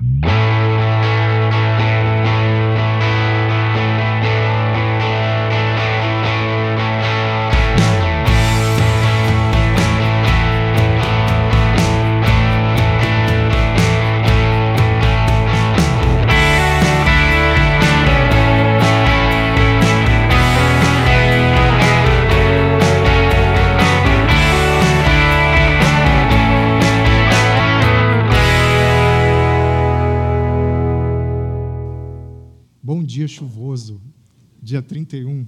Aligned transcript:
dia 0.00 0.33
dia 34.74 34.82
31, 34.82 35.46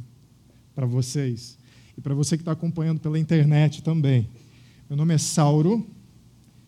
para 0.72 0.86
vocês. 0.86 1.58
E 1.98 2.00
para 2.00 2.14
você 2.14 2.36
que 2.36 2.42
está 2.42 2.52
acompanhando 2.52 3.00
pela 3.00 3.18
internet 3.18 3.82
também. 3.82 4.28
Meu 4.88 4.96
nome 4.96 5.14
é 5.14 5.18
Sauro, 5.18 5.84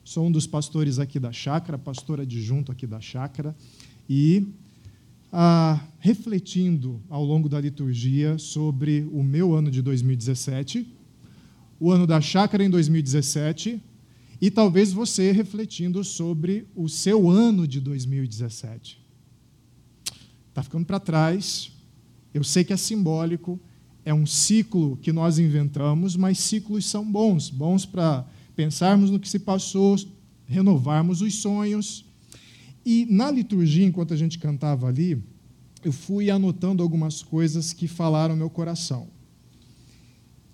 sou 0.02 0.26
um 0.26 0.32
dos 0.32 0.44
pastores 0.44 0.98
aqui 0.98 1.20
da 1.20 1.30
chácara, 1.30 1.78
pastor 1.78 2.20
adjunto 2.20 2.72
aqui 2.72 2.84
da 2.84 3.00
chácara, 3.00 3.54
e 4.10 4.48
ah, 5.32 5.80
refletindo 6.00 7.00
ao 7.08 7.24
longo 7.24 7.48
da 7.48 7.60
liturgia 7.60 8.36
sobre 8.38 9.08
o 9.12 9.22
meu 9.22 9.54
ano 9.54 9.70
de 9.70 9.80
2017, 9.80 10.84
o 11.78 11.92
ano 11.92 12.08
da 12.08 12.20
chácara 12.20 12.64
em 12.64 12.70
2017, 12.70 13.80
e 14.40 14.50
talvez 14.50 14.92
você 14.92 15.30
refletindo 15.30 16.02
sobre 16.02 16.66
o 16.74 16.88
seu 16.88 17.30
ano 17.30 17.68
de 17.68 17.80
2017 17.80 19.06
está 20.58 20.62
ficando 20.64 20.84
para 20.84 20.98
trás. 20.98 21.70
Eu 22.32 22.44
sei 22.44 22.62
que 22.64 22.72
é 22.72 22.76
simbólico, 22.76 23.60
é 24.04 24.12
um 24.12 24.26
ciclo 24.26 24.96
que 24.98 25.12
nós 25.12 25.38
inventamos, 25.38 26.16
mas 26.16 26.38
ciclos 26.38 26.86
são 26.86 27.10
bons 27.10 27.50
bons 27.50 27.84
para 27.84 28.26
pensarmos 28.54 29.10
no 29.10 29.20
que 29.20 29.28
se 29.28 29.38
passou, 29.38 29.96
renovarmos 30.46 31.20
os 31.20 31.34
sonhos. 31.36 32.04
E 32.84 33.06
na 33.10 33.30
liturgia, 33.30 33.86
enquanto 33.86 34.14
a 34.14 34.16
gente 34.16 34.38
cantava 34.38 34.88
ali, 34.88 35.22
eu 35.84 35.92
fui 35.92 36.30
anotando 36.30 36.82
algumas 36.82 37.22
coisas 37.22 37.72
que 37.72 37.86
falaram 37.86 38.36
meu 38.36 38.50
coração. 38.50 39.08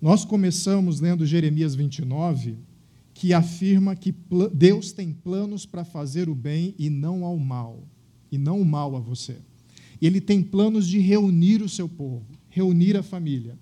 Nós 0.01 0.23
começamos 0.23 0.99
lendo 0.99 1.25
Jeremias 1.25 1.73
29, 1.75 2.57
que 3.13 3.33
afirma 3.33 3.95
que 3.95 4.13
Deus 4.53 4.91
tem 4.91 5.13
planos 5.13 5.65
para 5.65 5.85
fazer 5.85 6.29
o 6.29 6.35
bem 6.35 6.75
e 6.77 6.89
não 6.89 7.23
ao 7.23 7.37
mal, 7.37 7.83
e 8.31 8.37
não 8.37 8.59
o 8.59 8.65
mal 8.65 8.95
a 8.95 8.99
você 8.99 9.37
ele 10.01 10.19
tem 10.19 10.41
planos 10.41 10.87
de 10.87 10.99
reunir 10.99 11.61
o 11.61 11.69
seu 11.69 11.87
povo, 11.87 12.25
reunir 12.49 12.97
a 12.97 13.03
família. 13.03 13.57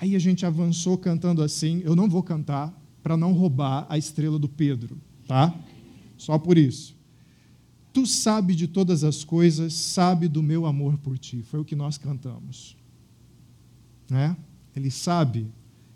Aí 0.00 0.16
a 0.16 0.18
gente 0.18 0.46
avançou 0.46 0.96
cantando 0.96 1.42
assim. 1.42 1.82
Eu 1.84 1.94
não 1.94 2.08
vou 2.08 2.22
cantar 2.22 2.74
para 3.02 3.16
não 3.16 3.32
roubar 3.32 3.86
a 3.88 3.98
estrela 3.98 4.38
do 4.38 4.48
Pedro, 4.48 4.96
tá? 5.26 5.54
Só 6.16 6.38
por 6.38 6.56
isso. 6.56 6.96
Tu 7.92 8.06
sabe 8.06 8.54
de 8.54 8.68
todas 8.68 9.04
as 9.04 9.24
coisas, 9.24 9.74
sabe 9.74 10.28
do 10.28 10.42
meu 10.42 10.64
amor 10.64 10.96
por 10.98 11.18
ti. 11.18 11.42
Foi 11.42 11.60
o 11.60 11.64
que 11.64 11.74
nós 11.74 11.98
cantamos. 11.98 12.76
Né? 14.08 14.36
Ele 14.74 14.90
sabe, 14.90 15.46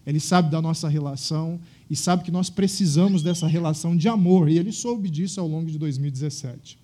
ele 0.04 0.20
sabe 0.20 0.50
da 0.50 0.60
nossa 0.60 0.88
relação 0.88 1.60
e 1.88 1.96
sabe 1.96 2.24
que 2.24 2.30
nós 2.30 2.50
precisamos 2.50 3.22
dessa 3.22 3.46
relação 3.46 3.96
de 3.96 4.08
amor, 4.08 4.48
e 4.48 4.58
ele 4.58 4.72
soube 4.72 5.08
disso 5.08 5.40
ao 5.40 5.46
longo 5.46 5.70
de 5.70 5.78
2017. 5.78 6.78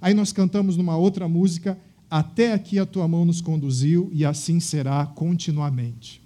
Aí 0.00 0.14
nós 0.14 0.32
cantamos 0.32 0.76
numa 0.76 0.96
outra 0.96 1.28
música, 1.28 1.78
até 2.10 2.52
aqui 2.52 2.78
a 2.78 2.86
tua 2.86 3.06
mão 3.06 3.24
nos 3.24 3.40
conduziu 3.40 4.08
e 4.12 4.24
assim 4.24 4.60
será 4.60 5.06
continuamente. 5.06 6.20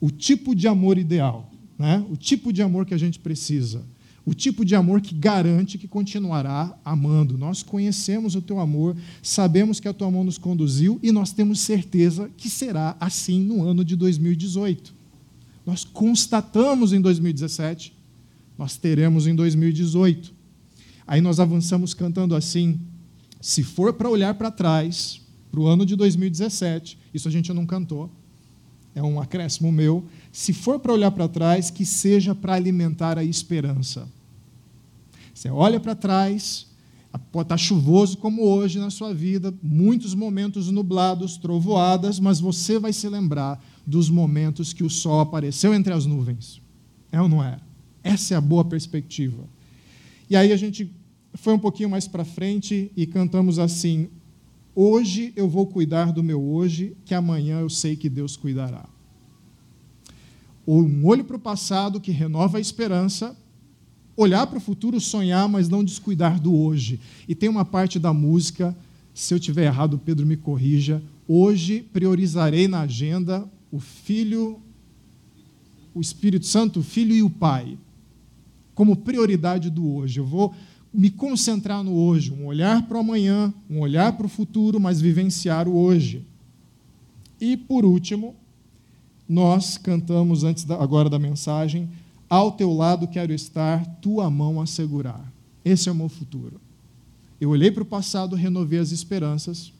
O 0.00 0.10
tipo 0.10 0.54
de 0.54 0.66
amor 0.66 0.98
ideal, 0.98 1.50
né? 1.78 2.04
o 2.10 2.16
tipo 2.16 2.52
de 2.52 2.62
amor 2.62 2.86
que 2.86 2.94
a 2.94 2.98
gente 2.98 3.18
precisa, 3.18 3.82
o 4.24 4.34
tipo 4.34 4.64
de 4.64 4.74
amor 4.74 5.00
que 5.00 5.14
garante 5.14 5.76
que 5.76 5.88
continuará 5.88 6.76
amando. 6.84 7.36
Nós 7.36 7.62
conhecemos 7.62 8.34
o 8.34 8.42
teu 8.42 8.60
amor, 8.60 8.96
sabemos 9.22 9.80
que 9.80 9.88
a 9.88 9.92
tua 9.92 10.10
mão 10.10 10.24
nos 10.24 10.38
conduziu 10.38 10.98
e 11.02 11.10
nós 11.10 11.32
temos 11.32 11.60
certeza 11.60 12.30
que 12.36 12.48
será 12.48 12.96
assim 13.00 13.40
no 13.40 13.64
ano 13.64 13.84
de 13.84 13.96
2018. 13.96 14.94
Nós 15.66 15.84
constatamos 15.84 16.92
em 16.92 17.00
2017, 17.00 17.92
nós 18.56 18.76
teremos 18.76 19.26
em 19.26 19.34
2018. 19.34 20.32
Aí 21.06 21.20
nós 21.20 21.40
avançamos 21.40 21.92
cantando 21.94 22.34
assim: 22.34 22.80
se 23.42 23.64
for 23.64 23.92
para 23.92 24.08
olhar 24.08 24.34
para 24.34 24.52
trás, 24.52 25.20
para 25.50 25.60
o 25.60 25.66
ano 25.66 25.84
de 25.84 25.96
2017, 25.96 26.96
isso 27.12 27.26
a 27.26 27.30
gente 27.30 27.52
não 27.52 27.66
cantou, 27.66 28.08
é 28.94 29.02
um 29.02 29.20
acréscimo 29.20 29.72
meu. 29.72 30.04
Se 30.30 30.52
for 30.52 30.78
para 30.78 30.92
olhar 30.92 31.10
para 31.10 31.26
trás, 31.26 31.68
que 31.68 31.84
seja 31.84 32.36
para 32.36 32.54
alimentar 32.54 33.18
a 33.18 33.24
esperança. 33.24 34.08
Você 35.34 35.50
olha 35.50 35.80
para 35.80 35.96
trás, 35.96 36.68
pode 37.32 37.46
estar 37.46 37.54
tá 37.54 37.56
chuvoso 37.56 38.16
como 38.16 38.44
hoje 38.44 38.78
na 38.78 38.90
sua 38.90 39.12
vida, 39.12 39.52
muitos 39.60 40.14
momentos 40.14 40.70
nublados, 40.70 41.36
trovoadas, 41.36 42.20
mas 42.20 42.38
você 42.38 42.78
vai 42.78 42.92
se 42.92 43.08
lembrar 43.08 43.60
dos 43.84 44.08
momentos 44.08 44.72
que 44.72 44.84
o 44.84 44.90
sol 44.90 45.18
apareceu 45.18 45.74
entre 45.74 45.92
as 45.92 46.06
nuvens. 46.06 46.62
É 47.10 47.20
ou 47.20 47.28
não 47.28 47.42
é? 47.42 47.58
Essa 48.04 48.34
é 48.34 48.36
a 48.36 48.40
boa 48.40 48.64
perspectiva. 48.64 49.42
E 50.30 50.36
aí 50.36 50.52
a 50.52 50.56
gente 50.56 50.90
foi 51.34 51.54
um 51.54 51.58
pouquinho 51.58 51.88
mais 51.88 52.06
para 52.06 52.24
frente 52.24 52.90
e 52.96 53.06
cantamos 53.06 53.58
assim: 53.58 54.08
Hoje 54.74 55.32
eu 55.36 55.48
vou 55.48 55.66
cuidar 55.66 56.12
do 56.12 56.22
meu 56.22 56.42
hoje, 56.42 56.96
que 57.04 57.14
amanhã 57.14 57.60
eu 57.60 57.68
sei 57.68 57.96
que 57.96 58.08
Deus 58.08 58.36
cuidará. 58.36 58.88
Um 60.66 61.04
olho 61.06 61.24
para 61.24 61.36
o 61.36 61.40
passado 61.40 62.00
que 62.00 62.10
renova 62.10 62.58
a 62.58 62.60
esperança, 62.60 63.36
olhar 64.16 64.46
para 64.46 64.58
o 64.58 64.60
futuro, 64.60 65.00
sonhar, 65.00 65.48
mas 65.48 65.68
não 65.68 65.84
descuidar 65.84 66.40
do 66.40 66.54
hoje. 66.54 67.00
E 67.28 67.34
tem 67.34 67.48
uma 67.48 67.64
parte 67.64 67.98
da 67.98 68.12
música, 68.12 68.76
se 69.12 69.34
eu 69.34 69.40
tiver 69.40 69.64
errado, 69.64 69.98
Pedro 69.98 70.24
me 70.24 70.36
corrija. 70.36 71.02
Hoje 71.26 71.82
priorizarei 71.92 72.68
na 72.68 72.82
agenda 72.82 73.46
o 73.70 73.80
Filho, 73.80 74.60
o 75.94 76.00
Espírito 76.00 76.46
Santo, 76.46 76.80
o 76.80 76.82
Filho 76.82 77.14
e 77.14 77.22
o 77.22 77.30
Pai, 77.30 77.76
como 78.74 78.96
prioridade 78.96 79.68
do 79.68 79.96
hoje. 79.96 80.20
Eu 80.20 80.26
vou 80.26 80.54
me 80.92 81.10
concentrar 81.10 81.82
no 81.82 81.94
hoje, 81.94 82.32
um 82.32 82.46
olhar 82.46 82.86
para 82.86 82.98
o 82.98 83.00
amanhã, 83.00 83.52
um 83.68 83.80
olhar 83.80 84.12
para 84.12 84.26
o 84.26 84.28
futuro, 84.28 84.78
mas 84.78 85.00
vivenciar 85.00 85.66
o 85.66 85.74
hoje. 85.74 86.26
E, 87.40 87.56
por 87.56 87.84
último, 87.84 88.34
nós 89.28 89.78
cantamos, 89.78 90.44
antes 90.44 90.64
da, 90.64 90.76
agora 90.76 91.08
da 91.08 91.18
mensagem, 91.18 91.88
ao 92.28 92.52
teu 92.52 92.72
lado 92.72 93.08
quero 93.08 93.32
estar, 93.32 93.84
tua 94.00 94.28
mão 94.28 94.60
a 94.60 94.66
segurar. 94.66 95.32
Esse 95.64 95.88
é 95.88 95.92
o 95.92 95.94
meu 95.94 96.08
futuro. 96.08 96.60
Eu 97.40 97.50
olhei 97.50 97.70
para 97.70 97.82
o 97.82 97.86
passado, 97.86 98.36
renovei 98.36 98.78
as 98.78 98.92
esperanças. 98.92 99.72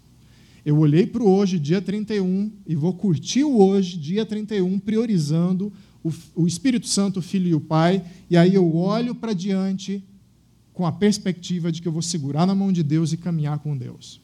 Eu 0.64 0.78
olhei 0.78 1.06
para 1.06 1.22
o 1.22 1.28
hoje, 1.28 1.58
dia 1.58 1.82
31, 1.82 2.50
e 2.66 2.74
vou 2.74 2.94
curtir 2.94 3.44
o 3.44 3.58
hoje, 3.58 3.98
dia 3.98 4.24
31, 4.24 4.78
priorizando 4.78 5.72
o, 6.02 6.10
o 6.34 6.46
Espírito 6.46 6.86
Santo, 6.86 7.18
o 7.18 7.22
Filho 7.22 7.48
e 7.48 7.54
o 7.54 7.60
Pai. 7.60 8.02
E 8.30 8.36
aí 8.36 8.54
eu 8.54 8.74
olho 8.74 9.14
para 9.14 9.34
diante 9.34 10.02
com 10.72 10.86
a 10.86 10.92
perspectiva 10.92 11.70
de 11.70 11.82
que 11.82 11.88
eu 11.88 11.92
vou 11.92 12.02
segurar 12.02 12.46
na 12.46 12.54
mão 12.54 12.72
de 12.72 12.82
Deus 12.82 13.12
e 13.12 13.16
caminhar 13.16 13.58
com 13.58 13.76
Deus. 13.76 14.20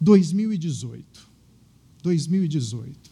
2018. 0.00 1.04
2018. 2.02 3.10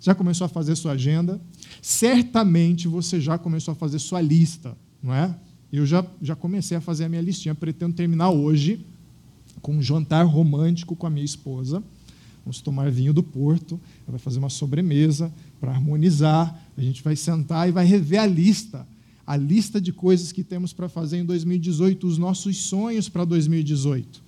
Já 0.00 0.14
começou 0.14 0.44
a 0.44 0.48
fazer 0.48 0.76
sua 0.76 0.92
agenda? 0.92 1.40
Certamente 1.82 2.86
você 2.86 3.20
já 3.20 3.36
começou 3.36 3.72
a 3.72 3.74
fazer 3.74 3.98
sua 3.98 4.20
lista, 4.20 4.76
não 5.02 5.12
é? 5.12 5.34
Eu 5.72 5.84
já, 5.84 6.06
já 6.22 6.36
comecei 6.36 6.76
a 6.76 6.80
fazer 6.80 7.04
a 7.04 7.08
minha 7.08 7.20
listinha, 7.20 7.54
pretendo 7.54 7.94
terminar 7.94 8.30
hoje 8.30 8.86
com 9.60 9.76
um 9.76 9.82
jantar 9.82 10.24
romântico 10.24 10.94
com 10.94 11.06
a 11.06 11.10
minha 11.10 11.24
esposa. 11.24 11.82
Vamos 12.44 12.60
tomar 12.60 12.88
vinho 12.90 13.12
do 13.12 13.22
Porto, 13.22 13.80
ela 14.06 14.12
vai 14.12 14.20
fazer 14.20 14.38
uma 14.38 14.48
sobremesa 14.48 15.34
para 15.60 15.72
harmonizar, 15.72 16.56
a 16.76 16.80
gente 16.80 17.02
vai 17.02 17.16
sentar 17.16 17.68
e 17.68 17.72
vai 17.72 17.84
rever 17.84 18.20
a 18.20 18.26
lista 18.26 18.86
a 19.26 19.36
lista 19.36 19.80
de 19.80 19.92
coisas 19.92 20.30
que 20.30 20.44
temos 20.44 20.72
para 20.72 20.88
fazer 20.88 21.18
em 21.18 21.24
2018, 21.24 22.06
os 22.06 22.16
nossos 22.16 22.56
sonhos 22.56 23.08
para 23.08 23.24
2018. 23.24 24.22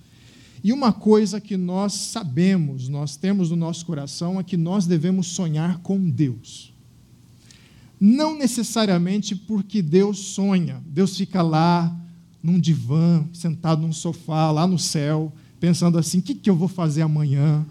E 0.61 0.73
uma 0.73 0.91
coisa 0.91 1.39
que 1.39 1.55
nós 1.55 1.93
sabemos, 1.93 2.89
nós 2.89 3.15
temos 3.15 3.49
no 3.49 3.55
nosso 3.55 3.85
coração, 3.85 4.39
é 4.39 4.43
que 4.43 4.57
nós 4.57 4.85
devemos 4.85 5.27
sonhar 5.27 5.79
com 5.79 6.09
Deus. 6.09 6.73
Não 7.99 8.37
necessariamente 8.37 9.35
porque 9.35 9.81
Deus 9.81 10.19
sonha, 10.19 10.83
Deus 10.85 11.15
fica 11.15 11.41
lá 11.41 11.95
num 12.43 12.59
divã, 12.59 13.25
sentado 13.33 13.81
num 13.81 13.93
sofá, 13.93 14.51
lá 14.51 14.67
no 14.67 14.79
céu, 14.79 15.31
pensando 15.59 15.97
assim: 15.97 16.19
o 16.19 16.21
que, 16.21 16.35
que 16.35 16.49
eu 16.49 16.55
vou 16.55 16.67
fazer 16.67 17.01
amanhã? 17.01 17.65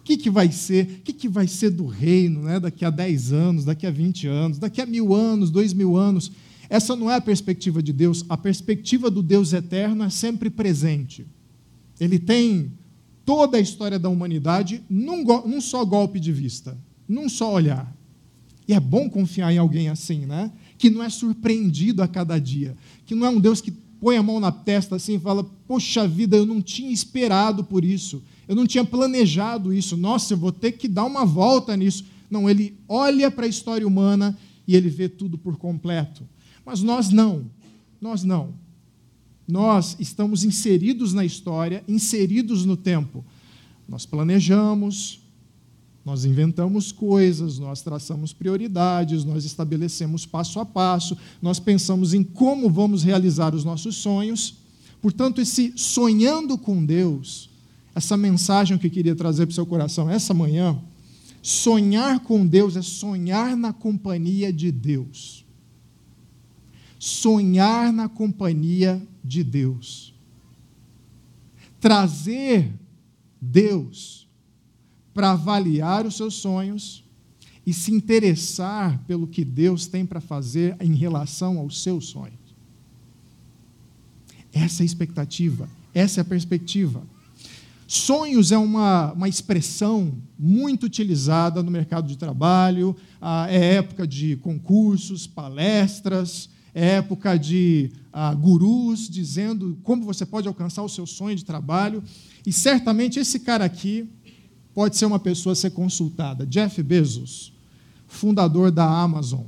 O 0.00 0.02
que, 0.02 0.16
que 0.16 0.30
vai 0.30 0.50
ser? 0.50 1.00
O 1.00 1.02
que, 1.02 1.12
que 1.12 1.28
vai 1.28 1.46
ser 1.46 1.70
do 1.70 1.86
reino 1.86 2.42
né? 2.42 2.58
daqui 2.58 2.84
a 2.84 2.90
10 2.90 3.32
anos, 3.32 3.64
daqui 3.64 3.86
a 3.86 3.90
20 3.90 4.26
anos, 4.26 4.58
daqui 4.58 4.80
a 4.80 4.86
mil 4.86 5.14
anos, 5.14 5.50
dois 5.50 5.72
mil 5.72 5.96
anos? 5.96 6.32
Essa 6.70 6.94
não 6.94 7.10
é 7.10 7.16
a 7.16 7.20
perspectiva 7.20 7.82
de 7.82 7.92
Deus, 7.92 8.24
a 8.28 8.36
perspectiva 8.36 9.10
do 9.10 9.24
Deus 9.24 9.52
eterno 9.52 10.04
é 10.04 10.08
sempre 10.08 10.48
presente. 10.48 11.26
Ele 11.98 12.16
tem 12.16 12.72
toda 13.26 13.58
a 13.58 13.60
história 13.60 13.98
da 13.98 14.08
humanidade 14.08 14.80
num, 14.88 15.24
num 15.24 15.60
só 15.60 15.84
golpe 15.84 16.20
de 16.20 16.32
vista, 16.32 16.78
num 17.08 17.28
só 17.28 17.52
olhar. 17.52 17.92
E 18.68 18.72
é 18.72 18.78
bom 18.78 19.10
confiar 19.10 19.52
em 19.52 19.58
alguém 19.58 19.88
assim, 19.88 20.24
né? 20.26 20.52
Que 20.78 20.88
não 20.88 21.02
é 21.02 21.10
surpreendido 21.10 22.04
a 22.04 22.08
cada 22.08 22.38
dia, 22.38 22.76
que 23.04 23.16
não 23.16 23.26
é 23.26 23.30
um 23.30 23.40
Deus 23.40 23.60
que 23.60 23.72
põe 24.00 24.16
a 24.16 24.22
mão 24.22 24.38
na 24.38 24.52
testa 24.52 24.94
assim 24.94 25.16
e 25.16 25.18
fala: 25.18 25.42
Poxa 25.66 26.06
vida, 26.06 26.36
eu 26.36 26.46
não 26.46 26.62
tinha 26.62 26.92
esperado 26.92 27.64
por 27.64 27.84
isso, 27.84 28.22
eu 28.46 28.54
não 28.54 28.64
tinha 28.64 28.84
planejado 28.84 29.74
isso, 29.74 29.96
nossa, 29.96 30.34
eu 30.34 30.38
vou 30.38 30.52
ter 30.52 30.72
que 30.72 30.86
dar 30.86 31.04
uma 31.04 31.24
volta 31.24 31.76
nisso. 31.76 32.04
Não, 32.30 32.48
ele 32.48 32.78
olha 32.88 33.28
para 33.28 33.46
a 33.46 33.48
história 33.48 33.84
humana 33.84 34.38
e 34.68 34.76
ele 34.76 34.88
vê 34.88 35.08
tudo 35.08 35.36
por 35.36 35.56
completo. 35.56 36.22
Mas 36.70 36.82
nós 36.82 37.10
não, 37.10 37.46
nós 38.00 38.22
não. 38.22 38.54
Nós 39.48 39.96
estamos 39.98 40.44
inseridos 40.44 41.12
na 41.12 41.24
história, 41.24 41.82
inseridos 41.88 42.64
no 42.64 42.76
tempo. 42.76 43.24
Nós 43.88 44.06
planejamos, 44.06 45.18
nós 46.04 46.24
inventamos 46.24 46.92
coisas, 46.92 47.58
nós 47.58 47.82
traçamos 47.82 48.32
prioridades, 48.32 49.24
nós 49.24 49.44
estabelecemos 49.44 50.24
passo 50.24 50.60
a 50.60 50.64
passo, 50.64 51.18
nós 51.42 51.58
pensamos 51.58 52.14
em 52.14 52.22
como 52.22 52.70
vamos 52.70 53.02
realizar 53.02 53.52
os 53.52 53.64
nossos 53.64 53.96
sonhos. 53.96 54.54
Portanto, 55.02 55.40
esse 55.40 55.72
sonhando 55.74 56.56
com 56.56 56.86
Deus, 56.86 57.50
essa 57.96 58.16
mensagem 58.16 58.78
que 58.78 58.86
eu 58.86 58.92
queria 58.92 59.16
trazer 59.16 59.44
para 59.44 59.50
o 59.50 59.56
seu 59.56 59.66
coração 59.66 60.08
essa 60.08 60.32
manhã, 60.32 60.80
sonhar 61.42 62.20
com 62.20 62.46
Deus 62.46 62.76
é 62.76 62.82
sonhar 62.82 63.56
na 63.56 63.72
companhia 63.72 64.52
de 64.52 64.70
Deus 64.70 65.40
sonhar 67.00 67.90
na 67.94 68.10
companhia 68.10 69.02
de 69.24 69.42
Deus. 69.42 70.14
Trazer 71.80 72.70
Deus 73.40 74.28
para 75.14 75.30
avaliar 75.30 76.04
os 76.04 76.18
seus 76.18 76.34
sonhos 76.34 77.02
e 77.66 77.72
se 77.72 77.90
interessar 77.90 79.02
pelo 79.06 79.26
que 79.26 79.46
Deus 79.46 79.86
tem 79.86 80.04
para 80.04 80.20
fazer 80.20 80.76
em 80.78 80.94
relação 80.94 81.58
aos 81.58 81.82
seus 81.82 82.08
sonhos. 82.08 82.38
Essa 84.52 84.82
é 84.82 84.84
a 84.84 84.86
expectativa, 84.86 85.70
essa 85.94 86.20
é 86.20 86.22
a 86.22 86.24
perspectiva. 86.24 87.02
Sonhos 87.86 88.52
é 88.52 88.58
uma, 88.58 89.12
uma 89.12 89.28
expressão 89.28 90.12
muito 90.38 90.84
utilizada 90.84 91.62
no 91.62 91.70
mercado 91.70 92.06
de 92.06 92.18
trabalho, 92.18 92.94
ah, 93.18 93.46
é 93.48 93.76
época 93.76 94.06
de 94.06 94.36
concursos, 94.36 95.26
palestras, 95.26 96.50
é 96.74 96.96
época 96.96 97.38
de 97.38 97.90
ah, 98.12 98.34
gurus 98.34 99.08
dizendo 99.08 99.78
como 99.82 100.04
você 100.04 100.24
pode 100.24 100.48
alcançar 100.48 100.82
o 100.82 100.88
seu 100.88 101.06
sonho 101.06 101.36
de 101.36 101.44
trabalho. 101.44 102.02
E 102.46 102.52
certamente 102.52 103.18
esse 103.18 103.40
cara 103.40 103.64
aqui 103.64 104.08
pode 104.74 104.96
ser 104.96 105.06
uma 105.06 105.18
pessoa 105.18 105.52
a 105.52 105.56
ser 105.56 105.70
consultada. 105.70 106.46
Jeff 106.46 106.82
Bezos, 106.82 107.52
fundador 108.06 108.70
da 108.70 108.84
Amazon. 108.84 109.44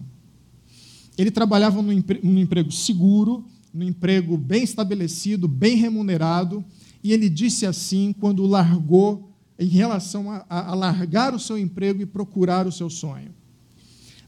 Ele 1.16 1.30
trabalhava 1.30 1.80
num, 1.82 1.92
empre 1.92 2.20
num 2.22 2.38
emprego 2.38 2.72
seguro, 2.72 3.44
num 3.72 3.86
emprego 3.86 4.36
bem 4.36 4.62
estabelecido, 4.62 5.46
bem 5.46 5.76
remunerado, 5.76 6.64
e 7.02 7.12
ele 7.12 7.28
disse 7.28 7.66
assim 7.66 8.14
quando 8.18 8.46
largou, 8.46 9.28
em 9.58 9.66
relação 9.66 10.30
a, 10.30 10.44
a 10.48 10.74
largar 10.74 11.34
o 11.34 11.38
seu 11.38 11.56
emprego 11.56 12.02
e 12.02 12.06
procurar 12.06 12.66
o 12.66 12.72
seu 12.72 12.90
sonho. 12.90 13.30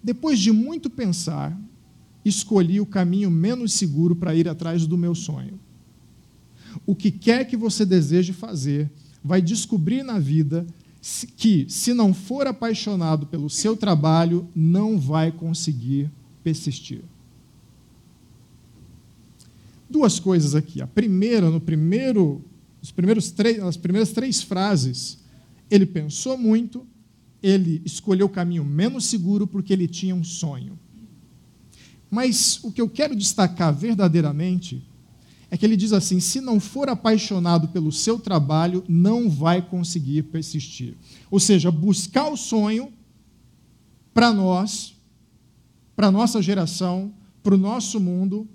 Depois 0.02 0.38
de 0.38 0.52
muito 0.52 0.88
pensar, 0.88 1.58
escolhi 2.24 2.80
o 2.80 2.86
caminho 2.86 3.30
menos 3.30 3.72
seguro 3.74 4.16
para 4.16 4.34
ir 4.34 4.48
atrás 4.48 4.86
do 4.86 4.96
meu 4.96 5.14
sonho. 5.14 5.58
O 6.86 6.94
que 6.94 7.10
quer 7.10 7.44
que 7.44 7.56
você 7.56 7.84
deseje 7.84 8.32
fazer, 8.32 8.90
vai 9.22 9.40
descobrir 9.40 10.02
na 10.02 10.18
vida 10.18 10.66
que, 11.36 11.66
se 11.68 11.92
não 11.92 12.14
for 12.14 12.46
apaixonado 12.46 13.26
pelo 13.26 13.50
seu 13.50 13.76
trabalho, 13.76 14.48
não 14.54 14.98
vai 14.98 15.30
conseguir 15.30 16.10
persistir. 16.42 17.02
Duas 19.88 20.18
coisas 20.18 20.54
aqui. 20.54 20.80
A 20.80 20.86
primeira, 20.86 21.50
no 21.50 21.60
primeiro, 21.60 22.42
os 22.82 22.90
primeiros 22.90 23.30
três, 23.30 23.58
nas 23.58 23.76
primeiras 23.76 24.12
três 24.12 24.42
frases, 24.42 25.18
ele 25.70 25.86
pensou 25.86 26.36
muito, 26.36 26.86
ele 27.42 27.82
escolheu 27.84 28.26
o 28.26 28.30
caminho 28.30 28.64
menos 28.64 29.04
seguro 29.04 29.46
porque 29.46 29.72
ele 29.72 29.86
tinha 29.86 30.14
um 30.14 30.24
sonho. 30.24 30.78
Mas 32.14 32.62
o 32.62 32.70
que 32.70 32.80
eu 32.80 32.88
quero 32.88 33.16
destacar 33.16 33.74
verdadeiramente 33.74 34.86
é 35.50 35.56
que 35.56 35.66
ele 35.66 35.76
diz 35.76 35.92
assim: 35.92 36.20
se 36.20 36.40
não 36.40 36.60
for 36.60 36.88
apaixonado 36.88 37.66
pelo 37.68 37.90
seu 37.90 38.20
trabalho, 38.20 38.84
não 38.88 39.28
vai 39.28 39.60
conseguir 39.60 40.22
persistir. 40.22 40.96
Ou 41.28 41.40
seja, 41.40 41.72
buscar 41.72 42.28
o 42.28 42.36
sonho 42.36 42.92
para 44.14 44.32
nós, 44.32 44.94
para 45.96 46.08
nossa 46.08 46.40
geração, 46.40 47.12
para 47.42 47.56
o 47.56 47.58
nosso 47.58 47.98
mundo, 47.98 48.48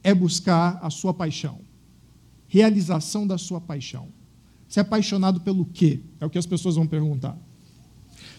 é 0.00 0.14
buscar 0.14 0.78
a 0.80 0.88
sua 0.88 1.12
paixão, 1.12 1.58
realização 2.46 3.26
da 3.26 3.36
sua 3.36 3.60
paixão. 3.60 4.06
Você 4.68 4.78
é 4.78 4.82
apaixonado 4.82 5.40
pelo 5.40 5.64
quê? 5.64 6.00
É 6.20 6.26
o 6.26 6.30
que 6.30 6.38
as 6.38 6.46
pessoas 6.46 6.76
vão 6.76 6.86
perguntar. 6.86 7.36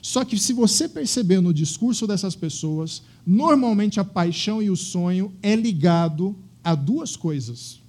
Só 0.02 0.24
que 0.24 0.38
se 0.38 0.54
você 0.54 0.88
perceber 0.88 1.42
no 1.42 1.54
discurso 1.54 2.08
dessas 2.08 2.36
pessoas, 2.36 3.04
normalmente 3.32 4.00
a 4.00 4.04
paixão 4.04 4.60
e 4.60 4.72
o 4.72 4.76
sonho 4.76 5.32
é 5.44 5.56
ligado 5.56 6.36
a 6.64 6.74
duas 6.74 7.16
coisas: 7.16 7.80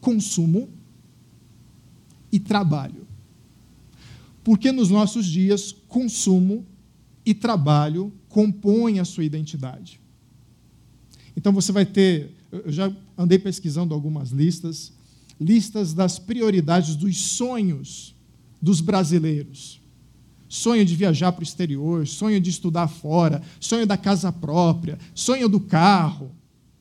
consumo 0.00 0.70
e 2.32 2.40
trabalho. 2.40 3.06
Porque 4.42 4.72
nos 4.72 4.88
nossos 4.88 5.26
dias, 5.26 5.72
consumo 5.86 6.64
e 7.24 7.34
trabalho 7.34 8.10
compõem 8.30 8.98
a 8.98 9.04
sua 9.04 9.24
identidade. 9.24 10.00
Então 11.36 11.52
você 11.52 11.70
vai 11.70 11.84
ter, 11.84 12.34
eu 12.50 12.72
já 12.72 12.90
andei 13.16 13.38
pesquisando 13.38 13.92
algumas 13.92 14.30
listas, 14.30 14.90
listas 15.38 15.92
das 15.92 16.18
prioridades 16.18 16.96
dos 16.96 17.18
sonhos 17.18 18.14
dos 18.60 18.80
brasileiros 18.80 19.81
sonho 20.52 20.84
de 20.84 20.94
viajar 20.94 21.32
para 21.32 21.40
o 21.40 21.42
exterior, 21.42 22.06
sonho 22.06 22.38
de 22.38 22.50
estudar 22.50 22.86
fora, 22.86 23.40
sonho 23.58 23.86
da 23.86 23.96
casa 23.96 24.30
própria, 24.30 24.98
sonho 25.14 25.48
do 25.48 25.58
carro, 25.58 26.30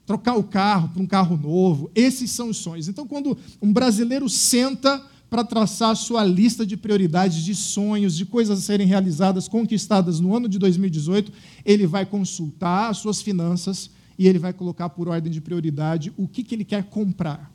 trocar 0.06 0.36
o 0.36 0.44
carro 0.44 0.90
para 0.90 1.02
um 1.02 1.08
carro 1.08 1.38
novo. 1.38 1.90
Esses 1.96 2.32
são 2.32 2.50
os 2.50 2.58
sonhos. 2.58 2.90
Então, 2.90 3.08
quando 3.08 3.38
um 3.62 3.72
brasileiro 3.72 4.28
senta 4.28 5.02
para 5.30 5.46
traçar 5.46 5.92
a 5.92 5.96
sua 5.96 6.22
lista 6.26 6.66
de 6.66 6.76
prioridades, 6.76 7.46
de 7.46 7.56
sonhos, 7.56 8.18
de 8.18 8.26
coisas 8.26 8.60
a 8.60 8.62
serem 8.62 8.86
realizadas, 8.86 9.48
conquistadas 9.48 10.20
no 10.20 10.36
ano 10.36 10.50
de 10.50 10.60
2018, 10.60 11.32
ele 11.64 11.88
vai 11.88 12.06
consultar 12.06 12.90
as 12.90 12.98
suas 12.98 13.22
finanças 13.22 13.90
e 14.20 14.28
ele 14.28 14.38
vai 14.38 14.52
colocar 14.52 14.90
por 14.90 15.08
ordem 15.08 15.32
de 15.32 15.40
prioridade 15.40 16.12
o 16.18 16.28
que, 16.28 16.44
que 16.44 16.56
ele 16.56 16.66
quer 16.66 16.84
comprar. 16.84 17.50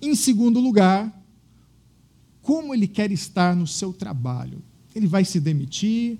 Em 0.00 0.14
segundo 0.14 0.60
lugar, 0.60 1.14
como 2.40 2.74
ele 2.74 2.88
quer 2.88 3.12
estar 3.12 3.54
no 3.54 3.66
seu 3.66 3.92
trabalho 3.92 4.62
ele 4.94 5.06
vai 5.06 5.24
se 5.24 5.38
demitir, 5.40 6.18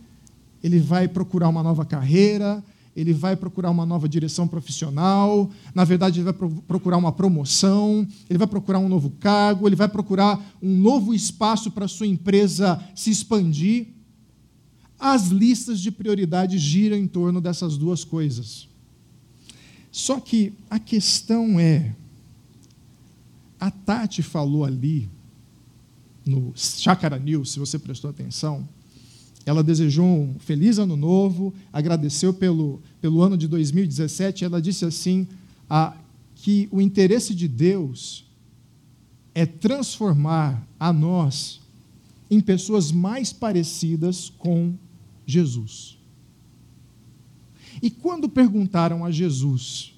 ele 0.62 0.78
vai 0.78 1.08
procurar 1.08 1.48
uma 1.48 1.62
nova 1.62 1.84
carreira, 1.84 2.62
ele 2.94 3.12
vai 3.12 3.36
procurar 3.36 3.70
uma 3.70 3.86
nova 3.86 4.08
direção 4.08 4.46
profissional, 4.46 5.50
na 5.74 5.84
verdade, 5.84 6.20
ele 6.20 6.30
vai 6.32 6.50
procurar 6.66 6.96
uma 6.96 7.12
promoção, 7.12 8.06
ele 8.28 8.38
vai 8.38 8.46
procurar 8.46 8.78
um 8.78 8.88
novo 8.88 9.10
cargo, 9.20 9.66
ele 9.66 9.76
vai 9.76 9.88
procurar 9.88 10.40
um 10.62 10.76
novo 10.76 11.14
espaço 11.14 11.70
para 11.70 11.84
a 11.84 11.88
sua 11.88 12.06
empresa 12.06 12.82
se 12.94 13.10
expandir. 13.10 13.86
As 14.98 15.28
listas 15.28 15.80
de 15.80 15.90
prioridades 15.90 16.60
giram 16.60 16.96
em 16.96 17.06
torno 17.06 17.40
dessas 17.40 17.78
duas 17.78 18.04
coisas. 18.04 18.68
Só 19.90 20.20
que 20.20 20.52
a 20.68 20.78
questão 20.78 21.58
é: 21.58 21.94
a 23.58 23.70
Tati 23.70 24.22
falou 24.22 24.64
ali 24.64 25.08
no 26.30 26.52
Chácara 26.54 27.18
News, 27.18 27.52
se 27.52 27.58
você 27.58 27.78
prestou 27.78 28.10
atenção, 28.10 28.66
ela 29.44 29.62
desejou 29.62 30.06
um 30.06 30.36
feliz 30.38 30.78
ano 30.78 30.96
novo, 30.96 31.52
agradeceu 31.72 32.32
pelo, 32.32 32.80
pelo 33.00 33.22
ano 33.22 33.36
de 33.36 33.48
2017. 33.48 34.44
Ela 34.44 34.60
disse 34.60 34.84
assim: 34.84 35.26
que 36.36 36.68
o 36.70 36.80
interesse 36.80 37.34
de 37.34 37.48
Deus 37.48 38.24
é 39.34 39.44
transformar 39.44 40.66
a 40.78 40.92
nós 40.92 41.60
em 42.30 42.40
pessoas 42.40 42.92
mais 42.92 43.32
parecidas 43.32 44.30
com 44.38 44.74
Jesus. 45.26 45.98
E 47.82 47.90
quando 47.90 48.28
perguntaram 48.28 49.04
a 49.04 49.10
Jesus 49.10 49.94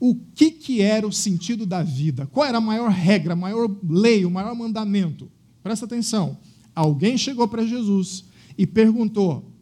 o 0.00 0.14
que, 0.34 0.50
que 0.50 0.80
era 0.80 1.06
o 1.06 1.12
sentido 1.12 1.66
da 1.66 1.82
vida, 1.82 2.26
qual 2.26 2.46
era 2.46 2.58
a 2.58 2.60
maior 2.60 2.90
regra, 2.90 3.32
a 3.32 3.36
maior 3.36 3.68
lei, 3.88 4.24
o 4.24 4.30
maior 4.30 4.54
mandamento. 4.54 5.28
Presta 5.62 5.86
atenção. 5.86 6.38
Alguém 6.74 7.18
chegou 7.18 7.48
para 7.48 7.66
Jesus 7.66 8.24
e 8.56 8.66
perguntou: 8.66 9.52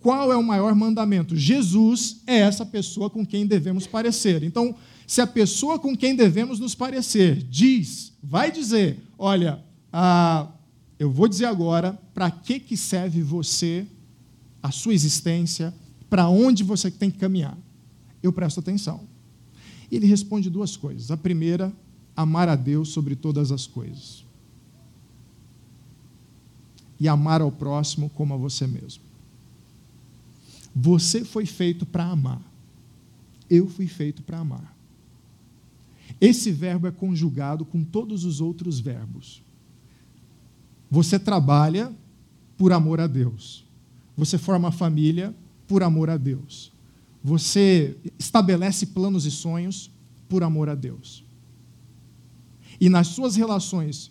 qual 0.00 0.32
é 0.32 0.36
o 0.36 0.42
maior 0.42 0.74
mandamento? 0.74 1.36
Jesus 1.36 2.22
é 2.26 2.38
essa 2.38 2.64
pessoa 2.64 3.10
com 3.10 3.24
quem 3.24 3.46
devemos 3.46 3.86
parecer. 3.86 4.42
Então, 4.42 4.74
se 5.06 5.20
a 5.20 5.26
pessoa 5.26 5.78
com 5.78 5.96
quem 5.96 6.16
devemos 6.16 6.58
nos 6.58 6.74
parecer 6.74 7.42
diz, 7.42 8.12
vai 8.22 8.50
dizer, 8.50 8.98
olha, 9.18 9.62
ah, 9.92 10.48
eu 10.98 11.10
vou 11.10 11.28
dizer 11.28 11.46
agora 11.46 11.98
para 12.14 12.30
que, 12.30 12.58
que 12.58 12.76
serve 12.76 13.22
você, 13.22 13.86
a 14.62 14.70
sua 14.70 14.94
existência, 14.94 15.74
para 16.08 16.28
onde 16.28 16.64
você 16.64 16.90
tem 16.90 17.10
que 17.10 17.18
caminhar. 17.18 17.56
Eu 18.22 18.32
presto 18.32 18.60
atenção. 18.60 19.09
E 19.90 19.96
ele 19.96 20.06
responde 20.06 20.48
duas 20.48 20.76
coisas. 20.76 21.10
A 21.10 21.16
primeira, 21.16 21.72
amar 22.16 22.48
a 22.48 22.56
Deus 22.56 22.90
sobre 22.90 23.16
todas 23.16 23.50
as 23.50 23.66
coisas. 23.66 24.24
E 26.98 27.08
amar 27.08 27.40
ao 27.40 27.50
próximo 27.50 28.10
como 28.10 28.34
a 28.34 28.36
você 28.36 28.66
mesmo. 28.66 29.02
Você 30.74 31.24
foi 31.24 31.46
feito 31.46 31.84
para 31.84 32.04
amar. 32.04 32.40
Eu 33.48 33.68
fui 33.68 33.88
feito 33.88 34.22
para 34.22 34.38
amar. 34.38 34.76
Esse 36.20 36.52
verbo 36.52 36.86
é 36.86 36.90
conjugado 36.90 37.64
com 37.64 37.82
todos 37.82 38.24
os 38.24 38.40
outros 38.40 38.78
verbos. 38.78 39.42
Você 40.90 41.18
trabalha 41.18 41.92
por 42.56 42.72
amor 42.72 43.00
a 43.00 43.06
Deus. 43.06 43.64
Você 44.16 44.36
forma 44.36 44.70
família 44.70 45.34
por 45.66 45.82
amor 45.82 46.10
a 46.10 46.16
Deus. 46.16 46.69
Você 47.22 47.96
estabelece 48.18 48.86
planos 48.86 49.26
e 49.26 49.30
sonhos 49.30 49.90
por 50.28 50.42
amor 50.42 50.68
a 50.68 50.74
Deus. 50.74 51.24
E 52.80 52.88
nas 52.88 53.08
suas 53.08 53.36
relações, 53.36 54.10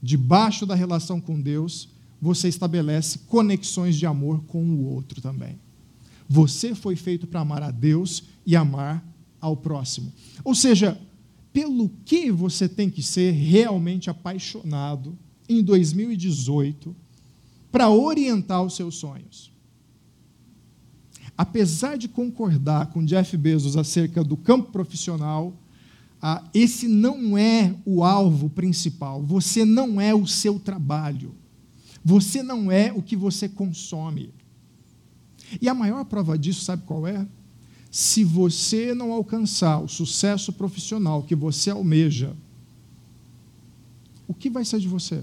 debaixo 0.00 0.64
da 0.64 0.74
relação 0.74 1.20
com 1.20 1.40
Deus, 1.40 1.88
você 2.20 2.48
estabelece 2.48 3.20
conexões 3.26 3.96
de 3.96 4.06
amor 4.06 4.42
com 4.44 4.64
o 4.64 4.84
outro 4.84 5.20
também. 5.20 5.58
Você 6.28 6.74
foi 6.74 6.94
feito 6.94 7.26
para 7.26 7.40
amar 7.40 7.62
a 7.62 7.70
Deus 7.70 8.24
e 8.46 8.54
amar 8.54 9.04
ao 9.40 9.56
próximo. 9.56 10.12
Ou 10.44 10.54
seja, 10.54 11.00
pelo 11.52 11.88
que 12.04 12.30
você 12.30 12.68
tem 12.68 12.90
que 12.90 13.02
ser 13.02 13.32
realmente 13.32 14.10
apaixonado 14.10 15.18
em 15.48 15.62
2018 15.62 16.94
para 17.72 17.88
orientar 17.88 18.62
os 18.62 18.76
seus 18.76 18.96
sonhos. 18.96 19.50
Apesar 21.38 21.96
de 21.96 22.08
concordar 22.08 22.86
com 22.86 23.04
Jeff 23.04 23.36
Bezos 23.36 23.76
acerca 23.76 24.24
do 24.24 24.36
campo 24.36 24.72
profissional, 24.72 25.54
ah, 26.20 26.42
esse 26.52 26.88
não 26.88 27.38
é 27.38 27.76
o 27.84 28.02
alvo 28.02 28.50
principal. 28.50 29.22
Você 29.22 29.64
não 29.64 30.00
é 30.00 30.12
o 30.12 30.26
seu 30.26 30.58
trabalho. 30.58 31.32
Você 32.04 32.42
não 32.42 32.72
é 32.72 32.92
o 32.92 33.00
que 33.00 33.14
você 33.14 33.48
consome. 33.48 34.34
E 35.62 35.68
a 35.68 35.74
maior 35.74 36.04
prova 36.04 36.36
disso, 36.36 36.64
sabe 36.64 36.82
qual 36.84 37.06
é? 37.06 37.24
Se 37.88 38.24
você 38.24 38.92
não 38.92 39.12
alcançar 39.12 39.78
o 39.78 39.88
sucesso 39.88 40.52
profissional 40.52 41.22
que 41.22 41.36
você 41.36 41.70
almeja, 41.70 42.34
o 44.26 44.34
que 44.34 44.50
vai 44.50 44.64
ser 44.64 44.80
de 44.80 44.88
você? 44.88 45.22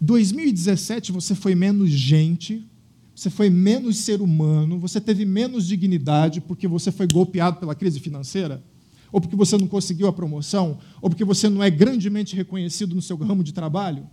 2017 0.00 1.12
você 1.12 1.34
foi 1.34 1.54
menos 1.54 1.90
gente, 1.90 2.66
você 3.14 3.30
foi 3.30 3.48
menos 3.48 3.98
ser 3.98 4.20
humano, 4.20 4.78
você 4.78 5.00
teve 5.00 5.24
menos 5.24 5.66
dignidade 5.66 6.40
porque 6.40 6.68
você 6.68 6.92
foi 6.92 7.06
golpeado 7.06 7.58
pela 7.58 7.74
crise 7.74 8.00
financeira? 8.00 8.62
Ou 9.10 9.20
porque 9.20 9.36
você 9.36 9.56
não 9.56 9.66
conseguiu 9.66 10.08
a 10.08 10.12
promoção? 10.12 10.78
Ou 11.00 11.08
porque 11.08 11.24
você 11.24 11.48
não 11.48 11.62
é 11.62 11.70
grandemente 11.70 12.36
reconhecido 12.36 12.94
no 12.94 13.00
seu 13.00 13.16
ramo 13.16 13.42
de 13.42 13.52
trabalho? 13.52 14.06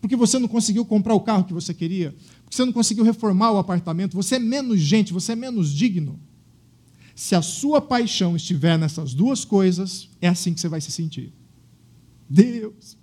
porque 0.00 0.16
você 0.16 0.38
não 0.38 0.48
conseguiu 0.48 0.84
comprar 0.84 1.14
o 1.14 1.20
carro 1.20 1.44
que 1.44 1.52
você 1.52 1.74
queria, 1.74 2.14
porque 2.44 2.56
você 2.56 2.64
não 2.64 2.72
conseguiu 2.72 3.04
reformar 3.04 3.52
o 3.52 3.58
apartamento, 3.58 4.14
você 4.14 4.36
é 4.36 4.38
menos 4.38 4.80
gente, 4.80 5.12
você 5.12 5.32
é 5.32 5.36
menos 5.36 5.70
digno. 5.70 6.18
Se 7.14 7.34
a 7.34 7.42
sua 7.42 7.80
paixão 7.80 8.36
estiver 8.36 8.78
nessas 8.78 9.12
duas 9.12 9.44
coisas, 9.44 10.08
é 10.20 10.28
assim 10.28 10.54
que 10.54 10.60
você 10.60 10.68
vai 10.68 10.80
se 10.80 10.92
sentir. 10.92 11.32
Deus, 12.30 12.96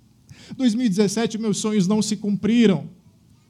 2017 0.54 1.38
meus 1.38 1.58
sonhos 1.58 1.86
não 1.86 2.00
se 2.02 2.16
cumpriram. 2.16 2.88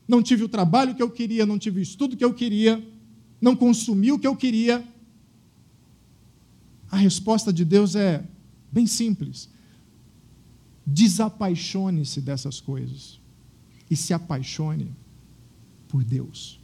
Não 0.06 0.22
tive 0.22 0.44
o 0.44 0.48
trabalho 0.48 0.94
que 0.94 1.02
eu 1.02 1.10
queria, 1.10 1.44
não 1.44 1.58
tive 1.58 1.80
o 1.80 1.82
estudo 1.82 2.16
que 2.16 2.24
eu 2.24 2.32
queria, 2.32 2.82
não 3.40 3.56
consumi 3.56 4.12
o 4.12 4.18
que 4.18 4.26
eu 4.26 4.36
queria. 4.36 4.86
A 6.90 6.96
resposta 6.96 7.52
de 7.52 7.64
Deus 7.64 7.96
é 7.96 8.24
bem 8.70 8.86
simples. 8.86 9.48
Desapaixone-se 10.86 12.20
dessas 12.20 12.60
coisas 12.60 13.20
e 13.90 13.96
se 13.96 14.14
apaixone 14.14 14.94
por 15.88 16.04
Deus. 16.04 16.60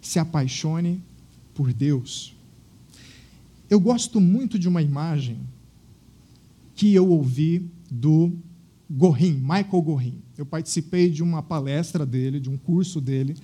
Se 0.00 0.18
apaixone 0.18 1.02
por 1.52 1.72
Deus. 1.72 2.34
Eu 3.68 3.80
gosto 3.80 4.20
muito 4.20 4.58
de 4.58 4.68
uma 4.68 4.80
imagem 4.80 5.40
que 6.78 6.94
eu 6.94 7.10
ouvi 7.10 7.68
do 7.90 8.32
Gorin, 8.88 9.32
Michael 9.32 9.82
Gorin. 9.82 10.22
Eu 10.36 10.46
participei 10.46 11.10
de 11.10 11.24
uma 11.24 11.42
palestra 11.42 12.06
dele, 12.06 12.38
de 12.38 12.48
um 12.48 12.56
curso 12.56 13.00
dele, 13.00 13.34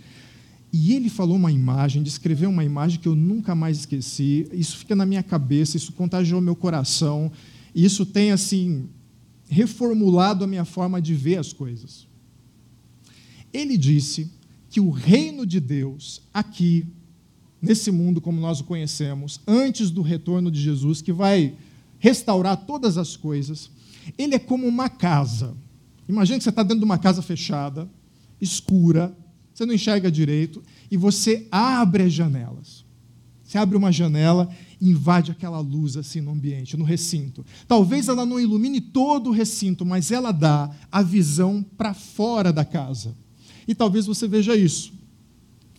e 0.72 0.92
ele 0.92 1.10
falou 1.10 1.34
uma 1.34 1.50
imagem, 1.50 2.00
descreveu 2.00 2.48
uma 2.48 2.64
imagem 2.64 3.00
que 3.00 3.08
eu 3.08 3.16
nunca 3.16 3.52
mais 3.52 3.78
esqueci. 3.78 4.46
Isso 4.52 4.76
fica 4.76 4.94
na 4.94 5.04
minha 5.04 5.22
cabeça, 5.22 5.76
isso 5.76 5.92
contagiou 5.92 6.40
meu 6.40 6.54
coração. 6.54 7.30
Isso 7.74 8.06
tem 8.06 8.30
assim 8.30 8.88
reformulado 9.48 10.44
a 10.44 10.46
minha 10.46 10.64
forma 10.64 11.02
de 11.02 11.12
ver 11.12 11.38
as 11.38 11.52
coisas. 11.52 12.06
Ele 13.52 13.76
disse 13.76 14.30
que 14.70 14.78
o 14.78 14.90
reino 14.90 15.44
de 15.44 15.58
Deus, 15.58 16.22
aqui, 16.32 16.86
nesse 17.60 17.90
mundo 17.90 18.20
como 18.20 18.40
nós 18.40 18.60
o 18.60 18.64
conhecemos, 18.64 19.40
antes 19.44 19.90
do 19.90 20.02
retorno 20.02 20.52
de 20.52 20.60
Jesus, 20.60 21.02
que 21.02 21.12
vai 21.12 21.54
restaurar 22.04 22.66
todas 22.66 22.98
as 22.98 23.16
coisas, 23.16 23.70
ele 24.18 24.34
é 24.34 24.38
como 24.38 24.66
uma 24.66 24.90
casa. 24.90 25.56
Imagina 26.06 26.36
que 26.36 26.44
você 26.44 26.50
está 26.50 26.62
dentro 26.62 26.80
de 26.80 26.84
uma 26.84 26.98
casa 26.98 27.22
fechada, 27.22 27.88
escura, 28.38 29.16
você 29.54 29.64
não 29.64 29.72
enxerga 29.72 30.12
direito, 30.12 30.62
e 30.90 30.98
você 30.98 31.48
abre 31.50 32.02
as 32.02 32.12
janelas. 32.12 32.84
Você 33.42 33.56
abre 33.56 33.78
uma 33.78 33.90
janela 33.90 34.50
invade 34.78 35.30
aquela 35.30 35.60
luz 35.60 35.96
assim 35.96 36.20
no 36.20 36.32
ambiente, 36.32 36.76
no 36.76 36.84
recinto. 36.84 37.42
Talvez 37.66 38.06
ela 38.06 38.26
não 38.26 38.38
ilumine 38.38 38.82
todo 38.82 39.30
o 39.30 39.32
recinto, 39.32 39.86
mas 39.86 40.10
ela 40.10 40.30
dá 40.30 40.70
a 40.92 41.00
visão 41.00 41.64
para 41.78 41.94
fora 41.94 42.52
da 42.52 42.66
casa. 42.66 43.16
E 43.66 43.74
talvez 43.74 44.04
você 44.04 44.28
veja 44.28 44.54
isso 44.54 44.92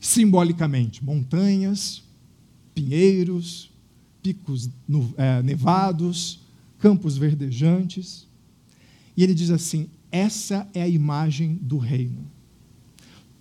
simbolicamente: 0.01 1.05
montanhas, 1.05 2.01
pinheiros, 2.74 3.70
picos 4.25 4.70
é, 5.17 5.44
nevados, 5.44 6.39
campos 6.79 7.15
verdejantes. 7.17 8.27
E 9.15 9.24
ele 9.24 9.36
diz 9.36 9.51
assim: 9.51 9.88
essa 10.12 10.67
é 10.74 10.82
a 10.82 10.88
imagem 10.88 11.60
do 11.62 11.77
reino. 11.77 12.25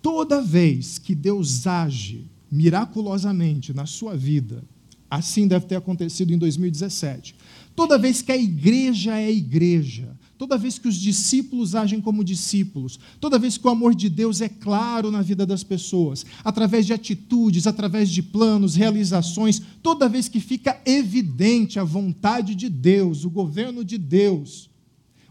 Toda 0.01 0.41
vez 0.41 0.99
que 0.99 1.15
Deus 1.15 1.65
age 1.65 2.25
miraculosamente 2.51 3.73
na 3.73 3.87
sua 3.87 4.15
vida, 4.15 4.63
Assim 5.09 5.47
deve 5.47 5.67
ter 5.67 5.75
acontecido 5.75 6.33
em 6.33 6.37
2017. 6.37 7.35
Toda 7.75 7.97
vez 7.97 8.21
que 8.21 8.31
a 8.31 8.37
igreja 8.37 9.17
é 9.17 9.31
igreja, 9.31 10.09
toda 10.37 10.57
vez 10.57 10.77
que 10.77 10.87
os 10.87 10.95
discípulos 10.95 11.75
agem 11.75 12.01
como 12.01 12.23
discípulos, 12.23 12.99
toda 13.19 13.39
vez 13.39 13.57
que 13.57 13.65
o 13.65 13.69
amor 13.69 13.95
de 13.95 14.09
Deus 14.09 14.41
é 14.41 14.49
claro 14.49 15.09
na 15.09 15.21
vida 15.21 15.45
das 15.45 15.63
pessoas, 15.63 16.25
através 16.43 16.85
de 16.85 16.93
atitudes, 16.93 17.67
através 17.67 18.09
de 18.09 18.21
planos, 18.21 18.75
realizações, 18.75 19.61
toda 19.81 20.09
vez 20.09 20.27
que 20.27 20.39
fica 20.39 20.81
evidente 20.85 21.79
a 21.79 21.83
vontade 21.83 22.53
de 22.55 22.69
Deus, 22.69 23.23
o 23.23 23.29
governo 23.29 23.83
de 23.83 23.97
Deus, 23.97 24.69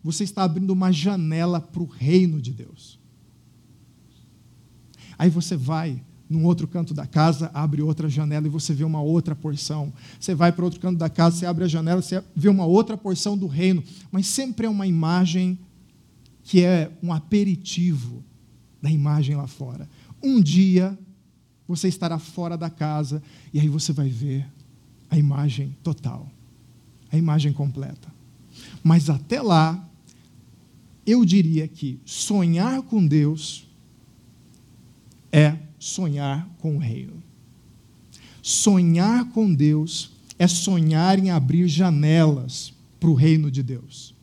você 0.02 0.25
está 0.25 0.44
abrindo 0.44 0.70
uma 0.70 0.92
janela 0.92 1.61
para 1.61 1.82
o 1.82 1.87
reino 1.87 2.40
de 2.40 2.52
Deus. 2.52 2.99
Aí 5.18 5.30
você 5.30 5.56
vai 5.56 6.02
num 6.28 6.45
outro 6.45 6.66
canto 6.66 6.95
da 6.95 7.07
casa, 7.07 7.50
abre 7.52 7.83
outra 7.83 8.09
janela 8.09 8.47
e 8.47 8.50
você 8.50 8.73
vê 8.73 8.85
uma 8.85 9.00
outra 9.00 9.35
porção. 9.35 9.93
Você 10.19 10.35
vai 10.35 10.52
para 10.52 10.64
outro 10.64 10.81
canto 10.81 10.99
da 10.99 11.11
casa, 11.11 11.37
você 11.37 11.47
abre 11.47 11.64
a 11.64 11.69
janela, 11.69 12.00
você 12.00 12.23
vê 12.35 12.49
uma 12.49 12.64
outra 12.64 12.97
porção 12.97 13.37
do 13.37 13.47
reino. 13.47 13.83
Mas 14.11 14.26
sempre 14.26 14.66
é 14.66 14.69
uma 14.71 14.87
imagem 14.87 15.59
que 16.43 16.62
é 16.62 16.90
um 17.02 17.12
aperitivo 17.12 18.23
da 18.81 18.90
imagem 18.90 19.37
lá 19.37 19.47
fora. 19.47 19.88
Um 20.23 20.40
dia 20.40 20.99
você 21.66 21.88
estará 21.88 22.19
fora 22.19 22.57
da 22.57 22.69
casa 22.69 23.23
e 23.52 23.61
aí 23.61 23.69
você 23.69 23.93
vai 23.93 24.09
ver 24.09 24.47
a 25.11 25.19
imagem 25.19 25.76
total, 25.83 26.31
a 27.11 27.16
imagem 27.16 27.52
completa. 27.52 28.12
Mas 28.83 29.09
até 29.09 29.40
lá, 29.40 29.88
eu 31.07 31.25
diria 31.25 31.66
que 31.69 32.00
sonhar 32.04 32.83
com 32.83 33.07
Deus 33.07 33.66
é 35.33 35.57
sonhar 35.84 36.48
com 36.58 36.76
o 36.76 36.78
reino. 36.78 37.22
Sonhar 38.42 39.24
com 39.30 39.52
Deus 39.52 40.10
é 40.38 40.46
sonhar 40.46 41.18
em 41.18 41.30
abrir 41.30 41.68
janelas 41.68 42.72
para 43.00 43.10
o 43.10 43.14
reino 43.14 43.50
de 43.50 43.62
Deus. 43.62 44.14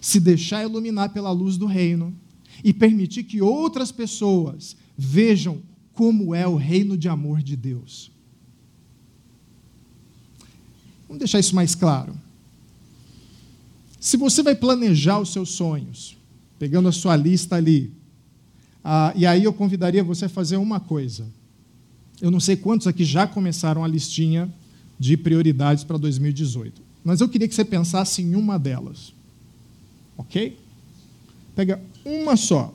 Se 0.00 0.18
deixar 0.18 0.62
iluminar 0.62 1.10
pela 1.10 1.30
luz 1.30 1.56
do 1.56 1.66
reino, 1.66 2.14
e 2.64 2.72
permitir 2.72 3.24
que 3.24 3.42
outras 3.42 3.90
pessoas 3.90 4.76
vejam 4.96 5.60
como 5.92 6.34
é 6.34 6.46
o 6.46 6.56
reino 6.56 6.96
de 6.96 7.08
amor 7.08 7.42
de 7.42 7.56
Deus. 7.56 8.10
Vamos 11.08 11.18
deixar 11.18 11.40
isso 11.40 11.54
mais 11.54 11.74
claro. 11.74 12.14
Se 14.00 14.16
você 14.16 14.42
vai 14.42 14.54
planejar 14.54 15.18
os 15.18 15.32
seus 15.32 15.50
sonhos, 15.50 16.16
pegando 16.58 16.88
a 16.88 16.92
sua 16.92 17.16
lista 17.16 17.56
ali, 17.56 17.92
ah, 18.84 19.12
e 19.14 19.26
aí 19.26 19.44
eu 19.44 19.52
convidaria 19.52 20.02
você 20.02 20.24
a 20.24 20.28
fazer 20.28 20.56
uma 20.56 20.80
coisa. 20.80 21.26
Eu 22.20 22.30
não 22.30 22.40
sei 22.40 22.56
quantos 22.56 22.86
aqui 22.86 23.04
já 23.04 23.26
começaram 23.26 23.84
a 23.84 23.88
listinha 23.88 24.52
de 24.98 25.16
prioridades 25.16 25.84
para 25.84 25.96
2018, 25.96 26.80
mas 27.04 27.20
eu 27.20 27.28
queria 27.28 27.48
que 27.48 27.54
você 27.54 27.64
pensasse 27.64 28.22
em 28.22 28.34
uma 28.34 28.58
delas. 28.58 29.12
Ok? 30.16 30.58
Pega 31.54 31.80
uma 32.04 32.36
só. 32.36 32.72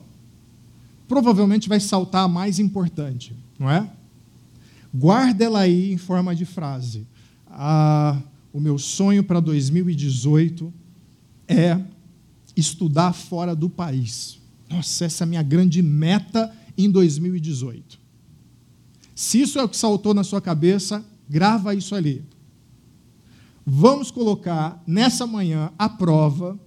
Provavelmente 1.08 1.70
vai 1.70 1.80
saltar 1.80 2.26
a 2.26 2.28
mais 2.28 2.60
importante, 2.60 3.34
não 3.58 3.70
é? 3.70 3.90
Guarda 4.94 5.46
ela 5.46 5.60
aí 5.60 5.94
em 5.94 5.98
forma 5.98 6.36
de 6.36 6.44
frase. 6.44 7.06
Ah, 7.48 8.20
o 8.52 8.60
meu 8.60 8.78
sonho 8.78 9.24
para 9.24 9.40
2018 9.40 10.74
é 11.48 11.80
estudar 12.56 13.14
fora 13.14 13.56
do 13.56 13.70
país. 13.70 14.40
Nossa, 14.70 15.06
essa 15.06 15.24
é 15.24 15.26
a 15.26 15.28
minha 15.28 15.44
grande 15.44 15.82
meta 15.82 16.54
em 16.78 16.90
2018. 16.90 18.00
Se 19.16 19.42
isso 19.42 19.58
é 19.58 19.64
o 19.64 19.70
que 19.70 19.78
saltou 19.78 20.14
na 20.14 20.24
sua 20.24 20.42
cabeça, 20.42 21.04
grava 21.30 21.74
isso 21.74 21.96
ali. 21.96 22.24
Vamos 23.66 24.12
colocar 24.12 24.82
nessa 24.86 25.26
manhã 25.26 25.72
à 25.78 25.90
prova, 25.90 26.58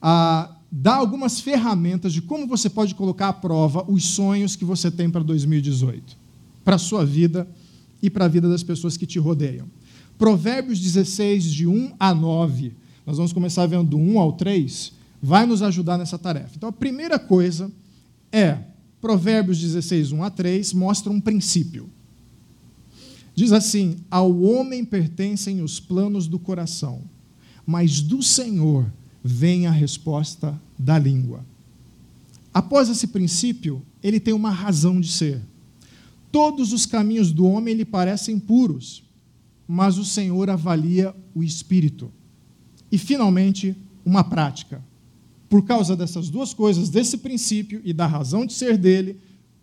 a 0.00 0.56
dar 0.70 0.96
algumas 0.96 1.40
ferramentas 1.40 2.12
de 2.12 2.20
como 2.20 2.46
você 2.46 2.68
pode 2.68 2.94
colocar 2.94 3.28
à 3.28 3.32
prova 3.32 3.84
os 3.88 4.04
sonhos 4.04 4.56
que 4.56 4.64
você 4.64 4.90
tem 4.90 5.10
para 5.10 5.22
2018, 5.22 6.16
para 6.64 6.76
a 6.76 6.78
sua 6.78 7.04
vida 7.04 7.48
e 8.02 8.10
para 8.10 8.24
a 8.24 8.28
vida 8.28 8.48
das 8.48 8.62
pessoas 8.62 8.96
que 8.96 9.06
te 9.06 9.18
rodeiam. 9.18 9.66
Provérbios 10.18 10.80
16, 10.80 11.44
de 11.44 11.66
1 11.66 11.94
a 11.98 12.14
9, 12.14 12.72
nós 13.04 13.18
vamos 13.18 13.32
começar 13.32 13.66
vendo 13.66 13.90
do 13.90 13.96
1 13.96 14.18
ao 14.18 14.32
3, 14.32 14.92
vai 15.26 15.44
nos 15.44 15.60
ajudar 15.60 15.98
nessa 15.98 16.16
tarefa. 16.16 16.52
Então, 16.54 16.68
a 16.68 16.72
primeira 16.72 17.18
coisa 17.18 17.68
é, 18.30 18.58
Provérbios 19.00 19.58
16, 19.60 20.12
1 20.12 20.22
a 20.22 20.30
3, 20.30 20.72
mostra 20.72 21.12
um 21.12 21.20
princípio. 21.20 21.90
Diz 23.34 23.50
assim: 23.50 23.96
Ao 24.08 24.40
homem 24.40 24.84
pertencem 24.84 25.62
os 25.62 25.80
planos 25.80 26.28
do 26.28 26.38
coração, 26.38 27.02
mas 27.66 28.00
do 28.00 28.22
Senhor 28.22 28.86
vem 29.22 29.66
a 29.66 29.72
resposta 29.72 30.56
da 30.78 30.96
língua. 30.96 31.44
Após 32.54 32.88
esse 32.88 33.08
princípio, 33.08 33.82
ele 34.00 34.20
tem 34.20 34.32
uma 34.32 34.50
razão 34.50 35.00
de 35.00 35.10
ser. 35.10 35.42
Todos 36.30 36.72
os 36.72 36.86
caminhos 36.86 37.32
do 37.32 37.46
homem 37.46 37.74
lhe 37.74 37.84
parecem 37.84 38.38
puros, 38.38 39.02
mas 39.66 39.98
o 39.98 40.04
Senhor 40.04 40.48
avalia 40.48 41.12
o 41.34 41.42
espírito. 41.42 42.12
E, 42.92 42.96
finalmente, 42.96 43.74
uma 44.04 44.22
prática. 44.22 44.80
Por 45.48 45.64
causa 45.64 45.96
dessas 45.96 46.28
duas 46.28 46.52
coisas, 46.52 46.88
desse 46.88 47.18
princípio 47.18 47.80
e 47.84 47.92
da 47.92 48.06
razão 48.06 48.44
de 48.44 48.52
ser 48.52 48.76
dele, 48.76 49.20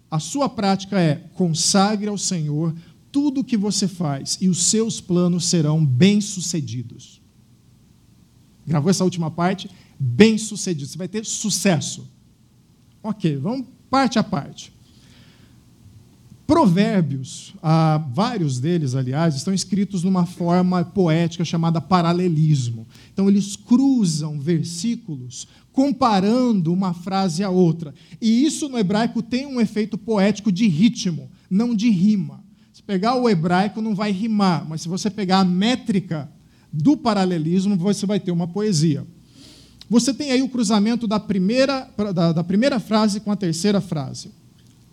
a 0.10 0.20
sua 0.20 0.48
prática 0.48 1.00
é 1.00 1.16
consagre 1.34 2.08
ao 2.08 2.18
Senhor 2.18 2.74
tudo 3.12 3.42
o 3.42 3.44
que 3.44 3.58
você 3.58 3.88
faz 3.88 4.38
e 4.42 4.50
os 4.50 4.64
seus 4.64 5.00
planos 5.00 5.46
serão 5.46 5.86
bem-sucedidos. 5.86 7.22
Gravou 8.66 8.90
essa 8.90 9.04
última 9.04 9.30
parte? 9.30 9.70
Bem-sucedido. 10.00 10.88
Você 10.88 10.98
vai 10.98 11.08
ter 11.08 11.26
sucesso. 11.26 12.08
Ok, 13.02 13.38
vamos 13.38 13.68
parte 13.90 14.18
a 14.18 14.24
parte. 14.24 14.74
Provérbios, 16.46 17.54
ah, 17.62 18.04
vários 18.14 18.60
deles, 18.60 18.96
aliás, 18.96 19.36
estão 19.36 19.54
escritos 19.54 20.04
numa 20.04 20.26
forma 20.26 20.84
poética 20.84 21.46
chamada 21.46 21.80
paralelismo. 21.80 22.86
Então, 23.14 23.30
eles 23.30 23.56
cruzam 23.56 24.40
versículos 24.40 25.48
comparando 25.74 26.72
uma 26.72 26.94
frase 26.94 27.44
a 27.44 27.50
outra. 27.50 27.94
E 28.22 28.46
isso 28.46 28.70
no 28.70 28.78
hebraico 28.78 29.22
tem 29.22 29.48
um 29.48 29.60
efeito 29.60 29.98
poético 29.98 30.52
de 30.52 30.68
ritmo, 30.68 31.30
não 31.50 31.76
de 31.76 31.90
rima. 31.90 32.44
Se 32.72 32.82
pegar 32.82 33.16
o 33.16 33.28
hebraico, 33.28 33.82
não 33.82 33.96
vai 33.96 34.12
rimar, 34.12 34.66
mas 34.70 34.82
se 34.82 34.88
você 34.88 35.10
pegar 35.10 35.40
a 35.40 35.46
métrica 35.46 36.32
do 36.72 36.96
paralelismo, 36.96 37.76
você 37.76 38.06
vai 38.06 38.20
ter 38.20 38.32
uma 38.32 38.48
poesia. 38.48 39.06
Você 39.90 40.14
tem 40.14 40.32
aí 40.32 40.42
o 40.42 40.50
cruzamento 40.50 41.08
da 41.08 41.20
primeira, 41.20 41.90
da, 42.14 42.32
da 42.32 42.44
primeira 42.44 42.80
frase 42.80 43.20
com 43.20 43.32
a 43.32 43.36
terceira 43.36 43.82
frase. 43.82 44.32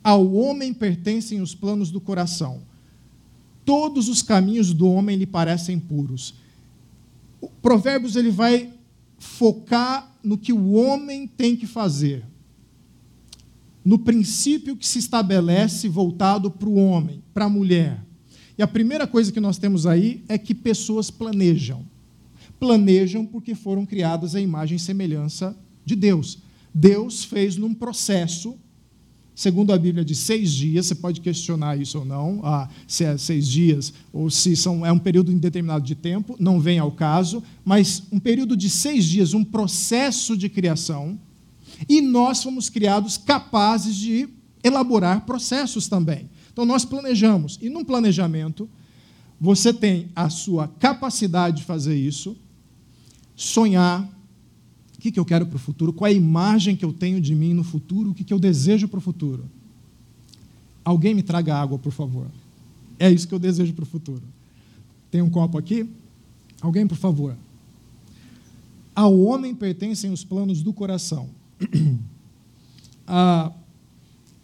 Ao 0.03 0.33
homem 0.33 0.73
pertencem 0.73 1.43
os 1.43 1.55
planos 1.55 1.91
do 1.91 2.01
coração. 2.01 2.63
Todos 3.65 4.09
os 4.09 4.23
caminhos 4.23 4.73
do 4.73 4.91
homem 4.91 5.17
lhe 5.17 5.27
parecem 5.27 5.79
puros. 5.79 6.35
O 7.41 7.49
Provérbios 7.49 8.17
ele 8.17 8.31
vai 8.31 8.71
focar 9.19 10.10
no 10.23 10.39
que 10.39 10.53
o 10.53 10.73
homem 10.73 11.27
tem 11.27 11.57
que 11.57 11.67
fazer. 11.67 12.25
No 13.85 13.99
princípio 13.99 14.77
que 14.77 14.87
se 14.87 14.99
estabelece 14.99 15.89
voltado 15.89 16.51
para 16.51 16.69
o 16.69 16.77
homem, 16.77 17.23
para 17.33 17.47
a 17.47 17.49
mulher. 17.49 18.05
E 18.59 18.63
a 18.63 18.69
primeira 18.69 19.07
coisa 19.07 19.33
que 19.33 19.41
nós 19.41 19.57
temos 19.57 19.87
aí 19.87 20.23
é 20.29 20.37
que 20.37 20.55
pessoas 20.55 21.11
planejam. 21.11 21.85
Planejam 22.59 23.25
porque 23.25 23.55
foram 23.55 23.87
criadas 23.87 24.35
à 24.35 24.41
imagem 24.41 24.77
e 24.77 24.81
semelhança 24.81 25.57
de 25.85 25.97
Deus. 25.97 26.39
Deus 26.75 27.25
fez 27.25 27.57
num 27.57 27.73
processo 27.73 28.57
segundo 29.41 29.73
a 29.73 29.79
Bíblia, 29.79 30.05
de 30.05 30.15
seis 30.15 30.53
dias. 30.53 30.85
Você 30.85 30.95
pode 30.95 31.23
questionar 31.23 31.75
isso 31.75 32.01
ou 32.01 32.05
não, 32.05 32.43
ah, 32.45 32.69
se 32.87 33.05
é 33.05 33.17
seis 33.17 33.49
dias 33.49 33.91
ou 34.13 34.29
se 34.29 34.55
são, 34.55 34.85
é 34.85 34.93
um 34.93 34.99
período 34.99 35.33
indeterminado 35.33 35.83
de 35.83 35.95
tempo, 35.95 36.37
não 36.39 36.61
vem 36.61 36.79
ao 36.79 36.93
caso, 36.93 37.43
mas 37.65 38.03
um 38.13 38.21
período 38.21 38.55
de 38.55 38.69
seis 38.69 39.07
dias, 39.07 39.33
um 39.33 39.43
processo 39.43 40.37
de 40.37 40.51
criação, 40.51 41.19
e 41.89 42.03
nós 42.03 42.43
fomos 42.43 42.69
criados 42.69 43.17
capazes 43.17 43.97
de 43.97 44.29
elaborar 44.63 45.25
processos 45.25 45.89
também. 45.89 46.29
Então 46.53 46.67
nós 46.67 46.85
planejamos, 46.85 47.59
e 47.63 47.71
num 47.71 47.83
planejamento, 47.83 48.69
você 49.41 49.73
tem 49.73 50.11
a 50.15 50.29
sua 50.29 50.69
capacidade 50.69 51.59
de 51.59 51.65
fazer 51.65 51.97
isso, 51.97 52.37
sonhar, 53.35 54.07
o 55.01 55.03
que, 55.03 55.11
que 55.11 55.19
eu 55.19 55.25
quero 55.25 55.47
para 55.47 55.57
o 55.57 55.59
futuro, 55.59 55.95
qual 55.95 56.09
é 56.09 56.11
a 56.11 56.15
imagem 56.15 56.77
que 56.77 56.85
eu 56.85 56.93
tenho 56.93 57.23
de 57.23 57.35
mim 57.35 57.55
no 57.55 57.65
futuro, 57.65 58.11
o 58.11 58.15
que, 58.15 58.23
que 58.23 58.35
eu 58.35 58.39
desejo 58.39 58.87
para 58.87 58.99
o 58.99 59.01
futuro. 59.01 59.47
Alguém 60.85 61.15
me 61.15 61.23
traga 61.23 61.57
água, 61.57 61.79
por 61.79 61.91
favor. 61.91 62.27
É 62.99 63.11
isso 63.11 63.27
que 63.27 63.33
eu 63.33 63.39
desejo 63.39 63.73
para 63.73 63.85
o 63.85 63.87
futuro. 63.87 64.23
Tem 65.11 65.23
um 65.23 65.31
copo 65.31 65.57
aqui? 65.57 65.89
Alguém, 66.61 66.87
por 66.87 66.99
favor. 66.99 67.35
Ao 68.95 69.19
homem 69.19 69.55
pertencem 69.55 70.13
os 70.13 70.23
planos 70.23 70.61
do 70.63 70.71
coração. 70.71 71.31
A 73.07 73.53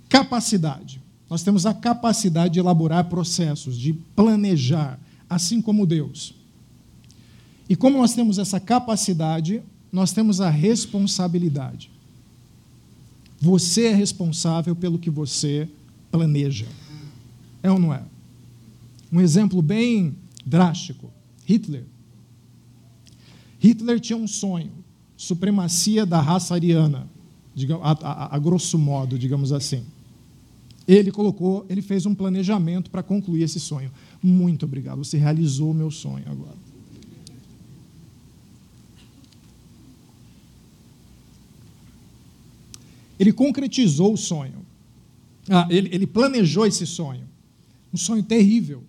capacidade. 0.08 1.02
Nós 1.28 1.42
temos 1.42 1.66
a 1.66 1.74
capacidade 1.74 2.54
de 2.54 2.60
elaborar 2.60 3.04
processos, 3.10 3.76
de 3.76 3.92
planejar, 3.92 4.98
assim 5.28 5.60
como 5.60 5.86
Deus. 5.86 6.34
E 7.68 7.76
como 7.76 7.98
nós 7.98 8.14
temos 8.14 8.38
essa 8.38 8.58
capacidade, 8.58 9.62
nós 9.92 10.12
temos 10.12 10.40
a 10.40 10.50
responsabilidade. 10.50 11.90
Você 13.40 13.86
é 13.86 13.94
responsável 13.94 14.74
pelo 14.74 14.98
que 14.98 15.10
você 15.10 15.68
planeja. 16.10 16.66
É 17.62 17.70
ou 17.70 17.78
não 17.78 17.92
é? 17.92 18.02
Um 19.12 19.20
exemplo 19.20 19.60
bem 19.62 20.14
drástico: 20.44 21.10
Hitler. 21.44 21.84
Hitler 23.58 24.00
tinha 24.00 24.16
um 24.16 24.26
sonho, 24.26 24.70
supremacia 25.16 26.04
da 26.04 26.20
raça 26.20 26.54
ariana, 26.54 27.08
a, 27.82 27.92
a, 27.92 28.36
a 28.36 28.38
grosso 28.38 28.78
modo, 28.78 29.18
digamos 29.18 29.52
assim. 29.52 29.82
Ele 30.86 31.10
colocou, 31.10 31.66
ele 31.68 31.82
fez 31.82 32.06
um 32.06 32.14
planejamento 32.14 32.90
para 32.90 33.02
concluir 33.02 33.42
esse 33.42 33.58
sonho. 33.58 33.90
Muito 34.22 34.64
obrigado, 34.66 34.98
você 34.98 35.18
realizou 35.18 35.72
o 35.72 35.74
meu 35.74 35.90
sonho 35.90 36.24
agora. 36.30 36.65
Ele 43.18 43.32
concretizou 43.32 44.12
o 44.12 44.16
sonho. 44.16 44.64
Ah, 45.48 45.66
ele, 45.70 45.88
ele 45.92 46.06
planejou 46.06 46.66
esse 46.66 46.86
sonho. 46.86 47.26
Um 47.92 47.96
sonho 47.96 48.22
terrível. 48.22 48.82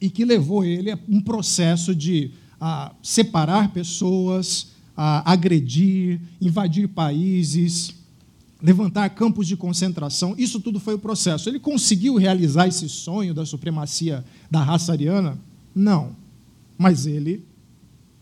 E 0.00 0.08
que 0.10 0.24
levou 0.24 0.64
ele 0.64 0.90
a 0.90 0.98
um 1.08 1.20
processo 1.20 1.94
de 1.94 2.30
a, 2.60 2.92
separar 3.02 3.72
pessoas, 3.72 4.68
a, 4.96 5.30
agredir, 5.30 6.20
invadir 6.40 6.88
países, 6.88 7.94
levantar 8.62 9.10
campos 9.10 9.46
de 9.46 9.56
concentração. 9.56 10.34
Isso 10.38 10.60
tudo 10.60 10.80
foi 10.80 10.94
o 10.94 10.98
processo. 10.98 11.48
Ele 11.48 11.60
conseguiu 11.60 12.16
realizar 12.16 12.66
esse 12.66 12.88
sonho 12.88 13.34
da 13.34 13.44
supremacia 13.44 14.24
da 14.50 14.62
raça 14.62 14.92
ariana? 14.92 15.38
Não. 15.74 16.16
Mas 16.78 17.06
ele 17.06 17.44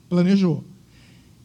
planejou. 0.09 0.65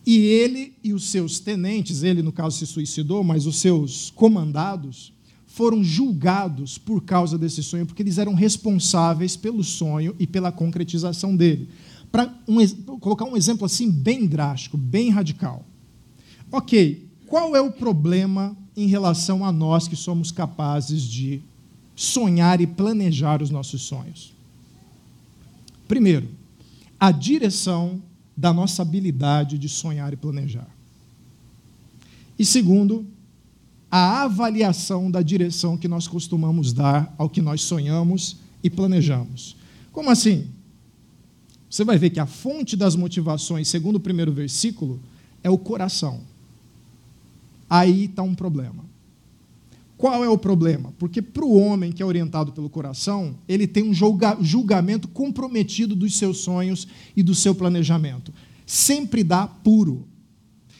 E 0.08 0.20
ele 0.20 0.74
e 0.82 0.94
os 0.94 1.10
seus 1.10 1.38
tenentes, 1.38 2.02
ele 2.02 2.22
no 2.22 2.32
caso 2.32 2.58
se 2.58 2.66
suicidou, 2.66 3.26
mas 3.26 3.46
os 3.46 3.58
seus 3.58 4.10
comandados, 4.12 5.12
foram 5.46 5.84
julgados 5.84 6.78
por 6.78 7.04
causa 7.04 7.38
desse 7.38 7.62
sonho, 7.62 7.86
porque 7.86 8.04
eles 8.04 8.18
eram 8.18 8.34
responsáveis 8.34 9.36
pelo 9.36 9.66
sonho 9.66 10.16
e 10.18 10.26
pela 10.26 10.50
concretização 10.50 11.36
dele. 11.36 11.68
Para 12.10 12.34
um, 12.48 12.66
colocar 13.00 13.26
um 13.26 13.36
exemplo 13.36 13.66
assim 13.66 13.92
bem 13.92 14.26
drástico, 14.26 14.78
bem 14.78 15.10
radical. 15.10 15.66
Ok, 16.50 17.06
qual 17.26 17.54
é 17.54 17.60
o 17.60 17.70
problema 17.70 18.56
em 18.78 18.88
relação 18.88 19.44
a 19.44 19.52
nós 19.52 19.90
que 19.90 19.96
somos 19.98 20.32
capazes 20.32 21.04
de 21.04 21.42
sonhar 21.98 22.62
e 22.62 22.68
planejar 22.68 23.42
os 23.42 23.50
nossos 23.50 23.82
sonhos? 23.82 24.34
Primeiro, 25.86 26.30
a 26.98 27.12
direção 27.12 28.02
da 28.38 28.54
nossa 28.54 28.84
habilidade 28.84 29.58
de 29.58 29.68
sonhar 29.68 30.14
e 30.14 30.16
planejar. 30.16 30.70
E 32.38 32.46
segundo, 32.46 33.04
a 33.90 34.22
avaliação 34.22 35.10
da 35.10 35.24
direção 35.24 35.76
que 35.76 35.88
nós 35.88 36.08
costumamos 36.08 36.72
dar 36.72 37.14
ao 37.18 37.30
que 37.30 37.42
nós 37.42 37.64
sonhamos 37.64 38.38
e 38.64 38.70
planejamos. 38.70 39.56
Como 39.92 40.12
assim? 40.12 40.48
Você 41.68 41.84
vai 41.84 41.98
ver 41.98 42.12
que 42.12 42.20
a 42.20 42.28
fonte 42.28 42.78
das 42.78 42.96
motivações, 42.96 43.68
segundo 43.68 43.96
o 43.96 44.00
primeiro 44.00 44.32
versículo, 44.32 45.02
é 45.44 45.50
o 45.50 45.58
coração. 45.58 46.22
Aí 47.70 48.06
está 48.06 48.22
um 48.22 48.36
problema. 48.36 48.86
Qual 49.98 50.24
é 50.24 50.30
o 50.30 50.38
problema? 50.38 50.94
Porque 51.00 51.24
para 51.24 51.44
o 51.44 51.60
homem 51.60 51.92
que 51.92 52.04
é 52.04 52.06
orientado 52.06 52.52
pelo 52.52 52.70
coração, 52.70 53.36
ele 53.48 53.66
tem 53.66 53.84
um 53.84 53.94
julgamento 53.94 55.08
comprometido 55.08 55.96
dos 55.96 56.16
seus 56.16 56.38
sonhos 56.38 56.88
e 57.16 57.24
do 57.24 57.34
seu 57.34 57.56
planejamento. 57.56 58.32
Sempre 58.64 59.24
dá 59.24 59.48
puro. 59.48 60.08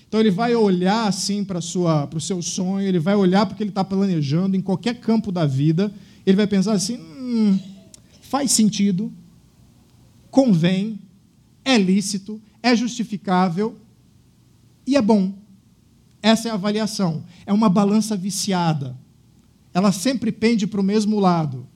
Então 0.08 0.20
ele 0.20 0.30
vai 0.30 0.54
olhar 0.54 1.08
assim 1.08 1.44
para 1.44 1.58
o 1.58 2.22
seu 2.22 2.42
sonho, 2.44 2.88
ele 2.88 3.00
vai 3.00 3.16
olhar 3.16 3.48
porque 3.48 3.64
ele 3.64 3.72
está 3.72 3.84
planejando 3.84 4.56
em 4.56 4.62
qualquer 4.62 5.00
campo 5.00 5.32
da 5.32 5.48
vida, 5.48 5.92
ele 6.24 6.38
vai 6.38 6.46
pensar 6.46 6.74
assim: 6.74 6.98
hum, 6.98 7.60
faz 8.22 8.52
sentido, 8.52 9.12
convém, 10.30 11.00
é 11.66 11.76
lícito, 11.76 12.40
é 12.62 12.76
justificável 12.76 13.76
e 14.86 14.96
é 14.96 15.02
bom. 15.02 15.34
Essa 16.22 16.50
é 16.50 16.52
a 16.52 16.56
avaliação. 16.56 17.26
É 17.46 17.52
uma 17.52 17.68
balança 17.68 18.16
viciada 18.16 18.96
ela 19.78 19.92
sempre 19.92 20.32
pende 20.32 20.66
para 20.66 20.82
o 20.82 20.84
mesmo 20.84 21.20
lado. 21.20 21.68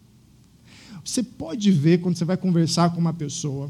Você 1.05 1.21
pode 1.21 1.69
ver 1.71 2.01
quando 2.01 2.17
você 2.17 2.25
vai 2.25 2.35
conversar 2.35 2.89
com 2.89 2.99
uma 2.99 3.13
pessoa, 3.13 3.69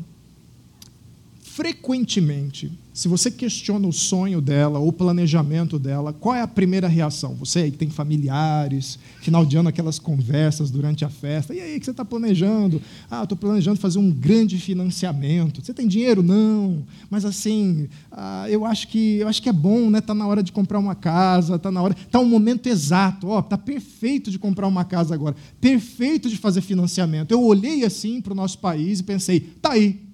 frequentemente, 1.41 2.71
se 2.93 3.07
você 3.07 3.31
questiona 3.31 3.87
o 3.87 3.93
sonho 3.93 4.41
dela 4.41 4.79
o 4.79 4.91
planejamento 4.91 5.79
dela, 5.79 6.11
qual 6.11 6.35
é 6.35 6.41
a 6.41 6.47
primeira 6.47 6.87
reação? 6.87 7.35
Você 7.35 7.59
aí 7.59 7.71
que 7.71 7.77
tem 7.77 7.89
familiares, 7.89 8.99
final 9.21 9.45
de 9.45 9.55
ano 9.55 9.69
aquelas 9.69 9.97
conversas 9.97 10.69
durante 10.69 11.05
a 11.05 11.09
festa, 11.09 11.53
e 11.53 11.61
aí, 11.61 11.77
o 11.77 11.79
que 11.79 11.85
você 11.85 11.91
está 11.91 12.03
planejando? 12.03 12.81
Ah, 13.09 13.23
estou 13.23 13.37
planejando 13.37 13.79
fazer 13.79 13.99
um 13.99 14.11
grande 14.11 14.57
financiamento. 14.57 15.63
Você 15.63 15.73
tem 15.73 15.87
dinheiro? 15.87 16.21
Não. 16.21 16.83
Mas 17.09 17.23
assim, 17.23 17.87
ah, 18.11 18.45
eu 18.49 18.65
acho 18.65 18.87
que 18.87 19.17
eu 19.17 19.27
acho 19.27 19.41
que 19.41 19.49
é 19.49 19.53
bom, 19.53 19.89
né? 19.89 19.99
Está 19.99 20.13
na 20.13 20.27
hora 20.27 20.43
de 20.43 20.51
comprar 20.51 20.79
uma 20.79 20.95
casa, 20.95 21.55
está 21.55 21.71
na 21.71 21.81
hora. 21.81 21.95
Está 21.97 22.19
um 22.19 22.25
momento 22.27 22.67
exato, 22.67 23.27
ó, 23.27 23.39
está 23.39 23.57
perfeito 23.57 24.29
de 24.29 24.37
comprar 24.37 24.67
uma 24.67 24.83
casa 24.83 25.13
agora, 25.13 25.35
perfeito 25.59 26.29
de 26.29 26.37
fazer 26.37 26.61
financiamento. 26.61 27.31
Eu 27.31 27.41
olhei 27.41 27.85
assim 27.85 28.19
para 28.19 28.33
o 28.33 28.35
nosso 28.35 28.59
país 28.59 28.99
e 28.99 29.03
pensei, 29.03 29.39
tá 29.39 29.71
aí, 29.71 30.10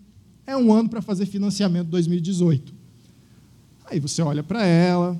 é 0.48 0.56
um 0.56 0.72
ano 0.74 0.88
para 0.88 1.02
fazer 1.02 1.26
financiamento 1.26 1.90
2018. 1.90 2.74
Aí 3.86 4.00
você 4.00 4.22
olha 4.22 4.42
para 4.42 4.66
ela, 4.66 5.20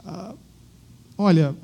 ah, 0.00 0.34
olha, 1.16 1.54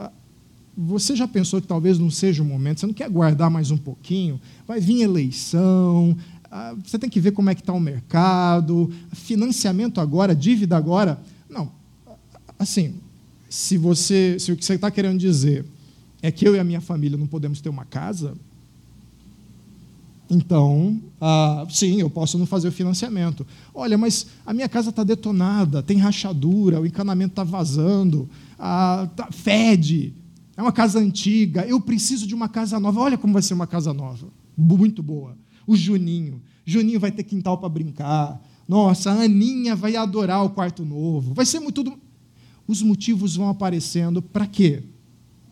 você 0.77 1.17
já 1.17 1.27
pensou 1.27 1.61
que 1.61 1.67
talvez 1.67 1.99
não 1.99 2.11
seja 2.11 2.43
o 2.43 2.47
momento, 2.47 2.81
você 2.81 2.87
não 2.87 2.95
quer 2.95 3.11
guardar 3.11 3.51
mais 3.51 3.73
um 3.73 3.77
pouquinho? 3.77 4.41
Vai 4.67 4.81
vir 4.81 5.03
eleição, 5.03 6.17
ah, 6.51 6.75
você 6.85 6.99
tem 6.99 7.11
que 7.11 7.21
ver 7.21 7.33
como 7.33 7.51
é 7.51 7.55
que 7.55 7.61
está 7.61 7.73
o 7.73 7.81
mercado, 7.81 8.93
financiamento 9.13 10.01
agora, 10.01 10.35
dívida 10.35 10.77
agora. 10.77 11.21
Não, 11.49 11.71
assim, 12.59 12.95
se 13.49 13.77
você, 13.77 14.37
se 14.39 14.53
o 14.53 14.57
que 14.57 14.65
você 14.65 14.75
está 14.75 14.91
querendo 14.91 15.19
dizer 15.19 15.65
é 16.23 16.31
que 16.31 16.47
eu 16.47 16.55
e 16.55 16.61
a 16.61 16.65
minha 16.65 16.81
família 16.81 17.19
não 17.19 17.27
podemos 17.27 17.61
ter 17.61 17.69
uma 17.69 17.85
casa, 17.85 18.35
então, 20.31 21.01
ah, 21.21 21.67
sim, 21.69 22.01
eu 22.01 22.09
posso 22.09 22.39
não 22.39 22.47
fazer 22.47 22.69
o 22.69 22.73
financiamento. 22.73 23.45
Olha, 23.75 23.99
mas 23.99 24.29
a 24.47 24.55
minha 24.55 24.69
casa 24.69 24.91
está 24.91 25.03
detonada, 25.03 25.83
tem 25.83 25.99
rachadura, 25.99 26.81
o 26.81 26.87
encanamento 26.87 27.33
está 27.33 27.43
vazando, 27.43 28.29
ah, 28.59 29.09
tá, 29.17 29.29
fede, 29.33 30.15
é 30.57 30.63
uma 30.63 30.73
casa 30.73 31.01
antiga, 31.01 31.67
eu 31.67 31.81
preciso 31.81 32.27
de 32.27 32.35
uma 32.35 32.49
casa 32.49 32.79
nova. 32.79 33.01
Olha 33.01 33.19
como 33.19 33.33
vai 33.33 33.43
ser 33.43 33.55
uma 33.55 33.67
casa 33.67 33.93
nova, 33.93 34.29
muito 34.57 35.03
boa. 35.03 35.37
O 35.67 35.77
Juninho, 35.77 36.41
Juninho 36.65 37.01
vai 37.01 37.11
ter 37.11 37.25
quintal 37.25 37.59
para 37.59 37.69
brincar. 37.69 38.41
Nossa, 38.69 39.11
a 39.11 39.23
Aninha 39.23 39.75
vai 39.75 39.97
adorar 39.97 40.45
o 40.45 40.51
quarto 40.51 40.85
novo. 40.85 41.35
Vai 41.35 41.45
ser 41.45 41.59
muito. 41.59 41.99
Os 42.69 42.83
motivos 42.83 43.35
vão 43.35 43.49
aparecendo 43.49 44.23
para 44.23 44.47
quê? 44.47 44.85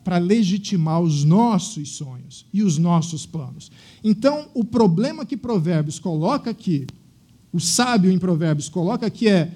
Para 0.09 0.17
legitimar 0.17 1.03
os 1.03 1.23
nossos 1.23 1.91
sonhos 1.91 2.47
e 2.51 2.63
os 2.63 2.79
nossos 2.79 3.27
planos. 3.27 3.71
Então, 4.03 4.49
o 4.55 4.65
problema 4.65 5.27
que 5.27 5.37
Provérbios 5.37 5.99
coloca 5.99 6.49
aqui, 6.49 6.87
o 7.53 7.61
sábio 7.61 8.11
em 8.11 8.19
Provérbios 8.19 8.71
coloca 8.71 9.05
aqui 9.05 9.29
é 9.29 9.53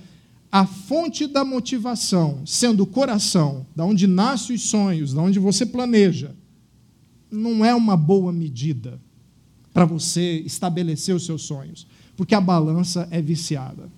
a 0.50 0.66
fonte 0.66 1.26
da 1.26 1.42
motivação, 1.42 2.42
sendo 2.44 2.82
o 2.82 2.86
coração, 2.86 3.64
da 3.74 3.82
onde 3.86 4.06
nascem 4.06 4.54
os 4.54 4.64
sonhos, 4.64 5.14
da 5.14 5.22
onde 5.22 5.38
você 5.38 5.64
planeja, 5.64 6.36
não 7.30 7.64
é 7.64 7.74
uma 7.74 7.96
boa 7.96 8.30
medida 8.30 9.00
para 9.72 9.86
você 9.86 10.40
estabelecer 10.40 11.16
os 11.16 11.24
seus 11.24 11.44
sonhos, 11.44 11.86
porque 12.14 12.34
a 12.34 12.40
balança 12.42 13.08
é 13.10 13.22
viciada. 13.22 13.90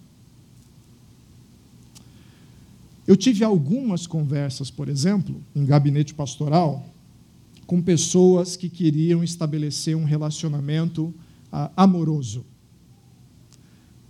Eu 3.07 3.17
tive 3.17 3.45
algumas 3.45 4.07
conversas, 4.07 4.71
por 4.71 4.89
exemplo, 4.89 5.43
em 5.55 5.65
gabinete 5.65 6.15
pastoral, 6.15 6.87
com 7.67 7.81
pessoas 7.81 8.57
que 8.57 8.69
queriam 8.69 9.23
estabelecer 9.23 9.97
um 9.97 10.05
relacionamento 10.05 11.13
ah, 11.53 11.71
amoroso 11.77 12.45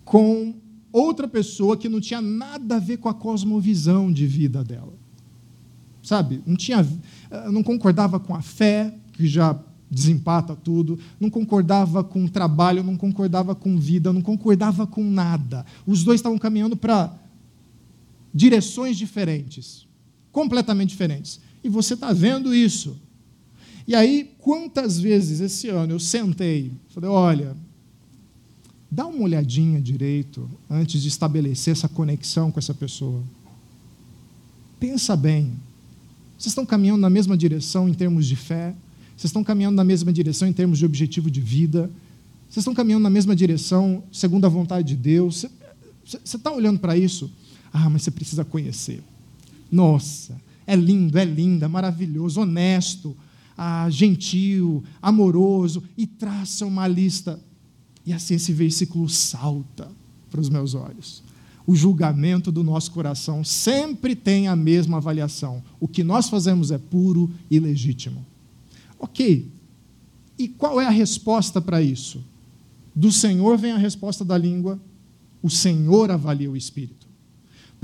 com 0.04 0.54
outra 0.92 1.26
pessoa 1.26 1.76
que 1.76 1.88
não 1.88 2.00
tinha 2.00 2.20
nada 2.20 2.76
a 2.76 2.78
ver 2.78 2.98
com 2.98 3.09
a 3.09 3.14
cosmovisão 3.14 4.12
de 4.12 4.26
vida 4.26 4.62
dela. 4.62 4.92
Sabe? 6.02 6.42
Não 6.46 6.54
tinha 6.57 6.87
ah, 7.30 7.50
não 7.50 7.62
concordava 7.62 8.20
com 8.20 8.35
a 8.35 8.42
fé, 8.42 8.94
que 9.12 9.26
já 9.26 9.59
desempata 9.90 10.57
tudo, 10.57 10.98
não 11.20 11.30
concordava 11.30 12.02
com 12.02 12.24
o 12.24 12.28
trabalho, 12.28 12.83
não 12.83 12.96
concordava 12.96 13.54
com 13.54 13.78
vida, 13.78 14.12
não 14.12 14.22
concordava 14.22 14.87
com 14.87 15.02
nada. 15.04 15.64
Os 15.87 16.02
dois 16.04 16.20
estavam 16.20 16.38
caminhando 16.38 16.76
para 16.76 17.12
direções 18.35 18.99
diferentes, 18.99 19.87
completamente 20.33 20.90
diferentes. 20.90 21.40
E 21.62 21.68
você 21.68 21.94
está 21.94 22.12
vendo 22.12 22.55
isso. 22.55 22.97
E 23.87 23.94
aí, 23.94 24.35
quantas 24.38 24.99
vezes 24.99 25.40
esse 25.40 25.68
ano 25.68 25.92
eu 25.92 26.01
sentei, 26.01 26.73
falei: 26.88 27.09
olha, 27.09 27.57
dá 28.90 29.07
uma 29.07 29.23
olhadinha 29.23 29.81
direito 29.81 30.51
antes 30.68 31.01
de 31.01 31.09
estabelecer 31.09 31.73
essa 31.73 31.88
conexão 31.88 32.51
com 32.51 32.59
essa 32.59 32.75
pessoa. 32.75 33.23
Pensa 34.81 35.16
bem. 35.16 35.53
Vocês 36.37 36.51
estão 36.51 36.66
caminhando 36.66 37.01
na 37.01 37.11
mesma 37.11 37.37
direção 37.37 37.88
em 37.88 37.94
termos 37.94 38.27
de 38.27 38.37
fé? 38.37 38.75
Vocês 39.16 39.31
estão 39.31 39.44
caminhando 39.44 39.77
na 39.77 39.85
mesma 39.85 40.12
direção 40.12 40.49
em 40.49 40.53
termos 40.53 40.79
de 40.79 40.85
objetivo 40.85 41.31
de 41.31 41.40
vida? 41.40 41.90
Vocês 42.49 42.62
estão 42.62 42.75
caminhando 42.75 43.03
na 43.03 43.11
mesma 43.11 43.35
direção 43.35 44.03
segundo 44.12 44.44
a 44.44 44.49
vontade 44.49 44.88
de 44.88 44.97
Deus? 44.97 45.47
Você 46.05 46.37
está 46.37 46.53
olhando 46.53 46.79
para 46.81 46.97
isso? 46.97 47.31
Ah, 47.76 47.90
mas 47.90 48.02
você 48.02 48.12
precisa 48.12 48.44
conhecer. 48.44 49.02
Nossa, 49.70 50.40
é 50.64 50.76
lindo, 50.76 51.18
é 51.18 51.24
linda, 51.24 51.68
maravilhoso, 51.68 52.40
honesto, 52.40 53.16
ah, 53.58 53.90
gentil, 53.90 54.84
amoroso, 55.02 55.82
e 55.98 56.06
traça 56.06 56.64
uma 56.64 56.87
lista. 56.87 57.40
E 58.06 58.12
assim 58.12 58.34
esse 58.34 58.52
versículo 58.52 59.08
salta 59.08 59.90
para 60.30 60.40
os 60.40 60.48
meus 60.48 60.74
olhos. 60.74 61.20
O 61.66 61.74
julgamento 61.74 62.52
do 62.52 62.62
nosso 62.62 62.92
coração 62.92 63.42
sempre 63.42 64.14
tem 64.14 64.46
a 64.46 64.54
mesma 64.54 64.98
avaliação. 64.98 65.60
O 65.80 65.88
que 65.88 66.04
nós 66.04 66.28
fazemos 66.28 66.70
é 66.70 66.78
puro 66.78 67.28
e 67.50 67.58
legítimo. 67.58 68.24
Ok. 69.00 69.50
E 70.38 70.46
qual 70.46 70.80
é 70.80 70.87
a 70.87 70.90
resposta 70.90 71.60
para 71.60 71.82
isso? 71.82 72.22
Do 72.94 73.10
Senhor 73.10 73.58
vem 73.58 73.72
a 73.72 73.78
resposta 73.78 74.24
da 74.24 74.38
língua, 74.38 74.78
o 75.42 75.50
Senhor 75.50 76.10
avalia 76.10 76.50
o 76.50 76.56
espírito. 76.56 77.04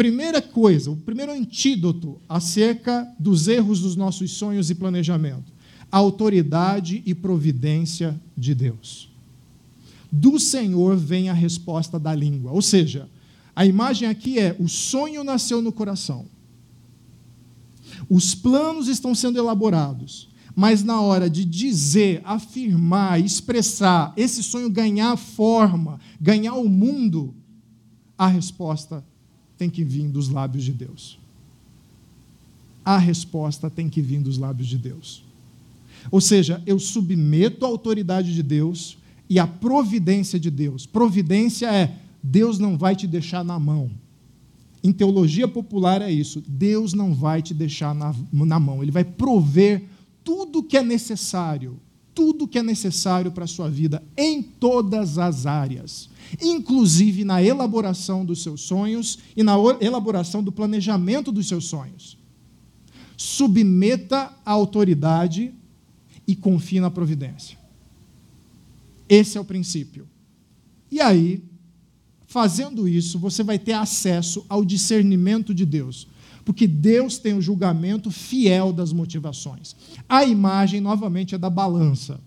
Primeira 0.01 0.41
coisa, 0.41 0.91
o 0.91 0.97
primeiro 0.97 1.31
antídoto 1.31 2.23
acerca 2.27 3.07
dos 3.19 3.47
erros 3.49 3.81
dos 3.81 3.97
nossos 3.97 4.31
sonhos 4.31 4.71
e 4.71 4.75
planejamento: 4.75 5.53
a 5.93 5.99
autoridade 5.99 7.03
e 7.05 7.15
providência 7.15 8.19
de 8.35 8.55
Deus. 8.55 9.13
Do 10.11 10.41
Senhor 10.41 10.97
vem 10.97 11.29
a 11.29 11.35
resposta 11.35 11.99
da 11.99 12.15
língua, 12.15 12.51
ou 12.51 12.63
seja, 12.63 13.11
A 13.55 13.67
imagem 13.67 14.09
aqui 14.09 14.39
é: 14.39 14.57
o 14.59 14.67
sonho 14.67 15.23
nasceu 15.23 15.61
no 15.61 15.71
coração. 15.71 16.25
Os 18.09 18.35
planos 18.35 18.89
estão 18.89 19.15
sendo 19.15 19.37
elaborados, 19.37 20.31
mas 20.57 20.83
na 20.83 20.99
hora 21.03 21.29
de 21.29 21.45
dizer, 21.45 22.23
afirmar, 22.25 23.21
expressar, 23.21 24.15
esse 24.17 24.43
sonho 24.43 24.71
ganhar 24.71 25.15
forma, 25.19 26.01
ganhar 26.19 26.55
o 26.55 26.71
mundo, 26.71 27.35
a 28.17 28.27
resposta 28.27 29.05
tem 29.61 29.69
que 29.69 29.85
vir 29.85 30.09
dos 30.09 30.31
lábios 30.31 30.65
de 30.65 30.73
Deus. 30.73 31.19
A 32.83 32.97
resposta 32.97 33.69
tem 33.69 33.91
que 33.91 34.01
vir 34.01 34.23
dos 34.23 34.39
lábios 34.39 34.67
de 34.67 34.79
Deus. 34.79 35.23
Ou 36.11 36.19
seja, 36.19 36.63
eu 36.65 36.79
submeto 36.79 37.67
a 37.67 37.69
autoridade 37.69 38.33
de 38.33 38.43
Deus 38.43 38.97
e 39.29 39.39
a 39.39 39.47
providência 39.47 40.41
de 40.41 40.51
Deus. 40.51 40.87
Providência 40.87 41.71
é 41.71 41.95
Deus 42.23 42.59
não 42.59 42.79
vai 42.79 42.97
te 42.97 43.07
deixar 43.07 43.45
na 43.45 43.59
mão. 43.59 43.91
Em 44.83 44.93
teologia 44.93 45.47
popular 45.47 46.01
é 46.01 46.11
isso. 46.11 46.43
Deus 46.49 46.95
não 46.95 47.13
vai 47.13 47.43
te 47.43 47.53
deixar 47.53 47.95
na, 47.95 48.15
na 48.33 48.59
mão. 48.59 48.83
Ele 48.83 48.91
vai 48.91 49.05
prover 49.05 49.85
tudo 50.25 50.63
que 50.63 50.79
é 50.79 50.83
necessário, 50.83 51.79
tudo 52.15 52.49
que 52.49 52.59
é 52.59 52.63
necessário 52.63 53.31
para 53.31 53.45
a 53.45 53.47
sua 53.49 53.69
vida, 53.69 54.03
em 54.17 54.43
todas 54.43 55.19
as 55.19 55.45
áreas, 55.45 56.09
inclusive 56.41 57.25
na 57.25 57.43
elaboração 57.43 58.25
dos 58.25 58.43
seus 58.43 58.63
sonhos 58.63 59.19
e 59.37 59.43
na 59.43 59.55
elaboração 59.81 60.43
do 60.43 60.53
planejamento 60.53 61.33
dos 61.33 61.49
seus 61.49 61.67
sonhos. 61.67 62.19
Submeta 63.17 64.33
a 64.45 64.51
autoridade 64.53 65.53
e 66.27 66.37
confie 66.37 66.81
na 66.81 66.91
providência. 66.91 67.59
Esse 69.09 69.37
é 69.37 69.41
o 69.41 69.45
princípio. 69.45 70.09
E 70.91 71.01
aí, 71.01 71.43
fazendo 72.27 72.87
isso, 72.87 73.19
você 73.19 73.43
vai 73.43 73.59
ter 73.59 73.73
acesso 73.73 74.45
ao 74.49 74.65
discernimento 74.65 75.53
de 75.53 75.67
Deus. 75.67 76.07
Porque 76.45 76.67
Deus 76.67 77.19
tem 77.19 77.35
o 77.35 77.43
julgamento 77.43 78.11
fiel 78.11 78.73
das 78.73 78.93
motivações. 78.93 79.75
A 80.09 80.25
imagem, 80.25 80.81
novamente, 80.81 81.35
é 81.35 81.39
da 81.39 81.51
balança. 81.51 82.21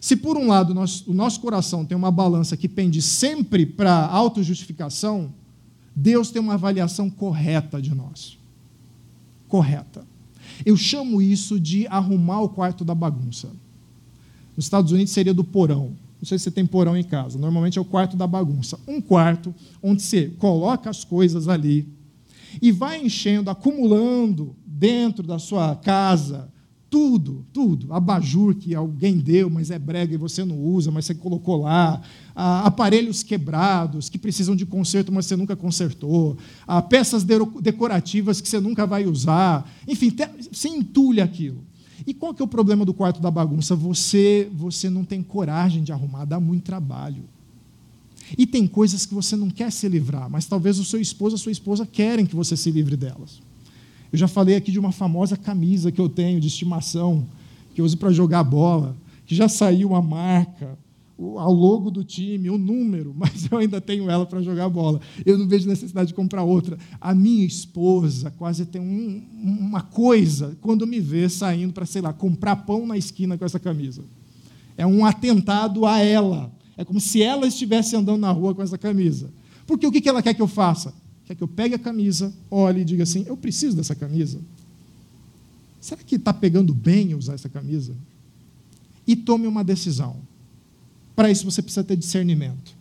Se 0.00 0.16
por 0.16 0.36
um 0.36 0.48
lado 0.48 0.74
o 1.06 1.14
nosso 1.14 1.40
coração 1.40 1.84
tem 1.84 1.96
uma 1.96 2.10
balança 2.10 2.56
que 2.56 2.68
pende 2.68 3.00
sempre 3.00 3.64
para 3.64 3.92
a 3.92 4.12
autojustificação, 4.12 5.32
Deus 5.94 6.30
tem 6.30 6.40
uma 6.40 6.54
avaliação 6.54 7.08
correta 7.08 7.80
de 7.80 7.94
nós. 7.94 8.38
Correta. 9.48 10.04
Eu 10.64 10.76
chamo 10.76 11.20
isso 11.22 11.58
de 11.58 11.86
arrumar 11.86 12.40
o 12.40 12.48
quarto 12.48 12.84
da 12.84 12.94
bagunça. 12.94 13.48
Nos 14.56 14.66
Estados 14.66 14.92
Unidos 14.92 15.12
seria 15.12 15.34
do 15.34 15.44
porão. 15.44 15.96
Não 16.20 16.26
sei 16.26 16.38
se 16.38 16.44
você 16.44 16.50
tem 16.50 16.66
porão 16.66 16.96
em 16.96 17.04
casa. 17.04 17.38
Normalmente 17.38 17.78
é 17.78 17.80
o 17.80 17.84
quarto 17.84 18.16
da 18.16 18.26
bagunça. 18.26 18.78
Um 18.86 19.00
quarto 19.00 19.54
onde 19.82 20.02
você 20.02 20.28
coloca 20.38 20.88
as 20.88 21.04
coisas 21.04 21.48
ali 21.48 21.88
e 22.60 22.72
vai 22.72 23.04
enchendo, 23.04 23.50
acumulando 23.50 24.54
dentro 24.66 25.26
da 25.26 25.38
sua 25.38 25.74
casa 25.76 26.50
tudo, 26.88 27.44
tudo. 27.52 27.92
Abajur 27.92 28.54
que 28.54 28.74
alguém 28.74 29.18
deu, 29.18 29.50
mas 29.50 29.70
é 29.70 29.78
brega 29.78 30.14
e 30.14 30.18
você 30.18 30.44
não 30.44 30.58
usa, 30.58 30.90
mas 30.90 31.04
você 31.04 31.14
colocou 31.14 31.62
lá. 31.62 32.00
Ah, 32.34 32.66
aparelhos 32.66 33.22
quebrados 33.22 34.08
que 34.08 34.18
precisam 34.18 34.54
de 34.54 34.64
conserto, 34.64 35.12
mas 35.12 35.26
você 35.26 35.36
nunca 35.36 35.56
consertou. 35.56 36.36
Ah, 36.66 36.80
peças 36.80 37.24
decorativas 37.24 38.40
que 38.40 38.48
você 38.48 38.60
nunca 38.60 38.86
vai 38.86 39.06
usar. 39.06 39.70
Enfim, 39.86 40.12
você 40.50 40.68
entulha 40.68 41.24
aquilo. 41.24 41.58
E 42.06 42.14
qual 42.14 42.34
que 42.34 42.42
é 42.42 42.44
o 42.44 42.48
problema 42.48 42.84
do 42.84 42.94
quarto 42.94 43.20
da 43.20 43.30
bagunça? 43.30 43.74
Você, 43.74 44.48
você 44.54 44.88
não 44.88 45.04
tem 45.04 45.22
coragem 45.22 45.82
de 45.82 45.92
arrumar, 45.92 46.24
dá 46.24 46.38
muito 46.38 46.64
trabalho. 46.64 47.24
E 48.36 48.46
tem 48.46 48.66
coisas 48.66 49.06
que 49.06 49.14
você 49.14 49.36
não 49.36 49.50
quer 49.50 49.70
se 49.70 49.88
livrar, 49.88 50.28
mas 50.28 50.46
talvez 50.46 50.78
o 50.78 50.84
seu 50.84 51.00
esposo, 51.00 51.36
a 51.36 51.38
sua 51.38 51.52
esposa 51.52 51.86
querem 51.86 52.26
que 52.26 52.34
você 52.34 52.56
se 52.56 52.70
livre 52.70 52.96
delas. 52.96 53.40
Eu 54.12 54.18
já 54.18 54.28
falei 54.28 54.56
aqui 54.56 54.70
de 54.70 54.78
uma 54.78 54.92
famosa 54.92 55.36
camisa 55.36 55.90
que 55.90 56.00
eu 56.00 56.08
tenho 56.08 56.40
de 56.40 56.46
estimação, 56.46 57.26
que 57.74 57.80
eu 57.80 57.84
uso 57.84 57.98
para 57.98 58.10
jogar 58.10 58.44
bola, 58.44 58.96
que 59.26 59.34
já 59.34 59.48
saiu 59.48 59.94
a 59.94 60.02
marca, 60.02 60.78
o 61.18 61.38
logo 61.50 61.90
do 61.90 62.04
time, 62.04 62.50
o 62.50 62.58
número, 62.58 63.14
mas 63.16 63.48
eu 63.50 63.58
ainda 63.58 63.80
tenho 63.80 64.10
ela 64.10 64.26
para 64.26 64.42
jogar 64.42 64.68
bola. 64.68 65.00
Eu 65.24 65.38
não 65.38 65.48
vejo 65.48 65.68
necessidade 65.68 66.08
de 66.08 66.14
comprar 66.14 66.42
outra. 66.42 66.78
A 67.00 67.14
minha 67.14 67.44
esposa 67.44 68.30
quase 68.36 68.66
tem 68.66 68.80
um, 68.80 69.22
uma 69.42 69.80
coisa 69.80 70.56
quando 70.60 70.86
me 70.86 71.00
vê 71.00 71.28
saindo 71.28 71.72
para, 71.72 71.86
sei 71.86 72.02
lá, 72.02 72.12
comprar 72.12 72.56
pão 72.56 72.86
na 72.86 72.96
esquina 72.96 73.38
com 73.38 73.44
essa 73.44 73.58
camisa. 73.58 74.04
É 74.76 74.86
um 74.86 75.04
atentado 75.04 75.86
a 75.86 75.98
ela. 75.98 76.52
É 76.76 76.84
como 76.84 77.00
se 77.00 77.22
ela 77.22 77.46
estivesse 77.46 77.96
andando 77.96 78.20
na 78.20 78.30
rua 78.30 78.54
com 78.54 78.62
essa 78.62 78.76
camisa. 78.76 79.30
Porque 79.66 79.86
o 79.86 79.92
que 79.92 80.06
ela 80.06 80.22
quer 80.22 80.34
que 80.34 80.42
eu 80.42 80.46
faça? 80.46 80.94
Quer 81.26 81.34
que 81.34 81.42
eu 81.42 81.48
pegue 81.48 81.74
a 81.74 81.78
camisa, 81.78 82.32
olhe 82.50 82.80
e 82.80 82.84
diga 82.84 83.02
assim: 83.02 83.24
eu 83.26 83.36
preciso 83.36 83.76
dessa 83.76 83.94
camisa. 83.94 84.38
Será 85.80 86.02
que 86.02 86.16
está 86.16 86.32
pegando 86.32 86.72
bem 86.72 87.14
usar 87.14 87.34
essa 87.34 87.48
camisa? 87.48 87.94
E 89.06 89.14
tome 89.14 89.46
uma 89.46 89.62
decisão. 89.62 90.16
Para 91.14 91.30
isso 91.30 91.44
você 91.44 91.62
precisa 91.62 91.84
ter 91.84 91.96
discernimento. 91.96 92.74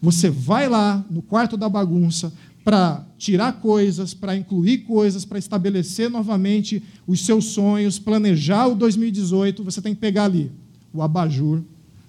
Você 0.00 0.28
vai 0.28 0.68
lá 0.68 1.04
no 1.10 1.22
quarto 1.22 1.56
da 1.56 1.68
bagunça 1.68 2.32
para 2.64 3.04
tirar 3.18 3.60
coisas, 3.60 4.14
para 4.14 4.36
incluir 4.36 4.78
coisas, 4.78 5.24
para 5.24 5.38
estabelecer 5.38 6.08
novamente 6.08 6.82
os 7.06 7.24
seus 7.24 7.46
sonhos, 7.46 7.98
planejar 7.98 8.68
o 8.68 8.74
2018, 8.74 9.64
você 9.64 9.80
tem 9.82 9.94
que 9.94 10.00
pegar 10.00 10.24
ali 10.24 10.50
o 10.92 11.02
abajur. 11.02 11.62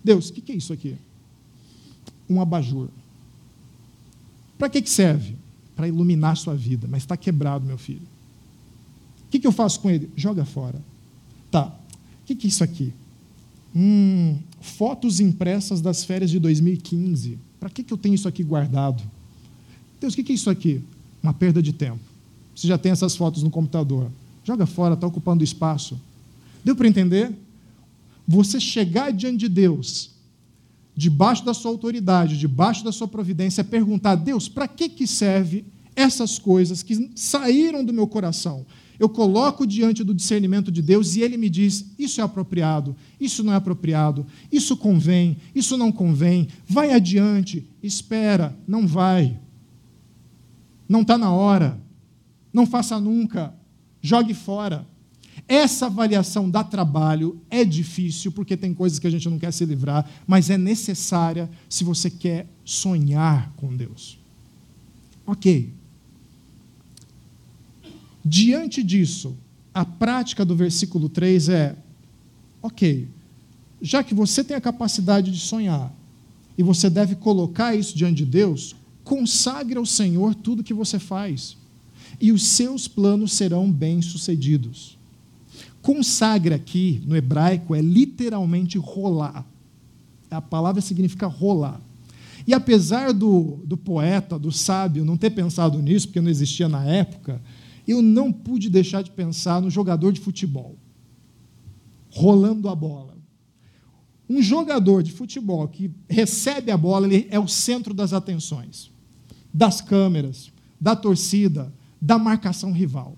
Deus, 0.04 0.30
o 0.30 0.34
que 0.34 0.52
é 0.52 0.56
isso 0.56 0.74
aqui? 0.74 0.96
Um 2.30 2.42
abajur. 2.42 2.90
Para 4.58 4.70
que 4.70 4.88
serve? 4.90 5.43
Para 5.76 5.88
iluminar 5.88 6.38
sua 6.38 6.56
vida, 6.56 6.88
mas 6.90 7.04
está 7.04 7.18
quebrado, 7.18 7.66
meu 7.66 7.78
filho. 7.78 8.08
O 9.28 9.40
que 9.40 9.46
eu 9.46 9.52
faço 9.52 9.80
com 9.80 9.90
ele? 9.90 10.10
Joga 10.16 10.46
fora. 10.46 10.80
Tá. 11.50 11.74
O 12.22 12.26
que 12.26 12.46
é 12.46 12.48
isso 12.48 12.64
aqui? 12.64 12.94
Hum, 13.76 14.38
fotos 14.62 15.20
impressas 15.20 15.82
das 15.82 16.04
férias 16.04 16.30
de 16.30 16.40
2015. 16.40 17.38
Para 17.60 17.70
que, 17.70 17.84
que 17.84 17.94
eu 17.94 17.98
tenho 17.98 18.14
isso 18.16 18.28
aqui 18.28 18.44
guardado? 18.44 19.02
Deus, 20.00 20.14
o 20.14 20.16
que, 20.16 20.24
que 20.24 20.32
é 20.34 20.36
isso 20.36 20.50
aqui? 20.50 20.82
Uma 21.22 21.34
perda 21.34 21.62
de 21.62 21.74
tempo. 21.74 22.00
Você 22.56 22.68
já 22.68 22.78
tem 22.78 22.92
essas 22.92 23.16
fotos 23.16 23.42
no 23.42 23.50
computador. 23.50 24.12
Joga 24.44 24.66
fora, 24.66 24.94
está 24.94 25.08
ocupando 25.08 25.44
espaço. 25.44 26.00
Deu 26.64 26.76
para 26.76 26.88
entender? 26.88 27.32
Você 28.28 28.60
chegar 28.60 29.12
diante 29.12 29.38
de 29.38 29.50
Deus, 29.50 30.12
debaixo 30.96 31.44
da 31.46 31.54
sua 31.54 31.72
autoridade, 31.72 32.38
debaixo 32.38 32.84
da 32.84 32.92
sua 32.92 33.08
providência, 33.08 33.64
perguntar: 33.64 34.16
Deus, 34.16 34.48
para 34.48 34.68
que, 34.68 34.90
que 34.90 35.08
serve 35.08 35.66
essas 35.96 36.40
coisas 36.40 36.84
que 36.84 37.12
saíram 37.16 37.84
do 37.84 37.94
meu 37.94 38.08
coração? 38.08 38.66
eu 39.00 39.10
coloco 39.10 39.66
diante 39.66 40.04
do 40.04 40.14
discernimento 40.14 40.72
de 40.72 40.82
Deus 40.82 41.16
e 41.16 41.22
ele 41.22 41.38
me 41.38 41.50
diz: 41.50 41.94
isso 41.98 42.22
é 42.22 42.24
apropriado, 42.24 42.96
isso 43.20 43.44
não 43.44 43.54
é 43.54 43.56
apropriado, 43.56 44.26
isso 44.52 44.78
convém, 44.78 45.38
isso 45.54 45.78
não 45.78 45.92
convém, 45.92 46.48
vai 46.66 46.94
adiante, 46.94 47.68
espera, 47.82 48.58
não 48.68 48.88
vai. 48.88 49.40
Não 50.88 51.02
está 51.02 51.18
na 51.18 51.32
hora, 51.32 51.80
não 52.52 52.66
faça 52.66 53.00
nunca, 53.00 53.54
jogue 54.02 54.34
fora. 54.34 54.88
Essa 55.48 55.88
avaliação 55.88 56.50
dá 56.50 56.64
trabalho, 56.64 57.40
é 57.50 57.66
difícil, 57.66 58.32
porque 58.32 58.56
tem 58.56 58.74
coisas 58.74 58.98
que 58.98 59.08
a 59.08 59.10
gente 59.10 59.30
não 59.30 59.38
quer 59.38 59.52
se 59.52 59.66
livrar, 59.66 60.10
mas 60.26 60.50
é 60.50 60.58
necessária 60.58 61.50
se 61.70 61.84
você 61.84 62.10
quer 62.10 62.48
sonhar 62.64 63.52
com 63.58 63.76
Deus. 63.76 64.18
Ok, 65.26 65.74
Diante 68.24 68.82
disso, 68.82 69.36
a 69.74 69.84
prática 69.84 70.46
do 70.46 70.56
versículo 70.56 71.10
3 71.10 71.50
é: 71.50 71.76
ok, 72.62 73.08
já 73.82 74.02
que 74.02 74.14
você 74.14 74.44
tem 74.44 74.56
a 74.56 74.62
capacidade 74.62 75.30
de 75.30 75.40
sonhar 75.40 75.94
e 76.58 76.64
você 76.64 76.90
deve 76.90 77.16
colocar 77.16 77.76
isso 77.76 77.98
diante 77.98 78.18
de 78.18 78.26
Deus, 78.26 78.76
consagre 79.04 79.78
ao 79.78 79.86
Senhor 79.86 80.34
tudo 80.36 80.64
que 80.64 80.74
você 80.74 80.98
faz 80.98 81.58
e 82.22 82.32
os 82.32 82.44
seus 82.44 82.88
planos 82.88 83.34
serão 83.34 83.70
bem-sucedidos. 83.70 84.98
Consagre 85.84 86.56
aqui, 86.56 87.04
no 87.06 87.14
hebraico, 87.14 87.76
é 87.76 87.82
literalmente 87.82 88.78
rolar. 88.78 89.46
A 90.32 90.42
palavra 90.42 90.82
significa 90.82 91.28
rolar. 91.28 91.82
E 92.48 92.54
apesar 92.54 93.12
do, 93.12 93.60
do 93.66 93.76
poeta, 93.76 94.40
do 94.40 94.50
sábio, 94.50 95.04
não 95.04 95.18
ter 95.18 95.32
pensado 95.32 95.82
nisso, 95.82 96.08
porque 96.08 96.22
não 96.22 96.30
existia 96.30 96.70
na 96.70 96.86
época, 96.86 97.42
eu 97.86 98.02
não 98.02 98.32
pude 98.32 98.70
deixar 98.70 99.02
de 99.02 99.12
pensar 99.12 99.62
no 99.62 99.70
jogador 99.70 100.14
de 100.14 100.22
futebol, 100.22 100.78
rolando 102.10 102.70
a 102.70 102.76
bola. 102.76 103.18
Um 104.30 104.42
jogador 104.42 105.04
de 105.04 105.12
futebol 105.12 105.68
que 105.68 105.92
recebe 106.10 106.72
a 106.72 106.78
bola, 106.78 107.08
ele 107.08 107.28
é 107.30 107.38
o 107.38 107.48
centro 107.48 107.94
das 107.94 108.14
atenções, 108.14 108.90
das 109.54 109.82
câmeras, 109.82 110.50
da 110.80 110.96
torcida, 110.96 111.74
da 112.02 112.18
marcação 112.18 112.72
rival. 112.72 113.18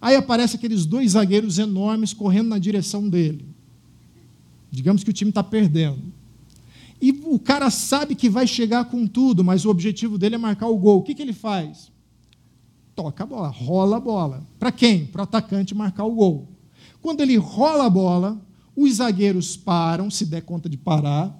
Aí 0.00 0.16
aparecem 0.16 0.56
aqueles 0.56 0.86
dois 0.86 1.12
zagueiros 1.12 1.58
enormes 1.58 2.14
correndo 2.14 2.48
na 2.48 2.58
direção 2.58 3.08
dele. 3.08 3.44
Digamos 4.70 5.04
que 5.04 5.10
o 5.10 5.12
time 5.12 5.30
está 5.30 5.42
perdendo. 5.42 6.00
E 7.00 7.10
o 7.24 7.38
cara 7.38 7.70
sabe 7.70 8.14
que 8.14 8.28
vai 8.28 8.46
chegar 8.46 8.84
com 8.86 9.06
tudo, 9.06 9.42
mas 9.42 9.64
o 9.64 9.70
objetivo 9.70 10.18
dele 10.18 10.36
é 10.36 10.38
marcar 10.38 10.68
o 10.68 10.76
gol. 10.76 10.98
O 10.98 11.02
que, 11.02 11.14
que 11.14 11.22
ele 11.22 11.32
faz? 11.32 11.90
Toca 12.94 13.24
a 13.24 13.26
bola, 13.26 13.48
rola 13.48 13.96
a 13.96 14.00
bola. 14.00 14.46
Para 14.58 14.70
quem? 14.70 15.06
Para 15.06 15.20
o 15.20 15.24
atacante 15.24 15.74
marcar 15.74 16.04
o 16.04 16.14
gol. 16.14 16.48
Quando 17.00 17.22
ele 17.22 17.36
rola 17.36 17.86
a 17.86 17.90
bola, 17.90 18.40
os 18.76 18.94
zagueiros 18.94 19.56
param, 19.56 20.10
se 20.10 20.26
der 20.26 20.42
conta 20.42 20.68
de 20.68 20.76
parar, 20.76 21.34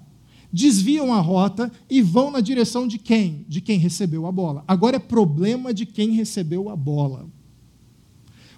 desviam 0.52 1.12
a 1.12 1.20
rota 1.20 1.70
e 1.88 2.00
vão 2.00 2.30
na 2.30 2.40
direção 2.40 2.88
de 2.88 2.98
quem? 2.98 3.44
De 3.46 3.60
quem 3.60 3.78
recebeu 3.78 4.26
a 4.26 4.32
bola. 4.32 4.64
Agora 4.66 4.96
é 4.96 5.00
problema 5.00 5.72
de 5.72 5.84
quem 5.84 6.12
recebeu 6.12 6.70
a 6.70 6.76
bola. 6.76 7.28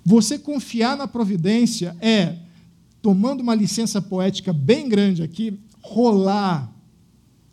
Você 0.05 0.38
confiar 0.38 0.97
na 0.97 1.07
providência 1.07 1.97
é, 2.01 2.38
tomando 3.01 3.41
uma 3.41 3.55
licença 3.55 4.01
poética 4.01 4.53
bem 4.53 4.88
grande 4.88 5.23
aqui, 5.23 5.59
rolar 5.81 6.73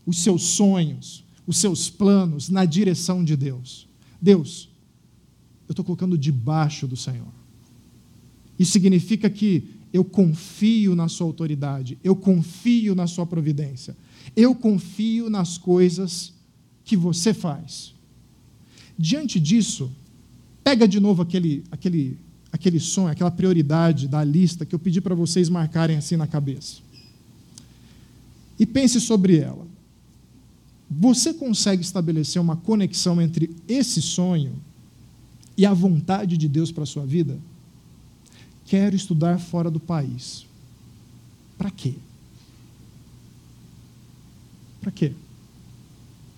os 0.06 0.20
seus 0.20 0.44
sonhos, 0.44 1.24
os 1.46 1.58
seus 1.58 1.90
planos 1.90 2.50
na 2.50 2.66
direção 2.66 3.24
de 3.24 3.36
Deus. 3.36 3.88
Deus, 4.22 4.70
eu 5.68 5.74
estou 5.74 5.86
colocando 5.86 6.18
debaixo 6.18 6.88
do 6.88 6.96
Senhor. 6.96 7.28
Isso 8.58 8.72
significa 8.72 9.30
que 9.30 9.70
eu 9.94 10.04
confio 10.04 10.96
na 10.96 11.08
Sua 11.08 11.26
autoridade, 11.26 11.98
eu 12.04 12.16
confio 12.16 12.94
na 12.94 13.08
Sua 13.08 13.26
providência, 13.26 13.96
eu 14.36 14.54
confio 14.54 15.30
nas 15.30 15.58
coisas 15.58 16.34
que 16.84 16.98
você 16.98 17.34
faz. 17.34 17.94
Diante 18.98 19.40
disso, 19.40 19.92
pega 20.64 20.88
de 20.88 21.00
novo 21.00 21.22
aquele, 21.22 21.64
aquele, 21.72 22.18
aquele 22.52 22.80
sonho, 22.80 23.10
aquela 23.10 23.32
prioridade 23.32 24.08
da 24.08 24.24
lista 24.24 24.66
que 24.66 24.74
eu 24.74 24.80
pedi 24.80 25.00
para 25.00 25.16
vocês 25.16 25.50
marcarem 25.50 25.98
assim 25.98 26.16
na 26.16 26.28
cabeça. 26.28 26.78
E 28.58 28.66
pense 28.66 29.00
sobre 29.00 29.38
ela. 29.38 29.68
Você 30.90 31.34
consegue 31.34 31.82
estabelecer 31.82 32.42
uma 32.42 32.56
conexão 32.56 33.22
entre 33.22 33.56
esse 33.68 34.02
sonho 34.02 34.54
e 35.56 35.66
a 35.66 35.74
vontade 35.74 36.36
de 36.36 36.48
Deus 36.48 36.72
para 36.72 36.84
a 36.84 36.88
sua 36.88 37.06
vida? 37.06 37.40
Quero 38.66 38.96
estudar 38.96 39.40
fora 39.40 39.70
do 39.70 39.80
país. 39.80 40.46
Para 41.58 41.70
quê? 41.70 41.96
Para 44.82 44.92
quê? 44.92 45.14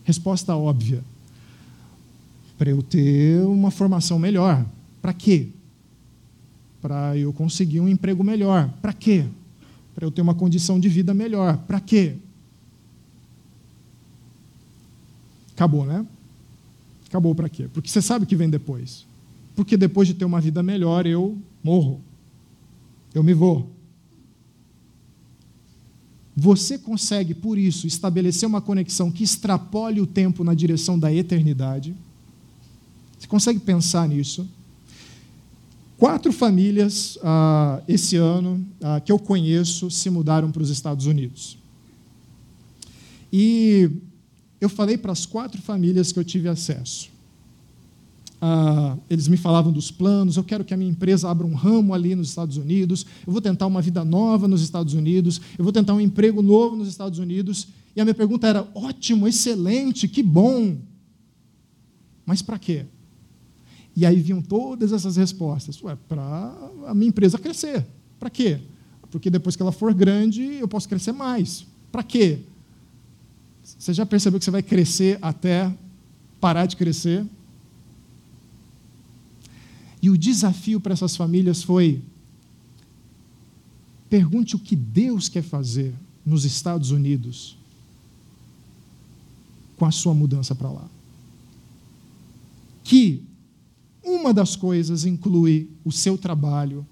Resposta 0.04 0.56
óbvia. 0.56 1.04
Para 2.58 2.70
eu 2.70 2.84
ter 2.84 3.40
uma 3.46 3.72
formação 3.72 4.20
melhor. 4.20 4.66
Para 5.02 5.14
quê? 5.14 5.50
Para 6.82 7.18
eu 7.18 7.32
conseguir 7.32 7.80
um 7.80 7.88
emprego 7.88 8.24
melhor. 8.24 8.70
Para 8.82 8.94
quê? 8.94 9.26
Para 9.94 10.06
eu 10.06 10.12
ter 10.12 10.22
uma 10.22 10.34
condição 10.34 10.80
de 10.80 10.90
vida 10.90 11.14
melhor. 11.14 11.58
Para 11.60 11.80
quê? 11.80 12.16
Acabou, 15.54 15.86
né? 15.86 16.06
Acabou 17.08 17.36
para 17.36 17.50
quê? 17.50 17.70
Porque 17.72 17.90
você 17.90 18.02
sabe 18.02 18.24
o 18.26 18.28
que 18.28 18.36
vem 18.36 18.50
depois. 18.50 19.06
Porque 19.56 19.78
depois 19.78 20.08
de 20.08 20.14
ter 20.14 20.26
uma 20.26 20.42
vida 20.42 20.64
melhor, 20.64 21.06
eu 21.06 21.38
morro. 21.64 22.02
Eu 23.14 23.22
me 23.22 23.34
vou. 23.34 23.70
Você 26.36 26.78
consegue, 26.78 27.34
por 27.34 27.58
isso, 27.58 27.86
estabelecer 27.86 28.48
uma 28.48 28.62
conexão 28.62 29.12
que 29.12 29.24
extrapole 29.24 30.00
o 30.00 30.08
tempo 30.08 30.44
na 30.44 30.54
direção 30.54 30.98
da 30.98 31.14
eternidade? 31.14 31.94
Você 33.20 33.28
consegue 33.28 33.60
pensar 33.60 34.08
nisso? 34.08 34.50
Quatro 36.02 36.34
famílias 36.34 37.20
ah, 37.22 37.80
esse 37.88 38.16
ano 38.16 38.66
ah, 38.82 39.00
que 39.00 39.12
eu 39.12 39.20
conheço 39.20 39.92
se 39.92 40.10
mudaram 40.10 40.52
para 40.52 40.64
os 40.64 40.72
Estados 40.72 41.06
Unidos. 41.06 41.60
E 43.32 43.88
eu 44.60 44.68
falei 44.68 44.98
para 44.98 45.12
as 45.12 45.28
quatro 45.28 45.62
famílias 45.62 46.12
que 46.12 46.18
eu 46.18 46.24
tive 46.24 46.50
acesso. 46.50 47.08
Ah, 48.42 48.98
eles 49.12 49.28
me 49.28 49.38
falavam 49.38 49.72
dos 49.72 49.92
planos, 49.92 50.38
eu 50.38 50.44
quero 50.44 50.66
que 50.66 50.74
a 50.74 50.78
minha 50.78 50.90
empresa 50.90 51.30
abra 51.30 51.46
um 51.46 51.54
ramo 51.54 51.94
ali 51.94 52.16
nos 52.16 52.30
Estados 52.30 52.58
Unidos, 52.58 53.06
eu 53.28 53.32
vou 53.32 53.40
tentar 53.40 53.68
uma 53.68 53.80
vida 53.80 54.04
nova 54.04 54.48
nos 54.48 54.64
Estados 54.64 54.96
Unidos, 54.96 55.40
eu 55.56 55.64
vou 55.64 55.72
tentar 55.72 55.94
um 55.94 56.02
emprego 56.02 56.42
novo 56.42 56.76
nos 56.78 56.88
Estados 56.88 57.20
Unidos. 57.20 57.68
E 57.96 58.02
a 58.02 58.04
minha 58.04 58.16
pergunta 58.16 58.48
era: 58.48 58.68
ótimo, 58.74 59.28
excelente, 59.28 60.08
que 60.08 60.24
bom. 60.24 60.78
Mas 62.26 62.42
para 62.42 62.58
quê? 62.58 62.88
E 63.96 64.06
aí 64.06 64.22
vinham 64.22 64.42
todas 64.42 64.92
essas 64.92 65.16
respostas. 65.16 65.82
Para 66.08 66.54
a 66.88 66.94
minha 66.94 67.10
empresa 67.10 67.38
crescer. 67.38 67.86
Para 68.20 68.30
quê? 68.30 68.60
Porque 69.10 69.30
depois 69.30 69.56
que 69.56 69.62
ela 69.62 69.72
for 69.72 69.94
grande, 69.94 70.42
eu 70.42 70.68
posso 70.68 70.88
crescer 70.88 71.12
mais. 71.12 71.66
Para 71.92 72.04
quê? 72.04 72.40
Você 73.64 73.94
já 73.94 74.06
percebeu 74.06 74.40
que 74.40 74.46
você 74.46 74.52
vai 74.52 74.64
crescer 74.64 75.20
até 75.22 75.74
parar 76.40 76.66
de 76.66 76.76
crescer? 76.76 77.26
E 80.02 80.10
o 80.10 80.18
desafio 80.18 80.80
para 80.80 80.94
essas 80.94 81.16
famílias 81.16 81.62
foi: 81.62 82.02
pergunte 84.10 84.56
o 84.56 84.60
que 84.60 84.76
Deus 84.76 85.30
quer 85.30 85.44
fazer 85.44 85.94
nos 86.26 86.46
Estados 86.46 86.92
Unidos 86.92 87.58
com 89.78 89.86
a 89.86 89.92
sua 89.92 90.14
mudança 90.14 90.56
para 90.56 90.70
lá. 90.70 90.88
Que 92.84 93.24
uma 94.04 94.34
das 94.34 94.56
coisas 94.56 95.06
inclui 95.06 95.70
o 95.86 95.92
seu 95.92 96.18
trabalho 96.18 96.86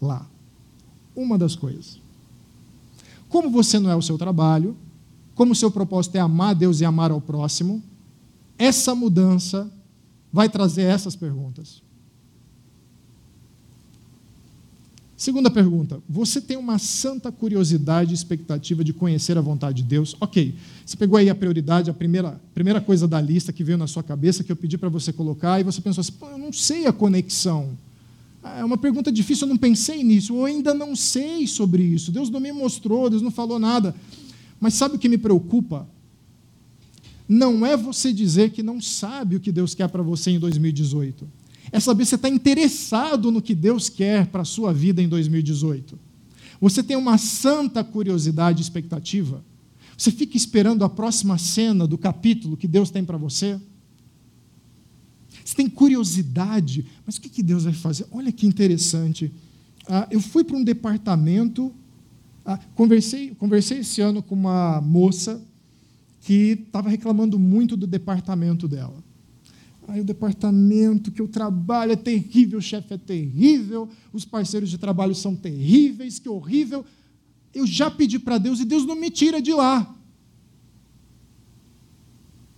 lá. 0.00 0.26
Uma 1.14 1.38
das 1.38 1.56
coisas. 1.56 2.00
Como 3.28 3.50
você 3.50 3.78
não 3.78 3.90
é 3.90 3.96
o 3.96 4.02
seu 4.02 4.18
trabalho, 4.18 4.76
como 5.34 5.52
o 5.52 5.56
seu 5.56 5.70
propósito 5.70 6.16
é 6.16 6.20
amar 6.20 6.50
a 6.50 6.54
Deus 6.54 6.80
e 6.80 6.84
amar 6.84 7.10
ao 7.10 7.20
próximo, 7.20 7.82
essa 8.58 8.94
mudança 8.94 9.72
vai 10.32 10.48
trazer 10.48 10.82
essas 10.82 11.16
perguntas. 11.16 11.82
Segunda 15.20 15.50
pergunta: 15.50 16.02
você 16.08 16.40
tem 16.40 16.56
uma 16.56 16.78
santa 16.78 17.30
curiosidade 17.30 18.12
e 18.12 18.14
expectativa 18.14 18.82
de 18.82 18.94
conhecer 18.94 19.36
a 19.36 19.42
vontade 19.42 19.82
de 19.82 19.86
Deus? 19.86 20.16
Ok, 20.18 20.54
você 20.82 20.96
pegou 20.96 21.18
aí 21.18 21.28
a 21.28 21.34
prioridade, 21.34 21.90
a 21.90 21.92
primeira, 21.92 22.40
primeira 22.54 22.80
coisa 22.80 23.06
da 23.06 23.20
lista 23.20 23.52
que 23.52 23.62
veio 23.62 23.76
na 23.76 23.86
sua 23.86 24.02
cabeça, 24.02 24.42
que 24.42 24.50
eu 24.50 24.56
pedi 24.56 24.78
para 24.78 24.88
você 24.88 25.12
colocar, 25.12 25.60
e 25.60 25.62
você 25.62 25.78
pensou 25.82 26.00
assim: 26.00 26.14
eu 26.22 26.38
não 26.38 26.50
sei 26.50 26.86
a 26.86 26.92
conexão. 26.92 27.76
É 28.42 28.64
uma 28.64 28.78
pergunta 28.78 29.12
difícil, 29.12 29.46
eu 29.46 29.50
não 29.50 29.58
pensei 29.58 30.02
nisso, 30.02 30.34
eu 30.34 30.46
ainda 30.46 30.72
não 30.72 30.96
sei 30.96 31.46
sobre 31.46 31.82
isso. 31.82 32.10
Deus 32.10 32.30
não 32.30 32.40
me 32.40 32.50
mostrou, 32.50 33.10
Deus 33.10 33.20
não 33.20 33.30
falou 33.30 33.58
nada. 33.58 33.94
Mas 34.58 34.72
sabe 34.72 34.96
o 34.96 34.98
que 34.98 35.06
me 35.06 35.18
preocupa? 35.18 35.86
Não 37.28 37.66
é 37.66 37.76
você 37.76 38.10
dizer 38.10 38.52
que 38.52 38.62
não 38.62 38.80
sabe 38.80 39.36
o 39.36 39.40
que 39.40 39.52
Deus 39.52 39.74
quer 39.74 39.90
para 39.90 40.02
você 40.02 40.30
em 40.30 40.38
2018. 40.38 41.39
É 41.72 41.78
saber 41.78 42.04
se 42.04 42.10
você 42.10 42.14
está 42.16 42.28
interessado 42.28 43.30
no 43.30 43.40
que 43.40 43.54
Deus 43.54 43.88
quer 43.88 44.26
para 44.26 44.42
a 44.42 44.44
sua 44.44 44.72
vida 44.72 45.00
em 45.00 45.08
2018. 45.08 45.98
Você 46.60 46.82
tem 46.82 46.96
uma 46.96 47.16
santa 47.16 47.82
curiosidade 47.82 48.60
e 48.60 48.62
expectativa? 48.62 49.44
Você 49.96 50.10
fica 50.10 50.36
esperando 50.36 50.84
a 50.84 50.88
próxima 50.88 51.38
cena 51.38 51.86
do 51.86 51.96
capítulo 51.96 52.56
que 52.56 52.68
Deus 52.68 52.90
tem 52.90 53.04
para 53.04 53.16
você? 53.16 53.60
Você 55.44 55.54
tem 55.54 55.68
curiosidade, 55.68 56.86
mas 57.06 57.16
o 57.16 57.20
que 57.20 57.42
Deus 57.42 57.64
vai 57.64 57.72
fazer? 57.72 58.06
Olha 58.10 58.32
que 58.32 58.46
interessante. 58.46 59.32
Ah, 59.88 60.06
eu 60.10 60.20
fui 60.20 60.44
para 60.44 60.56
um 60.56 60.64
departamento 60.64 61.72
ah, 62.44 62.58
conversei, 62.74 63.34
conversei 63.34 63.78
esse 63.78 64.00
ano 64.00 64.22
com 64.22 64.34
uma 64.34 64.80
moça 64.80 65.40
que 66.20 66.64
estava 66.66 66.88
reclamando 66.88 67.38
muito 67.38 67.76
do 67.76 67.86
departamento 67.86 68.66
dela. 68.66 69.02
Aí 69.88 70.00
o 70.00 70.04
departamento 70.04 71.10
que 71.10 71.20
eu 71.20 71.26
trabalho 71.26 71.92
é 71.92 71.96
terrível, 71.96 72.58
o 72.58 72.62
chefe 72.62 72.94
é 72.94 72.98
terrível, 72.98 73.88
os 74.12 74.24
parceiros 74.24 74.70
de 74.70 74.78
trabalho 74.78 75.14
são 75.14 75.34
terríveis, 75.34 76.18
que 76.18 76.28
horrível. 76.28 76.84
Eu 77.52 77.66
já 77.66 77.90
pedi 77.90 78.18
para 78.18 78.38
Deus 78.38 78.60
e 78.60 78.64
Deus 78.64 78.86
não 78.86 78.94
me 78.94 79.10
tira 79.10 79.42
de 79.42 79.52
lá. 79.52 79.96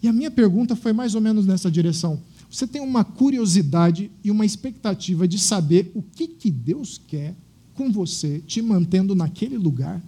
E 0.03 0.09
a 0.09 0.13
minha 0.13 0.31
pergunta 0.31 0.75
foi 0.75 0.93
mais 0.93 1.15
ou 1.15 1.21
menos 1.21 1.47
nessa 1.47 1.71
direção. 1.71 2.21
Você 2.51 2.67
tem 2.67 2.83
uma 2.83 3.03
curiosidade 3.03 4.11
e 4.23 4.31
uma 4.31 4.45
expectativa 4.45 5.27
de 5.27 5.39
saber 5.39 5.91
o 5.95 6.03
que, 6.03 6.29
que 6.29 6.51
Deus 6.51 7.01
quer 7.07 7.35
com 7.73 7.91
você, 7.91 8.41
te 8.41 8.61
mantendo 8.61 9.15
naquele 9.15 9.57
lugar? 9.57 10.03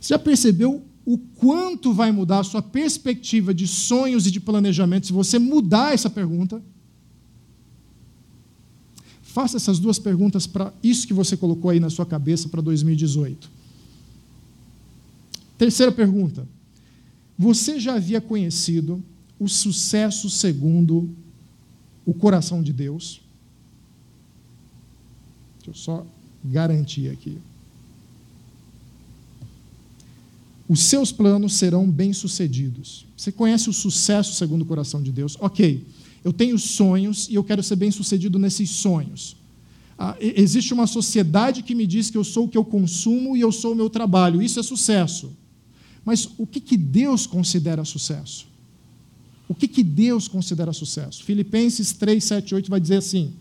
Você 0.00 0.14
já 0.14 0.18
percebeu 0.18 0.82
o 1.04 1.18
quanto 1.18 1.92
vai 1.92 2.12
mudar 2.12 2.40
a 2.40 2.44
sua 2.44 2.62
perspectiva 2.62 3.52
de 3.54 3.66
sonhos 3.66 4.26
e 4.26 4.30
de 4.30 4.40
planejamento 4.40 5.06
se 5.06 5.12
você 5.12 5.38
mudar 5.38 5.94
essa 5.94 6.10
pergunta? 6.10 6.62
Faça 9.22 9.56
essas 9.56 9.78
duas 9.78 9.98
perguntas 9.98 10.46
para 10.46 10.72
isso 10.82 11.06
que 11.06 11.14
você 11.14 11.36
colocou 11.36 11.70
aí 11.70 11.78
na 11.78 11.88
sua 11.88 12.04
cabeça 12.04 12.48
para 12.48 12.60
2018. 12.60 13.50
Terceira 15.56 15.92
pergunta. 15.92 16.46
Você 17.38 17.78
já 17.78 17.94
havia 17.94 18.20
conhecido 18.20 19.02
o 19.38 19.48
sucesso 19.48 20.28
segundo 20.28 21.08
o 22.04 22.12
coração 22.12 22.62
de 22.62 22.72
Deus? 22.72 23.20
Deixa 25.58 25.70
eu 25.70 25.74
só 25.74 26.06
garantir 26.44 27.08
aqui. 27.08 27.38
Os 30.70 30.84
seus 30.84 31.10
planos 31.10 31.54
serão 31.54 31.90
bem-sucedidos. 31.90 33.04
Você 33.16 33.32
conhece 33.32 33.68
o 33.68 33.72
sucesso 33.72 34.34
segundo 34.34 34.62
o 34.62 34.64
coração 34.64 35.02
de 35.02 35.10
Deus? 35.10 35.36
Ok, 35.40 35.84
eu 36.22 36.32
tenho 36.32 36.56
sonhos 36.60 37.28
e 37.28 37.34
eu 37.34 37.42
quero 37.42 37.60
ser 37.60 37.74
bem-sucedido 37.74 38.38
nesses 38.38 38.70
sonhos. 38.70 39.34
Ah, 39.98 40.16
existe 40.20 40.72
uma 40.72 40.86
sociedade 40.86 41.64
que 41.64 41.74
me 41.74 41.88
diz 41.88 42.08
que 42.08 42.16
eu 42.16 42.22
sou 42.22 42.44
o 42.44 42.48
que 42.48 42.56
eu 42.56 42.64
consumo 42.64 43.36
e 43.36 43.40
eu 43.40 43.50
sou 43.50 43.72
o 43.72 43.74
meu 43.74 43.90
trabalho. 43.90 44.40
Isso 44.40 44.60
é 44.60 44.62
sucesso. 44.62 45.32
Mas 46.04 46.28
o 46.38 46.46
que, 46.46 46.60
que 46.60 46.76
Deus 46.76 47.26
considera 47.26 47.84
sucesso? 47.84 48.46
O 49.48 49.56
que, 49.56 49.66
que 49.66 49.82
Deus 49.82 50.28
considera 50.28 50.72
sucesso? 50.72 51.24
Filipenses 51.24 51.90
3, 51.94 52.22
7, 52.22 52.54
8 52.54 52.70
vai 52.70 52.80
dizer 52.80 52.98
assim: 52.98 53.32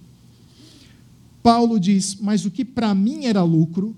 Paulo 1.43 1.80
diz, 1.80 2.17
mas 2.19 2.43
o 2.43 2.49
que 2.49 2.65
para 2.65 2.95
mim 2.95 3.25
era 3.25 3.43
lucro, 3.43 3.95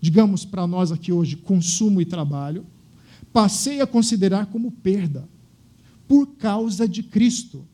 digamos 0.00 0.44
para 0.44 0.66
nós 0.66 0.90
aqui 0.90 1.12
hoje, 1.12 1.36
consumo 1.36 2.00
e 2.00 2.04
trabalho, 2.04 2.64
passei 3.32 3.80
a 3.80 3.86
considerar 3.86 4.46
como 4.46 4.70
perda, 4.70 5.28
por 6.08 6.26
causa 6.36 6.88
de 6.88 7.02
Cristo. 7.02 7.64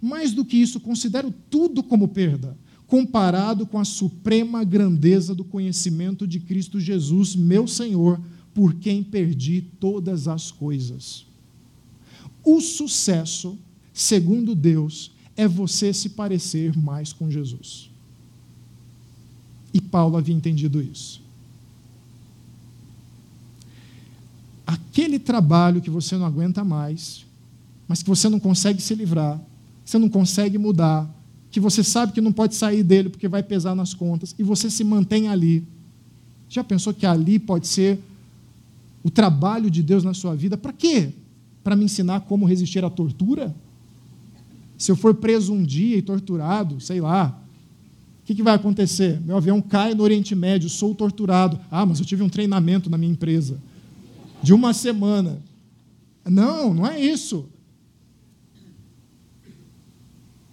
Mais 0.00 0.32
do 0.32 0.44
que 0.44 0.56
isso, 0.56 0.80
considero 0.80 1.32
tudo 1.50 1.82
como 1.82 2.08
perda, 2.08 2.56
comparado 2.86 3.66
com 3.66 3.78
a 3.78 3.84
suprema 3.84 4.64
grandeza 4.64 5.34
do 5.34 5.44
conhecimento 5.44 6.26
de 6.26 6.40
Cristo 6.40 6.80
Jesus, 6.80 7.34
meu 7.34 7.66
Senhor, 7.66 8.20
por 8.54 8.74
quem 8.74 9.02
perdi 9.02 9.62
todas 9.80 10.28
as 10.28 10.50
coisas. 10.50 11.26
O 12.44 12.60
sucesso, 12.60 13.58
segundo 13.92 14.54
Deus, 14.54 15.12
é 15.36 15.48
você 15.48 15.92
se 15.92 16.10
parecer 16.10 16.76
mais 16.76 17.12
com 17.12 17.30
Jesus. 17.30 17.90
E 19.72 19.80
Paulo 19.80 20.16
havia 20.16 20.34
entendido 20.34 20.82
isso. 20.82 21.21
Aquele 24.72 25.18
trabalho 25.18 25.82
que 25.82 25.90
você 25.90 26.16
não 26.16 26.24
aguenta 26.24 26.64
mais, 26.64 27.26
mas 27.86 28.02
que 28.02 28.08
você 28.08 28.28
não 28.28 28.40
consegue 28.40 28.80
se 28.80 28.94
livrar, 28.94 29.38
você 29.84 29.98
não 29.98 30.08
consegue 30.08 30.56
mudar, 30.56 31.08
que 31.50 31.60
você 31.60 31.84
sabe 31.84 32.12
que 32.12 32.20
não 32.20 32.32
pode 32.32 32.54
sair 32.54 32.82
dele 32.82 33.10
porque 33.10 33.28
vai 33.28 33.42
pesar 33.42 33.74
nas 33.74 33.92
contas, 33.92 34.34
e 34.38 34.42
você 34.42 34.70
se 34.70 34.82
mantém 34.82 35.28
ali. 35.28 35.62
Já 36.48 36.64
pensou 36.64 36.94
que 36.94 37.04
ali 37.04 37.38
pode 37.38 37.66
ser 37.66 37.98
o 39.02 39.10
trabalho 39.10 39.70
de 39.70 39.82
Deus 39.82 40.04
na 40.04 40.14
sua 40.14 40.34
vida? 40.34 40.56
Para 40.56 40.72
quê? 40.72 41.10
Para 41.62 41.76
me 41.76 41.84
ensinar 41.84 42.20
como 42.20 42.46
resistir 42.46 42.82
à 42.84 42.88
tortura? 42.88 43.54
Se 44.78 44.90
eu 44.90 44.96
for 44.96 45.14
preso 45.14 45.52
um 45.52 45.62
dia 45.62 45.98
e 45.98 46.02
torturado, 46.02 46.80
sei 46.80 47.00
lá, 47.00 47.38
o 48.22 48.24
que, 48.24 48.34
que, 48.34 48.42
vai 48.42 48.54
acontecer? 48.54 49.20
Meu 49.20 49.36
avião 49.36 49.60
cai 49.60 49.94
no 49.94 50.02
Oriente 50.02 50.34
Médio, 50.34 50.68
sou 50.70 50.94
torturado. 50.94 51.58
Ah, 51.70 51.84
mas 51.84 51.98
eu 51.98 52.06
tive 52.06 52.22
um 52.22 52.28
treinamento 52.28 52.88
na 52.88 52.96
minha 52.96 53.12
empresa 53.12 53.58
de 54.42 54.52
uma 54.52 54.74
semana. 54.74 55.42
Não, 56.24 56.74
não 56.74 56.86
é 56.86 57.00
isso. 57.00 57.46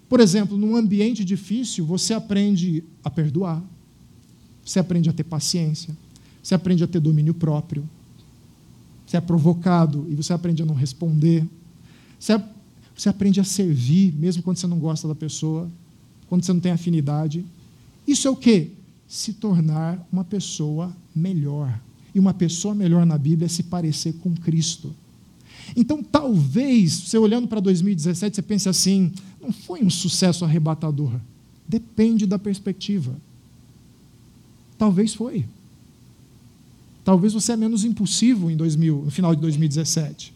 Por 0.08 0.20
exemplo, 0.20 0.58
num 0.58 0.76
ambiente 0.76 1.24
difícil, 1.24 1.86
você 1.86 2.14
aprende 2.14 2.84
a 3.04 3.10
perdoar, 3.10 3.64
você 4.66 4.80
aprende 4.80 5.10
a 5.10 5.14
ter 5.14 5.24
paciência, 5.24 5.96
você 6.42 6.56
aprende 6.56 6.84
a 6.84 6.88
ter 6.88 7.00
domínio 7.00 7.34
próprio, 7.34 7.88
você 9.06 9.18
é 9.18 9.22
provocado 9.22 10.08
e 10.10 10.16
você 10.16 10.34
aprende 10.34 10.64
a 10.64 10.66
não 10.66 10.74
responder, 10.74 11.46
você, 12.20 12.42
você 12.96 13.08
aprende 13.08 13.40
a 13.40 13.44
servir, 13.44 14.14
mesmo 14.14 14.42
quando 14.42 14.58
você 14.58 14.68
não 14.68 14.80
gosta 14.80 15.08
da 15.08 15.16
pessoa, 15.16 15.70
quando 16.28 16.44
você 16.44 16.54
não 16.54 16.60
tem 16.60 16.72
afinidade. 16.72 17.46
Isso 18.08 18.28
é 18.28 18.32
o 18.32 18.36
quê? 18.36 18.72
Se 19.08 19.34
tornar 19.34 20.08
uma 20.12 20.24
pessoa 20.24 20.96
melhor. 21.16 21.80
E 22.14 22.20
uma 22.20 22.34
pessoa 22.34 22.74
melhor 22.74 23.06
na 23.06 23.18
Bíblia 23.18 23.46
é 23.46 23.50
se 23.50 23.64
parecer 23.64 24.14
com 24.14 24.36
Cristo. 24.36 24.94
Então, 25.76 26.04
talvez, 26.04 26.94
você 26.94 27.18
olhando 27.18 27.48
para 27.48 27.60
2017, 27.60 28.36
você 28.36 28.42
pense 28.42 28.68
assim: 28.68 29.12
não 29.42 29.52
foi 29.52 29.84
um 29.84 29.90
sucesso 29.90 30.44
arrebatador. 30.44 31.12
Depende 31.68 32.26
da 32.26 32.40
perspectiva. 32.40 33.16
Talvez 34.78 35.14
foi. 35.14 35.46
Talvez 37.04 37.34
você 37.34 37.54
é 37.54 37.58
menos 37.58 37.84
impulsivo 37.84 38.50
em 38.50 38.58
2000, 38.58 39.04
no 39.06 39.12
final 39.12 39.36
de 39.36 39.42
2017. 39.42 40.34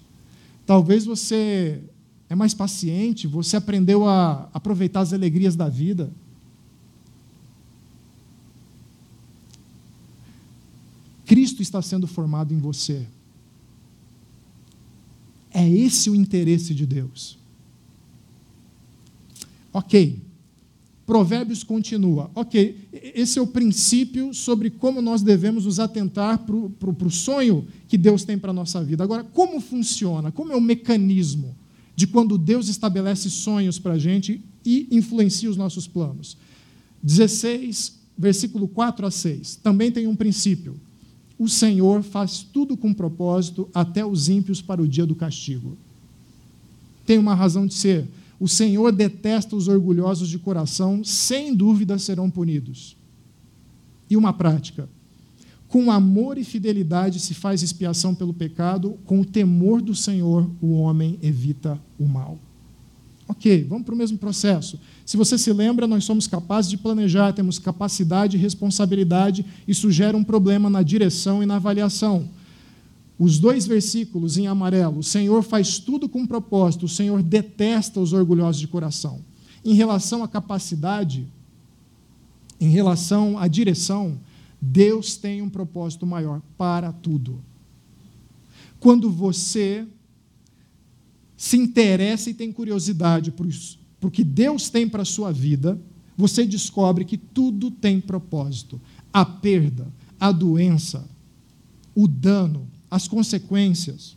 Talvez 0.66 1.06
você 1.06 1.80
é 2.30 2.36
mais 2.36 2.54
paciente, 2.54 3.28
você 3.28 3.58
aprendeu 3.58 4.08
a 4.08 4.50
aproveitar 4.54 5.02
as 5.02 5.14
alegrias 5.14 5.56
da 5.56 5.70
vida. 5.70 6.10
Cristo 11.34 11.64
está 11.64 11.82
sendo 11.82 12.06
formado 12.06 12.54
em 12.54 12.60
você. 12.60 13.08
É 15.50 15.68
esse 15.68 16.08
o 16.08 16.14
interesse 16.14 16.76
de 16.76 16.86
Deus. 16.86 17.40
Ok. 19.74 20.22
Provérbios 21.08 21.64
continua. 21.64 22.30
Ok, 22.36 22.78
esse 22.94 23.40
é 23.40 23.42
o 23.42 23.48
princípio 23.48 24.32
sobre 24.32 24.70
como 24.70 25.02
nós 25.02 25.24
devemos 25.24 25.66
nos 25.66 25.80
atentar 25.80 26.38
para 26.38 26.56
o 26.56 27.10
sonho 27.10 27.68
que 27.88 27.98
Deus 27.98 28.24
tem 28.24 28.38
para 28.38 28.52
a 28.52 28.54
nossa 28.54 28.84
vida. 28.84 29.04
Agora, 29.04 29.24
como 29.24 29.60
funciona? 29.60 30.32
Como 30.32 30.52
é 30.52 30.56
o 30.56 30.62
mecanismo 30.62 31.56
de 31.96 32.06
quando 32.06 32.38
Deus 32.38 32.68
estabelece 32.68 33.32
sonhos 33.32 33.80
para 33.80 33.94
a 33.94 34.00
gente 34.00 34.40
e 34.64 34.88
influencia 34.92 35.50
os 35.50 35.58
nossos 35.58 35.88
planos? 35.88 36.38
16, 37.02 37.98
versículo 38.16 38.68
4 38.68 39.08
a 39.08 39.10
6. 39.10 39.56
Também 39.56 39.92
tem 39.92 40.06
um 40.06 40.16
princípio 40.16 40.80
o 41.44 41.50
Senhor 41.50 42.02
faz 42.02 42.42
tudo 42.42 42.78
com 42.78 42.94
propósito, 42.94 43.70
até 43.74 44.06
os 44.06 44.30
ímpios 44.30 44.62
para 44.62 44.82
o 44.82 44.88
dia 44.88 45.06
do 45.06 45.14
castigo. 45.14 45.78
Tem 47.06 47.18
uma 47.18 47.36
razão 47.36 47.68
de 47.68 47.74
ser. 47.74 48.08
O 48.40 48.48
Senhor 48.48 48.94
detesta 48.94 49.54
os 49.54 49.68
orgulhosos 49.68 50.30
de 50.30 50.40
coração, 50.40 51.04
sem 51.04 51.54
dúvida 51.54 52.00
serão 52.00 52.30
punidos. 52.30 52.96
E 54.10 54.16
uma 54.16 54.32
prática. 54.32 54.88
Com 55.68 55.92
amor 55.92 56.38
e 56.38 56.46
fidelidade 56.46 57.20
se 57.20 57.34
faz 57.34 57.62
expiação 57.62 58.16
pelo 58.16 58.34
pecado, 58.34 58.98
com 59.06 59.20
o 59.20 59.26
temor 59.26 59.82
do 59.82 59.94
Senhor 59.94 60.50
o 60.62 60.72
homem 60.74 61.20
evita 61.22 61.78
o 62.00 62.08
mal. 62.08 62.40
Ok, 63.34 63.66
vamos 63.68 63.84
para 63.84 63.96
o 63.96 63.98
mesmo 63.98 64.16
processo. 64.16 64.80
Se 65.04 65.18
você 65.18 65.40
se 65.40 65.52
lembra, 65.52 65.88
nós 65.88 66.06
somos 66.06 66.28
capazes 66.28 66.70
de 66.70 66.78
planejar, 66.78 67.34
temos 67.34 67.58
capacidade 67.58 68.38
e 68.38 68.40
responsabilidade, 68.40 69.44
isso 69.68 69.90
gera 69.90 70.16
um 70.16 70.24
problema 70.24 70.70
na 70.70 70.84
direção 70.84 71.42
e 71.42 71.46
na 71.48 71.56
avaliação. 71.56 72.30
Os 73.18 73.40
dois 73.40 73.66
versículos 73.66 74.38
em 74.38 74.46
amarelo, 74.46 75.00
o 75.00 75.04
Senhor 75.04 75.42
faz 75.42 75.80
tudo 75.80 76.08
com 76.08 76.28
propósito, 76.28 76.86
o 76.86 76.90
Senhor 76.90 77.24
detesta 77.24 78.00
os 78.00 78.14
orgulhosos 78.14 78.62
de 78.62 78.68
coração. 78.68 79.20
Em 79.66 79.74
relação 79.74 80.24
à 80.24 80.28
capacidade, 80.28 81.28
em 82.62 82.70
relação 82.70 83.40
à 83.40 83.48
direção, 83.48 84.20
Deus 84.62 85.18
tem 85.18 85.42
um 85.42 85.50
propósito 85.50 86.06
maior 86.06 86.40
para 86.56 86.92
tudo. 86.92 87.44
Quando 88.80 89.10
você 89.10 89.88
se 91.44 91.58
interessa 91.58 92.30
e 92.30 92.34
tem 92.34 92.54
curiosidade 92.54 93.30
por 93.30 93.46
o 94.02 94.10
que 94.10 94.24
Deus 94.24 94.70
tem 94.70 94.88
para 94.88 95.02
a 95.02 95.06
sua 95.06 95.30
vida, 95.30 95.78
você 96.16 96.46
descobre 96.46 97.04
que 97.04 97.18
tudo 97.18 97.70
tem 97.70 98.00
propósito. 98.00 98.80
A 99.12 99.26
perda, 99.26 99.92
a 100.18 100.32
doença, 100.32 101.06
o 101.94 102.08
dano, 102.08 102.66
as 102.90 103.10
consequências, 103.10 104.16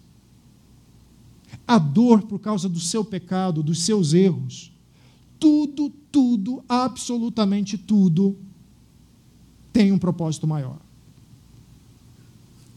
a 1.67 1.79
dor 1.79 2.23
por 2.23 2.39
causa 2.39 2.69
do 2.69 2.79
seu 2.79 3.05
pecado, 3.05 3.61
dos 3.61 3.83
seus 3.83 4.13
erros, 4.13 4.73
tudo, 5.41 5.91
tudo, 6.13 6.63
absolutamente 6.69 7.77
tudo, 7.77 8.37
tem 9.73 9.91
um 9.91 9.99
propósito 9.99 10.47
maior. 10.47 10.79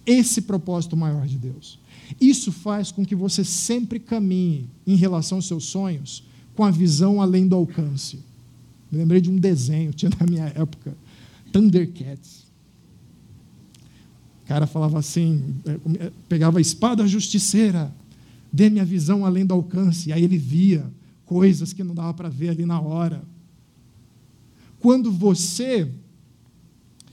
Esse 0.07 0.41
propósito 0.41 0.97
maior 0.97 1.27
de 1.27 1.37
Deus. 1.37 1.78
Isso 2.19 2.51
faz 2.51 2.91
com 2.91 3.05
que 3.05 3.15
você 3.15 3.43
sempre 3.43 3.99
caminhe 3.99 4.69
em 4.85 4.95
relação 4.95 5.37
aos 5.37 5.47
seus 5.47 5.65
sonhos 5.65 6.23
com 6.55 6.63
a 6.63 6.71
visão 6.71 7.21
além 7.21 7.47
do 7.47 7.55
alcance. 7.55 8.19
Me 8.91 8.97
lembrei 8.97 9.21
de 9.21 9.29
um 9.29 9.37
desenho, 9.37 9.91
tinha 9.93 10.11
na 10.19 10.25
minha 10.25 10.51
época, 10.55 10.95
Thundercats. 11.51 12.47
O 14.43 14.47
cara 14.47 14.65
falava 14.65 14.97
assim, 14.97 15.55
é, 15.65 16.05
é, 16.05 16.11
pegava 16.27 16.57
a 16.57 16.61
espada 16.61 17.07
justiceira, 17.07 17.93
dê 18.51 18.69
minha 18.69 18.85
visão 18.85 19.25
além 19.25 19.45
do 19.45 19.53
alcance. 19.53 20.09
E 20.09 20.13
aí 20.13 20.23
ele 20.23 20.37
via 20.37 20.85
coisas 21.25 21.71
que 21.71 21.83
não 21.83 21.93
dava 21.93 22.13
para 22.13 22.29
ver 22.29 22.49
ali 22.49 22.65
na 22.65 22.81
hora. 22.81 23.21
Quando 24.79 25.11
você 25.11 25.89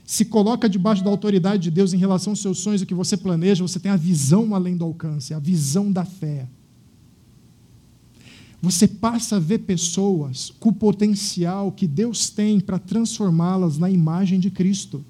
se 0.07 0.25
coloca 0.25 0.69
debaixo 0.69 1.03
da 1.03 1.11
autoridade 1.11 1.65
de 1.65 1.71
Deus 1.71 1.93
em 1.93 1.99
relação 1.99 2.33
aos 2.33 2.41
seus 2.41 2.59
sonhos, 2.59 2.81
o 2.81 2.87
que 2.87 2.95
você 2.95 3.17
planeja, 3.17 3.67
você 3.67 3.81
tem 3.81 3.91
a 3.91 3.97
visão 3.97 4.55
além 4.55 4.77
do 4.77 4.85
alcance, 4.85 5.35
a 5.35 5.39
visão 5.39 5.91
da 5.91 6.05
fé 6.05 6.47
você 8.67 8.89
passa 8.89 9.37
a 9.37 9.39
ver 9.39 9.59
pessoas 9.59 10.53
com 10.59 10.71
o 10.71 10.73
potencial 10.73 11.71
que 11.71 11.87
Deus 11.87 12.31
tem 12.31 12.59
para 12.59 12.79
transformá-las 12.79 13.79
na 13.79 13.91
imagem 13.91 14.41
de 14.41 14.51
Cristo. 14.51 15.05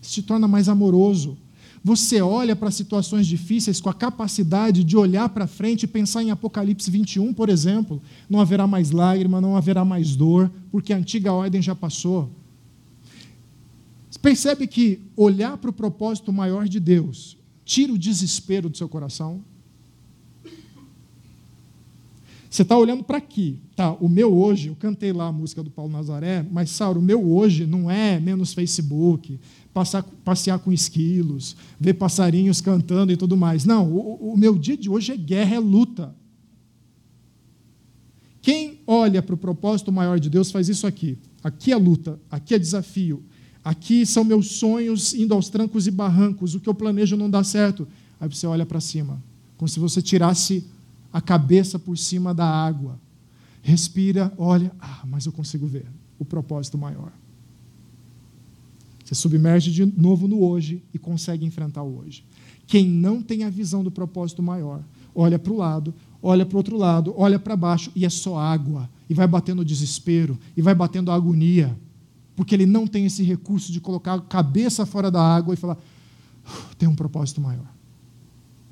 Se 0.00 0.22
torna 0.22 0.46
mais 0.46 0.68
amoroso. 0.68 1.36
Você 1.82 2.20
olha 2.20 2.54
para 2.54 2.70
situações 2.70 3.26
difíceis 3.26 3.80
com 3.80 3.88
a 3.88 3.94
capacidade 3.94 4.84
de 4.84 4.96
olhar 4.96 5.30
para 5.30 5.46
frente 5.46 5.84
e 5.84 5.88
pensar 5.88 6.22
em 6.22 6.30
Apocalipse 6.30 6.90
21, 6.90 7.32
por 7.32 7.48
exemplo. 7.48 8.00
Não 8.28 8.38
haverá 8.38 8.66
mais 8.66 8.90
lágrima, 8.90 9.40
não 9.40 9.56
haverá 9.56 9.84
mais 9.84 10.14
dor, 10.14 10.48
porque 10.70 10.92
a 10.92 10.96
antiga 10.96 11.32
ordem 11.32 11.62
já 11.62 11.74
passou. 11.74 12.30
Percebe 14.22 14.66
que 14.66 15.00
olhar 15.16 15.56
para 15.56 15.70
o 15.70 15.72
propósito 15.72 16.32
maior 16.32 16.68
de 16.68 16.78
Deus 16.78 17.38
tira 17.64 17.92
o 17.92 17.98
desespero 17.98 18.68
do 18.68 18.76
seu 18.76 18.88
coração? 18.88 19.42
Você 22.50 22.62
está 22.62 22.76
olhando 22.76 23.04
para 23.04 23.18
aqui, 23.18 23.60
tá? 23.76 23.92
O 23.92 24.08
meu 24.08 24.36
hoje, 24.36 24.68
eu 24.68 24.74
cantei 24.74 25.12
lá 25.12 25.28
a 25.28 25.32
música 25.32 25.62
do 25.62 25.70
Paulo 25.70 25.92
Nazaré, 25.92 26.44
mas, 26.50 26.70
Sauro, 26.70 26.98
o 26.98 27.02
meu 27.02 27.24
hoje 27.32 27.64
não 27.64 27.88
é 27.88 28.18
menos 28.18 28.52
Facebook, 28.52 29.38
passar, 29.72 30.02
passear 30.02 30.58
com 30.58 30.72
esquilos, 30.72 31.56
ver 31.78 31.94
passarinhos 31.94 32.60
cantando 32.60 33.12
e 33.12 33.16
tudo 33.16 33.36
mais. 33.36 33.64
Não, 33.64 33.88
o, 33.88 34.32
o 34.32 34.36
meu 34.36 34.58
dia 34.58 34.76
de 34.76 34.90
hoje 34.90 35.12
é 35.12 35.16
guerra, 35.16 35.54
é 35.54 35.58
luta. 35.60 36.12
Quem 38.42 38.80
olha 38.84 39.22
para 39.22 39.36
o 39.36 39.38
propósito 39.38 39.92
maior 39.92 40.18
de 40.18 40.28
Deus 40.28 40.50
faz 40.50 40.68
isso 40.68 40.88
aqui. 40.88 41.18
Aqui 41.44 41.70
é 41.70 41.76
luta, 41.76 42.18
aqui 42.28 42.52
é 42.52 42.58
desafio, 42.58 43.22
aqui 43.64 44.04
são 44.06 44.24
meus 44.24 44.52
sonhos 44.52 45.14
indo 45.14 45.34
aos 45.34 45.48
trancos 45.48 45.86
e 45.86 45.90
barrancos, 45.90 46.54
o 46.54 46.60
que 46.60 46.68
eu 46.68 46.74
planejo 46.74 47.16
não 47.16 47.30
dá 47.30 47.44
certo. 47.44 47.86
Aí 48.20 48.28
você 48.28 48.46
olha 48.46 48.66
para 48.66 48.80
cima, 48.80 49.22
como 49.56 49.68
se 49.68 49.80
você 49.80 50.02
tirasse 50.02 50.64
a 51.12 51.20
cabeça 51.20 51.78
por 51.78 51.96
cima 51.96 52.34
da 52.34 52.46
água. 52.46 52.98
Respira, 53.62 54.32
olha, 54.38 54.72
ah, 54.80 55.02
mas 55.06 55.26
eu 55.26 55.32
consigo 55.32 55.66
ver 55.66 55.86
o 56.18 56.24
propósito 56.24 56.78
maior. 56.78 57.12
Você 59.04 59.14
submerge 59.14 59.72
de 59.72 59.84
novo 59.84 60.28
no 60.28 60.42
hoje 60.42 60.82
e 60.94 60.98
consegue 60.98 61.44
enfrentar 61.44 61.82
o 61.82 61.98
hoje. 61.98 62.24
Quem 62.66 62.86
não 62.86 63.20
tem 63.20 63.42
a 63.42 63.50
visão 63.50 63.82
do 63.82 63.90
propósito 63.90 64.42
maior, 64.42 64.84
olha 65.12 65.38
para 65.38 65.52
o 65.52 65.56
lado, 65.56 65.92
olha 66.22 66.46
para 66.46 66.54
o 66.54 66.58
outro 66.58 66.76
lado, 66.76 67.12
olha 67.16 67.38
para 67.38 67.56
baixo 67.56 67.90
e 67.96 68.04
é 68.04 68.08
só 68.08 68.38
água. 68.38 68.88
E 69.08 69.14
vai 69.14 69.26
batendo 69.26 69.62
o 69.62 69.64
desespero, 69.64 70.38
e 70.56 70.62
vai 70.62 70.74
batendo 70.74 71.10
a 71.10 71.14
agonia, 71.16 71.76
porque 72.40 72.54
ele 72.54 72.64
não 72.64 72.86
tem 72.86 73.04
esse 73.04 73.22
recurso 73.22 73.70
de 73.70 73.82
colocar 73.82 74.14
a 74.14 74.20
cabeça 74.22 74.86
fora 74.86 75.10
da 75.10 75.20
água 75.20 75.52
e 75.52 75.58
falar: 75.58 75.76
tem 76.78 76.88
um 76.88 76.96
propósito 76.96 77.38
maior. 77.38 77.70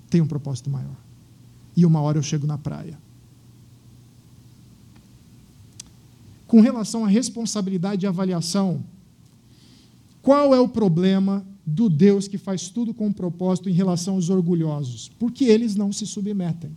Tem 0.09 0.23
um 0.23 0.27
propósito 0.27 0.71
maior 0.71 0.97
e 1.77 1.85
uma 1.85 2.01
hora 2.01 2.17
eu 2.17 2.23
chego 2.23 2.47
na 2.47 2.57
praia. 2.57 2.99
Com 6.47 6.63
relação 6.63 7.05
à 7.05 7.09
responsabilidade 7.09 8.07
e 8.07 8.09
avaliação, 8.09 8.83
qual 10.23 10.55
é 10.55 10.59
o 10.59 10.67
problema 10.67 11.45
do 11.67 11.91
Deus 11.91 12.27
que 12.27 12.39
faz 12.39 12.71
tudo 12.71 12.95
com 12.95 13.13
propósito 13.13 13.69
em 13.69 13.75
relação 13.75 14.15
aos 14.15 14.31
orgulhosos? 14.31 15.11
Porque 15.19 15.45
eles 15.45 15.77
não 15.77 15.93
se 15.93 16.07
submetem. 16.07 16.75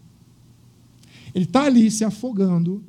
Ele 1.33 1.45
está 1.45 1.63
ali 1.63 1.89
se 1.89 2.03
afogando, 2.03 2.83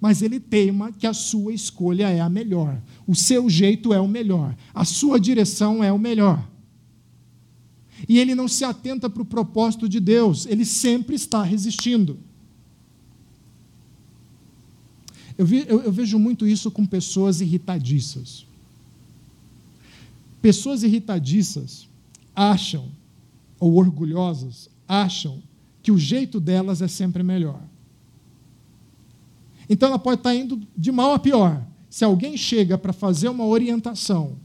mas 0.00 0.22
ele 0.22 0.38
teima 0.38 0.92
que 0.92 1.06
a 1.06 1.14
sua 1.14 1.52
escolha 1.52 2.08
é 2.08 2.20
a 2.20 2.28
melhor, 2.28 2.80
o 3.06 3.14
seu 3.14 3.48
jeito 3.48 3.92
é 3.92 4.00
o 4.00 4.08
melhor, 4.08 4.56
a 4.74 4.84
sua 4.84 5.18
direção 5.18 5.82
é 5.82 5.92
o 5.92 5.98
melhor 5.98 6.46
e 8.08 8.18
ele 8.18 8.34
não 8.34 8.48
se 8.48 8.64
atenta 8.64 9.08
para 9.08 9.22
o 9.22 9.26
propósito 9.26 9.88
de 9.88 10.00
Deus, 10.00 10.46
ele 10.46 10.64
sempre 10.64 11.14
está 11.16 11.42
resistindo. 11.42 12.18
Eu, 15.38 15.46
vi, 15.46 15.64
eu, 15.68 15.82
eu 15.82 15.92
vejo 15.92 16.18
muito 16.18 16.46
isso 16.46 16.70
com 16.70 16.84
pessoas 16.84 17.40
irritadiças. 17.40 18.46
Pessoas 20.42 20.82
irritadiças 20.82 21.88
acham, 22.34 22.90
ou 23.58 23.74
orgulhosas, 23.76 24.68
acham 24.86 25.42
que 25.82 25.90
o 25.90 25.98
jeito 25.98 26.38
delas 26.38 26.82
é 26.82 26.88
sempre 26.88 27.22
melhor. 27.22 27.60
Então 29.68 29.88
ela 29.88 29.98
pode 29.98 30.20
estar 30.20 30.34
indo 30.34 30.60
de 30.76 30.92
mal 30.92 31.12
a 31.12 31.18
pior. 31.18 31.64
Se 31.90 32.04
alguém 32.04 32.36
chega 32.36 32.76
para 32.76 32.92
fazer 32.92 33.28
uma 33.28 33.44
orientação, 33.44 34.36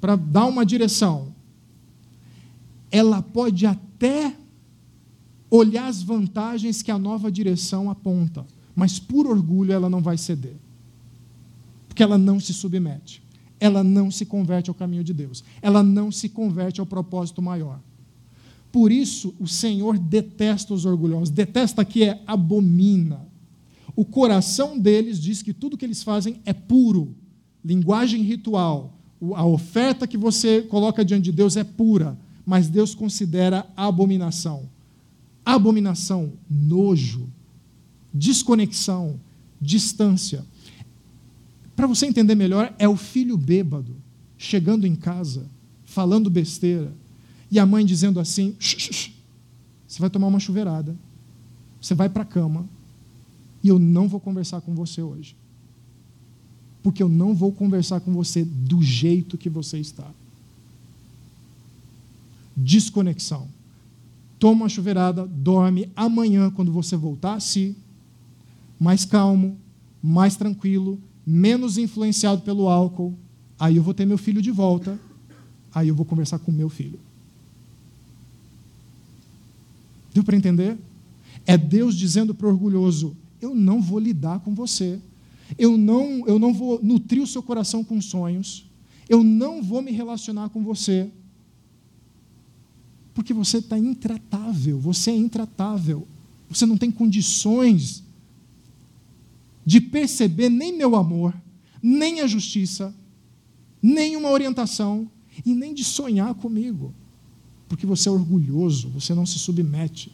para 0.00 0.16
dar 0.16 0.46
uma 0.46 0.64
direção, 0.64 1.34
ela 2.90 3.22
pode 3.22 3.66
até 3.66 4.36
olhar 5.50 5.86
as 5.86 6.02
vantagens 6.02 6.82
que 6.82 6.90
a 6.90 6.98
nova 6.98 7.30
direção 7.30 7.90
aponta, 7.90 8.46
mas 8.74 8.98
por 8.98 9.26
orgulho 9.26 9.72
ela 9.72 9.88
não 9.90 10.00
vai 10.00 10.16
ceder. 10.16 10.56
Porque 11.88 12.02
ela 12.02 12.16
não 12.16 12.40
se 12.40 12.54
submete. 12.54 13.22
Ela 13.60 13.84
não 13.84 14.10
se 14.10 14.24
converte 14.24 14.70
ao 14.70 14.74
caminho 14.74 15.04
de 15.04 15.12
Deus. 15.12 15.44
Ela 15.60 15.82
não 15.82 16.10
se 16.10 16.28
converte 16.28 16.80
ao 16.80 16.86
propósito 16.86 17.42
maior. 17.42 17.78
Por 18.72 18.90
isso, 18.90 19.34
o 19.38 19.46
Senhor 19.46 19.98
detesta 19.98 20.72
os 20.72 20.86
orgulhosos. 20.86 21.28
Detesta 21.28 21.82
aqui 21.82 22.04
é 22.04 22.22
abomina. 22.26 23.20
O 23.94 24.04
coração 24.04 24.78
deles 24.78 25.20
diz 25.20 25.42
que 25.42 25.52
tudo 25.52 25.76
que 25.76 25.84
eles 25.84 26.02
fazem 26.02 26.40
é 26.44 26.52
puro. 26.52 27.14
Linguagem 27.64 28.22
ritual. 28.22 28.98
A 29.34 29.44
oferta 29.44 30.06
que 30.06 30.16
você 30.16 30.62
coloca 30.62 31.04
diante 31.04 31.24
de 31.24 31.32
Deus 31.32 31.56
é 31.56 31.64
pura 31.64 32.18
mas 32.44 32.68
Deus 32.68 32.94
considera 32.94 33.66
abominação. 33.76 34.68
Abominação, 35.44 36.32
nojo, 36.48 37.28
desconexão, 38.12 39.18
distância. 39.60 40.44
Para 41.74 41.86
você 41.86 42.06
entender 42.06 42.34
melhor, 42.34 42.74
é 42.78 42.88
o 42.88 42.96
filho 42.96 43.36
bêbado 43.36 43.96
chegando 44.36 44.86
em 44.86 44.94
casa, 44.94 45.48
falando 45.84 46.30
besteira, 46.30 46.92
e 47.50 47.58
a 47.58 47.66
mãe 47.66 47.84
dizendo 47.84 48.20
assim: 48.20 48.56
você 48.58 49.98
vai 49.98 50.10
tomar 50.10 50.26
uma 50.26 50.40
chuveirada, 50.40 50.96
você 51.80 51.94
vai 51.94 52.08
para 52.08 52.22
a 52.22 52.26
cama, 52.26 52.68
e 53.62 53.68
eu 53.68 53.78
não 53.78 54.08
vou 54.08 54.20
conversar 54.20 54.60
com 54.60 54.74
você 54.74 55.02
hoje. 55.02 55.36
Porque 56.82 57.02
eu 57.02 57.08
não 57.08 57.34
vou 57.34 57.52
conversar 57.52 58.00
com 58.00 58.12
você 58.12 58.44
do 58.44 58.82
jeito 58.82 59.38
que 59.38 59.48
você 59.48 59.78
está 59.78 60.10
desconexão. 62.56 63.48
Toma 64.38 64.62
uma 64.62 64.68
chuveirada, 64.68 65.26
dorme. 65.26 65.88
Amanhã, 65.94 66.50
quando 66.50 66.72
você 66.72 66.96
voltar 66.96 67.34
a 67.34 67.40
si, 67.40 67.76
mais 68.78 69.04
calmo, 69.04 69.56
mais 70.02 70.36
tranquilo, 70.36 70.98
menos 71.24 71.78
influenciado 71.78 72.42
pelo 72.42 72.68
álcool, 72.68 73.14
aí 73.58 73.76
eu 73.76 73.82
vou 73.82 73.94
ter 73.94 74.04
meu 74.04 74.18
filho 74.18 74.42
de 74.42 74.50
volta, 74.50 74.98
aí 75.72 75.88
eu 75.88 75.94
vou 75.94 76.04
conversar 76.04 76.38
com 76.40 76.50
meu 76.50 76.68
filho. 76.68 76.98
Deu 80.12 80.24
para 80.24 80.36
entender? 80.36 80.76
É 81.46 81.56
Deus 81.56 81.94
dizendo 81.94 82.34
para 82.34 82.46
o 82.46 82.50
orgulhoso: 82.50 83.16
eu 83.42 83.54
não 83.54 83.82
vou 83.82 83.98
lidar 83.98 84.40
com 84.40 84.54
você. 84.54 85.00
Eu 85.58 85.76
não, 85.76 86.26
eu 86.26 86.38
não 86.38 86.54
vou 86.54 86.82
nutrir 86.82 87.22
o 87.22 87.26
seu 87.26 87.42
coração 87.42 87.82
com 87.82 88.00
sonhos. 88.00 88.64
Eu 89.08 89.22
não 89.22 89.62
vou 89.62 89.82
me 89.82 89.90
relacionar 89.90 90.48
com 90.48 90.62
você. 90.62 91.10
Porque 93.12 93.34
você 93.34 93.58
está 93.58 93.78
intratável, 93.78 94.78
você 94.78 95.10
é 95.10 95.16
intratável. 95.16 96.06
Você 96.48 96.64
não 96.64 96.78
tem 96.78 96.90
condições 96.90 98.02
de 99.64 99.80
perceber 99.80 100.48
nem 100.48 100.76
meu 100.76 100.96
amor, 100.96 101.34
nem 101.82 102.20
a 102.20 102.26
justiça, 102.26 102.94
nem 103.82 104.16
uma 104.16 104.30
orientação 104.30 105.10
e 105.44 105.54
nem 105.54 105.74
de 105.74 105.84
sonhar 105.84 106.34
comigo. 106.34 106.94
Porque 107.68 107.86
você 107.86 108.08
é 108.08 108.12
orgulhoso, 108.12 108.88
você 108.88 109.14
não 109.14 109.26
se 109.26 109.38
submete. 109.38 110.12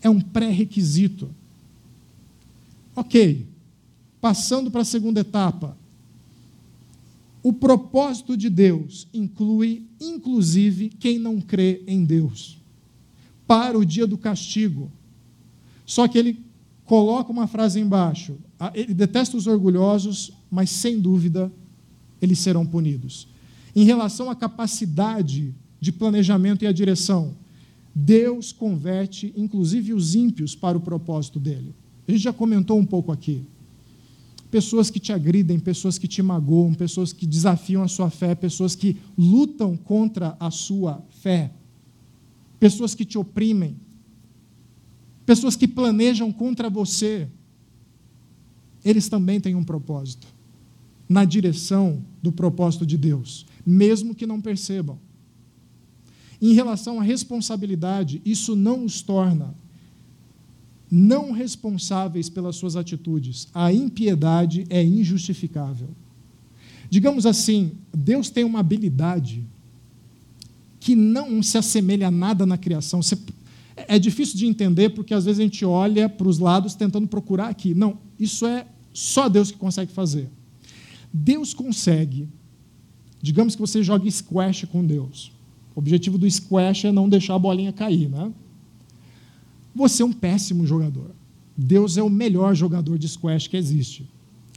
É 0.00 0.10
um 0.10 0.20
pré-requisito. 0.20 1.30
Ok, 2.94 3.46
passando 4.20 4.70
para 4.70 4.82
a 4.82 4.84
segunda 4.84 5.20
etapa, 5.20 5.76
o 7.42 7.52
propósito 7.52 8.36
de 8.36 8.48
Deus 8.48 9.08
inclui, 9.12 9.84
inclusive, 10.00 10.90
quem 10.90 11.18
não 11.18 11.40
crê 11.40 11.82
em 11.86 12.04
Deus, 12.04 12.58
para 13.46 13.78
o 13.78 13.84
dia 13.84 14.06
do 14.06 14.16
castigo. 14.16 14.92
Só 15.84 16.06
que 16.06 16.16
ele 16.18 16.38
coloca 16.84 17.32
uma 17.32 17.46
frase 17.46 17.80
embaixo: 17.80 18.36
ele 18.74 18.94
detesta 18.94 19.36
os 19.36 19.46
orgulhosos, 19.46 20.32
mas 20.50 20.70
sem 20.70 21.00
dúvida 21.00 21.50
eles 22.20 22.38
serão 22.38 22.64
punidos. 22.64 23.26
Em 23.74 23.84
relação 23.84 24.30
à 24.30 24.36
capacidade 24.36 25.54
de 25.80 25.90
planejamento 25.90 26.62
e 26.62 26.66
a 26.68 26.72
direção, 26.72 27.34
Deus 27.94 28.52
converte, 28.52 29.32
inclusive, 29.36 29.92
os 29.92 30.14
ímpios 30.14 30.54
para 30.54 30.78
o 30.78 30.80
propósito 30.80 31.40
dele. 31.40 31.74
A 32.06 32.10
gente 32.10 32.22
já 32.22 32.32
comentou 32.32 32.78
um 32.78 32.86
pouco 32.86 33.12
aqui 33.12 33.44
pessoas 34.52 34.90
que 34.90 35.00
te 35.00 35.14
agridem, 35.14 35.58
pessoas 35.58 35.96
que 35.96 36.06
te 36.06 36.22
magoam, 36.22 36.74
pessoas 36.74 37.10
que 37.10 37.26
desafiam 37.26 37.82
a 37.82 37.88
sua 37.88 38.10
fé, 38.10 38.34
pessoas 38.34 38.74
que 38.76 38.98
lutam 39.16 39.78
contra 39.78 40.36
a 40.38 40.50
sua 40.50 41.02
fé, 41.22 41.50
pessoas 42.60 42.94
que 42.94 43.06
te 43.06 43.16
oprimem, 43.16 43.74
pessoas 45.24 45.56
que 45.56 45.66
planejam 45.66 46.30
contra 46.30 46.68
você. 46.68 47.26
Eles 48.84 49.08
também 49.08 49.40
têm 49.40 49.54
um 49.54 49.64
propósito 49.64 50.26
na 51.08 51.24
direção 51.24 52.04
do 52.22 52.30
propósito 52.30 52.84
de 52.84 52.98
Deus, 52.98 53.46
mesmo 53.64 54.14
que 54.14 54.26
não 54.26 54.38
percebam. 54.38 54.98
Em 56.42 56.52
relação 56.52 57.00
à 57.00 57.02
responsabilidade, 57.02 58.20
isso 58.22 58.54
não 58.54 58.84
os 58.84 59.00
torna 59.00 59.54
não 60.94 61.32
responsáveis 61.32 62.28
pelas 62.28 62.56
suas 62.56 62.76
atitudes. 62.76 63.48
A 63.54 63.72
impiedade 63.72 64.66
é 64.68 64.84
injustificável. 64.84 65.88
Digamos 66.90 67.24
assim, 67.24 67.72
Deus 67.96 68.28
tem 68.28 68.44
uma 68.44 68.60
habilidade 68.60 69.42
que 70.78 70.94
não 70.94 71.42
se 71.42 71.56
assemelha 71.56 72.08
a 72.08 72.10
nada 72.10 72.44
na 72.44 72.58
criação. 72.58 73.00
É 73.74 73.98
difícil 73.98 74.36
de 74.36 74.44
entender 74.44 74.90
porque 74.90 75.14
às 75.14 75.24
vezes 75.24 75.40
a 75.40 75.44
gente 75.44 75.64
olha 75.64 76.10
para 76.10 76.28
os 76.28 76.38
lados 76.38 76.74
tentando 76.74 77.08
procurar 77.08 77.48
aqui. 77.48 77.72
Não, 77.72 77.96
isso 78.20 78.44
é 78.44 78.66
só 78.92 79.30
Deus 79.30 79.50
que 79.50 79.56
consegue 79.56 79.90
fazer. 79.90 80.28
Deus 81.10 81.54
consegue, 81.54 82.28
digamos 83.22 83.54
que 83.54 83.62
você 83.62 83.82
jogue 83.82 84.12
squash 84.12 84.66
com 84.70 84.84
Deus. 84.84 85.32
O 85.74 85.78
objetivo 85.78 86.18
do 86.18 86.30
squash 86.30 86.84
é 86.84 86.92
não 86.92 87.08
deixar 87.08 87.36
a 87.36 87.38
bolinha 87.38 87.72
cair, 87.72 88.10
né? 88.10 88.30
Você 89.74 90.02
é 90.02 90.06
um 90.06 90.12
péssimo 90.12 90.66
jogador. 90.66 91.10
Deus 91.56 91.96
é 91.96 92.02
o 92.02 92.10
melhor 92.10 92.54
jogador 92.54 92.98
de 92.98 93.08
squash 93.08 93.46
que 93.46 93.56
existe. 93.56 94.06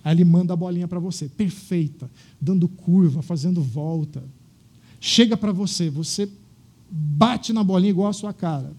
Aí 0.04 0.14
ele 0.14 0.24
manda 0.24 0.54
a 0.54 0.56
bolinha 0.56 0.88
para 0.88 1.00
você, 1.00 1.28
perfeita, 1.28 2.10
dando 2.40 2.68
curva, 2.68 3.22
fazendo 3.22 3.62
volta. 3.62 4.24
Chega 5.00 5.36
para 5.36 5.52
você, 5.52 5.90
você 5.90 6.30
bate 6.90 7.52
na 7.52 7.64
bolinha 7.64 7.90
igual 7.90 8.10
a 8.10 8.14
sua 8.14 8.34
cara. 8.34 8.72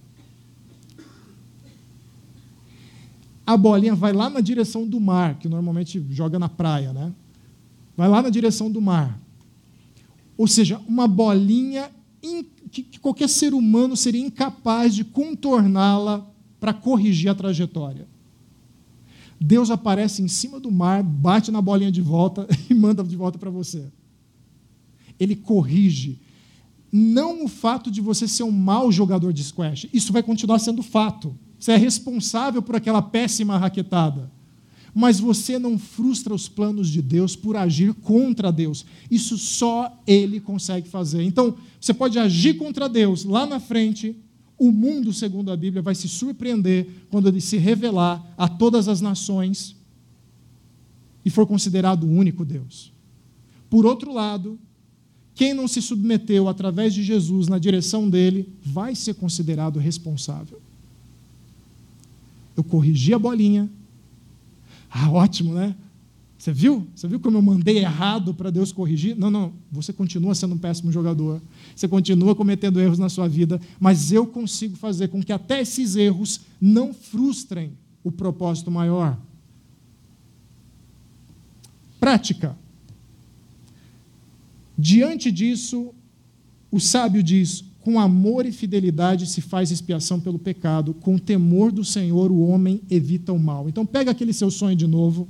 A 3.47 3.57
bolinha 3.57 3.95
vai 3.95 4.13
lá 4.13 4.29
na 4.29 4.41
direção 4.41 4.87
do 4.87 5.01
mar, 5.01 5.39
que 5.39 5.49
normalmente 5.49 6.05
joga 6.11 6.39
na 6.39 6.49
praia, 6.49 6.93
né? 6.93 7.13
Vai 7.97 8.09
lá 8.09 8.21
na 8.21 8.29
direção 8.29 8.71
do 8.71 8.81
mar. 8.81 9.21
Ou 10.37 10.47
seja, 10.47 10.81
uma 10.87 11.09
bolinha 11.09 11.91
que, 12.71 12.83
que 12.83 12.99
qualquer 12.99 13.29
ser 13.29 13.55
humano 13.55 13.97
seria 13.97 14.21
incapaz 14.21 14.95
de 14.95 15.05
contorná-la 15.05 16.27
para 16.59 16.73
corrigir 16.73 17.29
a 17.29 17.35
trajetória. 17.35 18.07
Deus 19.41 19.71
aparece 19.71 20.23
em 20.23 20.29
cima 20.29 20.59
do 20.59 20.71
mar, 20.71 21.03
bate 21.03 21.51
na 21.51 21.61
bolinha 21.61 21.93
de 21.93 22.01
volta 22.01 22.47
e 22.69 22.75
manda 22.75 23.05
de 23.05 23.17
volta 23.17 23.39
para 23.39 23.51
você. 23.51 23.87
Ele 25.19 25.37
corrige. 25.37 26.19
Não 26.91 27.45
o 27.45 27.49
fato 27.49 27.91
de 27.91 28.01
você 28.01 28.27
ser 28.27 28.45
um 28.45 28.51
mau 28.51 28.91
jogador 28.91 29.33
de 29.33 29.45
squash, 29.45 29.89
isso 29.93 30.13
vai 30.13 30.23
continuar 30.23 30.59
sendo 30.59 30.83
fato. 30.83 31.37
Você 31.59 31.73
é 31.73 31.77
responsável 31.77 32.63
por 32.63 32.77
aquela 32.77 33.03
péssima 33.03 33.59
raquetada 33.59 34.31
mas 34.99 35.21
você 35.21 35.59
não 35.59 35.79
frustra 35.79 36.35
os 36.35 36.49
planos 36.49 36.89
de 36.89 37.03
Deus 37.03 37.37
por 37.37 37.55
agir 37.55 37.93
contra 37.93 38.51
Deus. 38.51 38.87
Isso 39.11 39.37
só 39.37 39.95
Ele 40.07 40.41
consegue 40.41 40.89
fazer. 40.89 41.23
Então, 41.23 41.55
você 41.79 41.93
pode 41.93 42.19
agir 42.19 42.55
contra 42.55 42.89
Deus 42.89 43.23
lá 43.23 43.45
na 43.45 43.61
frente, 43.61 44.17
o 44.59 44.73
mundo, 44.73 45.13
segundo 45.13 45.53
a 45.53 45.57
Bíblia, 45.57 45.83
vai 45.83 45.95
se 45.95 46.09
surpreender 46.09 46.89
quando 47.11 47.29
ele 47.29 47.43
se 47.43 47.59
revelar 47.59 48.27
a 48.39 48.49
todas 48.49 48.89
as 48.89 49.03
nações 49.03 49.77
e 51.23 51.29
for 51.29 51.47
considerado 51.47 52.05
o 52.05 52.11
único 52.11 52.43
Deus. 52.43 52.91
Por 53.69 53.85
outro 53.85 54.15
lado, 54.15 54.59
quem 55.35 55.53
não 55.53 55.69
se 55.69 55.83
submeteu 55.83 56.49
através 56.49 56.95
de 56.95 57.03
Jesus 57.03 57.49
na 57.49 57.59
direção 57.59 58.09
dele 58.09 58.49
vai 58.63 58.95
ser 58.95 59.13
considerado 59.13 59.79
responsável. 59.79 60.59
Eu 62.57 62.65
corrigi 62.65 63.13
a 63.13 63.19
bolinha, 63.19 63.69
ah, 64.99 65.11
ótimo, 65.11 65.53
né? 65.53 65.77
Você 66.39 66.53
viu? 66.53 66.87
Você 66.95 67.07
viu 67.07 67.21
como 67.21 67.37
eu 67.37 67.43
mandei 67.43 67.79
errado 67.79 68.33
para 68.33 68.51
Deus 68.51 68.73
corrigir? 68.73 69.15
Não, 69.15 69.31
não. 69.31 69.53
Você 69.71 69.93
continua 69.93 70.35
sendo 70.35 70.55
um 70.55 70.59
péssimo 70.59 70.91
jogador. 70.91 71.43
Você 71.75 71.87
continua 71.87 72.35
cometendo 72.35 72.81
erros 72.81 72.99
na 72.99 73.11
sua 73.11 73.29
vida, 73.29 73.61
mas 73.79 74.11
eu 74.11 74.27
consigo 74.27 74.75
fazer 74.75 75.09
com 75.09 75.23
que 75.23 75.33
até 75.33 75.61
esses 75.61 75.97
erros 75.97 76.41
não 76.59 76.95
frustrem 76.95 77.73
o 78.03 78.11
propósito 78.11 78.71
maior. 78.71 79.19
Prática. 82.01 82.57
Diante 84.79 85.31
disso, 85.31 85.93
o 86.71 86.81
sábio 86.81 87.23
diz: 87.23 87.65
com 87.87 88.01
amor 88.01 88.45
e 88.45 88.51
fidelidade 88.51 89.29
se 89.29 89.41
faz 89.41 89.71
expiação 89.71 90.19
pelo 90.19 90.41
pecado, 90.41 90.93
com 90.93 91.17
temor 91.17 91.71
do 91.71 91.85
Senhor 91.85 92.33
o 92.33 92.41
homem 92.41 92.81
evita 92.91 93.33
o 93.33 93.39
mal. 93.39 93.69
Então 93.69 93.87
pega 93.87 94.11
aquele 94.11 94.33
seu 94.33 94.51
sonho 94.51 94.75
de 94.75 94.89
novo, 94.89 95.29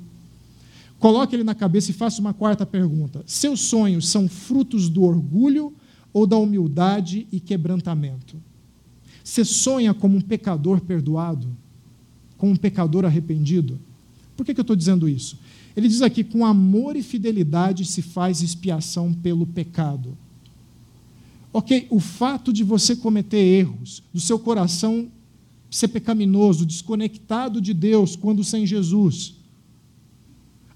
coloque 0.98 1.36
ele 1.36 1.44
na 1.44 1.54
cabeça 1.54 1.90
e 1.90 1.94
faça 1.94 2.18
uma 2.18 2.32
quarta 2.32 2.64
pergunta. 2.64 3.22
Seus 3.26 3.60
sonhos 3.60 4.08
são 4.08 4.26
frutos 4.26 4.88
do 4.88 5.02
orgulho 5.02 5.74
ou 6.14 6.26
da 6.26 6.38
humildade 6.38 7.28
e 7.30 7.38
quebrantamento? 7.40 8.38
Você 9.22 9.44
sonha 9.44 9.92
como 9.92 10.16
um 10.16 10.22
pecador 10.22 10.80
perdoado? 10.80 11.54
Como 12.38 12.52
um 12.52 12.56
pecador 12.56 13.04
arrependido? 13.04 13.78
Por 14.34 14.46
que, 14.46 14.54
que 14.54 14.60
eu 14.60 14.62
estou 14.62 14.74
dizendo 14.76 15.06
isso? 15.06 15.38
Ele 15.76 15.88
diz 15.88 16.00
aqui: 16.00 16.24
com 16.24 16.42
amor 16.42 16.96
e 16.96 17.02
fidelidade 17.02 17.84
se 17.84 18.00
faz 18.00 18.40
expiação 18.40 19.12
pelo 19.12 19.46
pecado. 19.46 20.16
Ok, 21.56 21.86
o 21.88 21.98
fato 21.98 22.52
de 22.52 22.62
você 22.62 22.94
cometer 22.94 23.38
erros, 23.38 24.02
do 24.12 24.20
seu 24.20 24.38
coração 24.38 25.10
ser 25.70 25.88
pecaminoso, 25.88 26.66
desconectado 26.66 27.62
de 27.62 27.72
Deus 27.72 28.14
quando 28.14 28.44
sem 28.44 28.66
Jesus, 28.66 29.36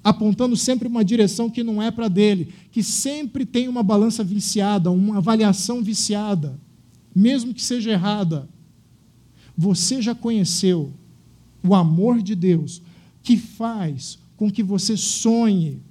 apontando 0.02 0.56
sempre 0.56 0.88
uma 0.88 1.04
direção 1.04 1.50
que 1.50 1.62
não 1.62 1.82
é 1.82 1.90
para 1.90 2.08
dele, 2.08 2.54
que 2.72 2.82
sempre 2.82 3.44
tem 3.44 3.68
uma 3.68 3.82
balança 3.82 4.24
viciada, 4.24 4.90
uma 4.90 5.18
avaliação 5.18 5.82
viciada, 5.82 6.58
mesmo 7.14 7.52
que 7.52 7.62
seja 7.62 7.90
errada. 7.90 8.48
Você 9.54 10.00
já 10.00 10.14
conheceu 10.14 10.94
o 11.62 11.74
amor 11.74 12.22
de 12.22 12.34
Deus 12.34 12.80
que 13.22 13.36
faz 13.36 14.18
com 14.34 14.50
que 14.50 14.62
você 14.62 14.96
sonhe 14.96 15.82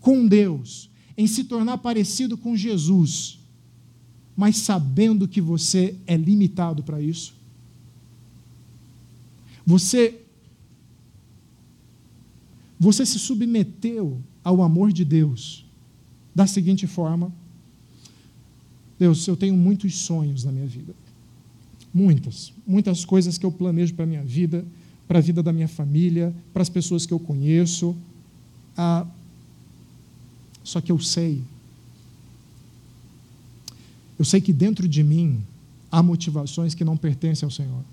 com 0.00 0.26
Deus, 0.26 0.90
em 1.16 1.26
se 1.26 1.44
tornar 1.44 1.78
parecido 1.78 2.36
com 2.36 2.54
Jesus 2.54 3.45
mas 4.36 4.58
sabendo 4.58 5.26
que 5.26 5.40
você 5.40 5.96
é 6.06 6.16
limitado 6.16 6.82
para 6.82 7.00
isso? 7.00 7.34
Você 9.64 10.20
você 12.78 13.06
se 13.06 13.18
submeteu 13.18 14.20
ao 14.44 14.62
amor 14.62 14.92
de 14.92 15.04
Deus 15.04 15.64
da 16.34 16.46
seguinte 16.46 16.86
forma: 16.86 17.32
Deus, 18.98 19.26
eu 19.26 19.36
tenho 19.36 19.56
muitos 19.56 19.96
sonhos 19.96 20.44
na 20.44 20.52
minha 20.52 20.66
vida. 20.66 20.94
Muitas, 21.92 22.52
muitas 22.66 23.06
coisas 23.06 23.38
que 23.38 23.46
eu 23.46 23.50
planejo 23.50 23.94
para 23.94 24.04
a 24.04 24.06
minha 24.06 24.22
vida, 24.22 24.62
para 25.08 25.18
a 25.18 25.22
vida 25.22 25.42
da 25.42 25.50
minha 25.50 25.68
família, 25.68 26.34
para 26.52 26.60
as 26.60 26.68
pessoas 26.68 27.06
que 27.06 27.14
eu 27.14 27.18
conheço. 27.18 27.96
Ah, 28.76 29.06
só 30.62 30.82
que 30.82 30.92
eu 30.92 30.98
sei 30.98 31.42
eu 34.18 34.24
sei 34.24 34.40
que 34.40 34.52
dentro 34.52 34.88
de 34.88 35.02
mim 35.02 35.42
há 35.90 36.02
motivações 36.02 36.74
que 36.74 36.84
não 36.84 36.96
pertencem 36.96 37.46
ao 37.46 37.50
Senhor. 37.50 37.84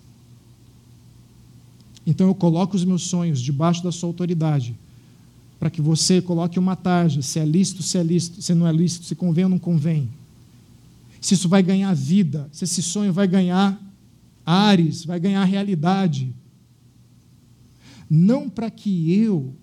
Então 2.06 2.28
eu 2.28 2.36
coloco 2.36 2.76
os 2.76 2.84
meus 2.84 3.04
sonhos 3.04 3.42
debaixo 3.42 3.84
da 3.84 3.92
sua 3.92 4.10
autoridade, 4.10 4.76
para 5.60 5.70
que 5.70 5.82
você 5.82 6.22
coloque 6.22 6.60
uma 6.60 6.76
tarja, 6.76 7.22
se 7.22 7.40
é 7.40 7.46
lícito, 7.46 7.84
se 7.84 7.98
é 7.98 8.04
lícito, 8.04 8.42
se 8.42 8.54
não 8.54 8.68
é 8.68 8.72
lícito, 8.72 9.06
se 9.06 9.16
convém 9.16 9.46
ou 9.46 9.50
não 9.50 9.60
convém. 9.60 10.10
Se 11.22 11.34
isso 11.34 11.48
vai 11.48 11.64
ganhar 11.64 11.94
vida, 11.94 12.50
se 12.52 12.66
esse 12.66 12.82
sonho 12.82 13.14
vai 13.14 13.28
ganhar 13.28 13.82
ares, 14.46 15.06
vai 15.06 15.20
ganhar 15.20 15.44
realidade. 15.46 16.34
Não 18.10 18.50
para 18.50 18.70
que 18.70 19.14
eu 19.14 19.54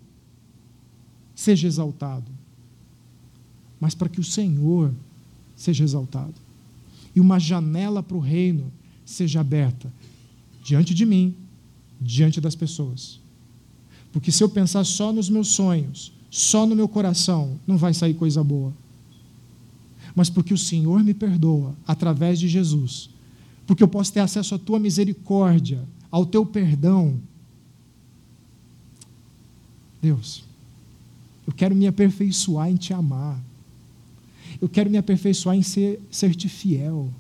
seja 1.34 1.66
exaltado, 1.68 2.30
mas 3.78 3.94
para 3.94 4.08
que 4.08 4.20
o 4.20 4.24
Senhor 4.24 4.92
seja 5.54 5.84
exaltado 5.84 6.34
e 7.14 7.20
uma 7.20 7.38
janela 7.38 8.02
para 8.02 8.16
o 8.16 8.20
reino 8.20 8.72
seja 9.04 9.40
aberta 9.40 9.92
diante 10.62 10.94
de 10.94 11.04
mim, 11.04 11.34
diante 12.00 12.40
das 12.40 12.54
pessoas. 12.54 13.20
Porque 14.12 14.30
se 14.30 14.42
eu 14.42 14.48
pensar 14.48 14.84
só 14.84 15.12
nos 15.12 15.28
meus 15.28 15.48
sonhos, 15.48 16.12
só 16.30 16.66
no 16.66 16.76
meu 16.76 16.88
coração, 16.88 17.58
não 17.66 17.76
vai 17.76 17.92
sair 17.92 18.14
coisa 18.14 18.42
boa. 18.42 18.72
Mas 20.14 20.30
porque 20.30 20.54
o 20.54 20.58
Senhor 20.58 21.02
me 21.02 21.14
perdoa 21.14 21.74
através 21.86 22.38
de 22.38 22.48
Jesus, 22.48 23.10
porque 23.66 23.82
eu 23.82 23.88
posso 23.88 24.12
ter 24.12 24.20
acesso 24.20 24.54
à 24.54 24.58
tua 24.58 24.78
misericórdia, 24.78 25.86
ao 26.10 26.26
teu 26.26 26.44
perdão. 26.44 27.20
Deus, 30.02 30.44
eu 31.46 31.52
quero 31.52 31.74
me 31.74 31.86
aperfeiçoar 31.86 32.70
em 32.70 32.76
te 32.76 32.92
amar. 32.92 33.40
Eu 34.60 34.68
quero 34.68 34.90
me 34.90 34.98
aperfeiçoar 34.98 35.56
em 35.56 35.62
ser, 35.62 36.00
ser-te 36.10 36.48
fiel. 36.48 37.10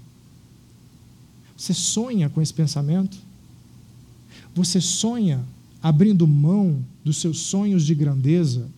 Você 1.56 1.72
sonha 1.72 2.28
com 2.28 2.40
esse 2.42 2.52
pensamento? 2.52 3.18
Você 4.54 4.80
sonha 4.80 5.42
abrindo 5.82 6.26
mão 6.26 6.84
dos 7.04 7.16
seus 7.16 7.38
sonhos 7.38 7.84
de 7.84 7.94
grandeza 7.94 8.68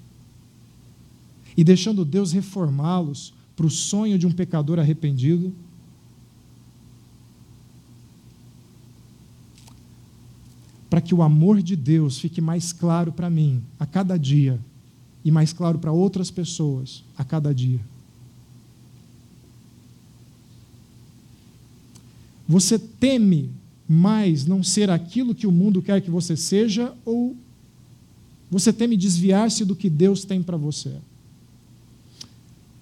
e 1.57 1.65
deixando 1.65 2.05
Deus 2.05 2.33
reformá-los 2.33 3.35
para 3.57 3.67
o 3.67 3.71
sonho 3.71 4.19
de 4.19 4.27
um 4.27 4.33
pecador 4.33 4.79
arrependido? 4.79 5.53
Para 10.89 11.01
que 11.01 11.15
o 11.15 11.23
amor 11.23 11.63
de 11.63 11.75
Deus 11.75 12.19
fique 12.19 12.41
mais 12.41 12.73
claro 12.73 13.13
para 13.13 13.31
mim 13.31 13.63
a 13.79 13.87
cada 13.87 14.17
dia 14.17 14.61
e 15.25 15.31
mais 15.31 15.53
claro 15.53 15.79
para 15.79 15.91
outras 15.91 16.31
pessoas 16.31 17.03
a 17.17 17.25
cada 17.25 17.55
dia. 17.55 17.92
Você 22.53 22.79
teme 22.79 23.51
mais 23.89 24.45
não 24.45 24.63
ser 24.63 24.91
aquilo 24.91 25.35
que 25.35 25.47
o 25.47 25.51
mundo 25.51 25.81
quer 25.81 26.03
que 26.03 26.11
você 26.11 26.37
seja 26.37 26.95
ou 27.03 27.35
você 28.51 28.71
teme 28.71 28.95
desviar-se 28.95 29.65
do 29.65 29.75
que 29.75 29.89
Deus 29.89 30.27
tem 30.27 30.43
para 30.43 30.59
você? 30.59 30.93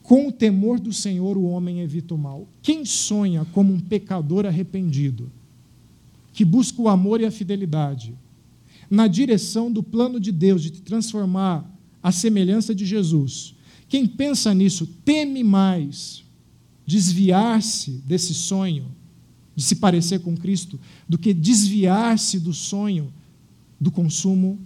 Com 0.02 0.26
o 0.26 0.32
temor 0.32 0.80
do 0.80 0.92
Senhor, 0.92 1.36
o 1.36 1.44
homem 1.44 1.82
evita 1.82 2.16
o 2.16 2.18
mal. 2.18 2.48
Quem 2.60 2.84
sonha 2.84 3.46
como 3.52 3.72
um 3.72 3.78
pecador 3.78 4.44
arrependido, 4.44 5.30
que 6.32 6.44
busca 6.44 6.82
o 6.82 6.88
amor 6.88 7.20
e 7.20 7.24
a 7.24 7.30
fidelidade, 7.30 8.12
na 8.90 9.06
direção 9.06 9.70
do 9.70 9.84
plano 9.84 10.18
de 10.18 10.32
Deus 10.32 10.64
de 10.64 10.70
te 10.70 10.82
transformar 10.82 11.64
à 12.02 12.10
semelhança 12.10 12.74
de 12.74 12.84
Jesus, 12.84 13.54
quem 13.88 14.04
pensa 14.04 14.52
nisso 14.52 14.84
teme 15.04 15.44
mais 15.44 16.24
desviar-se 16.84 17.92
desse 18.04 18.34
sonho, 18.34 18.98
de 19.60 19.66
se 19.66 19.76
parecer 19.76 20.20
com 20.20 20.36
Cristo, 20.36 20.80
do 21.08 21.18
que 21.18 21.34
desviar-se 21.34 22.40
do 22.40 22.54
sonho 22.54 23.12
do 23.78 23.90
consumo, 23.90 24.58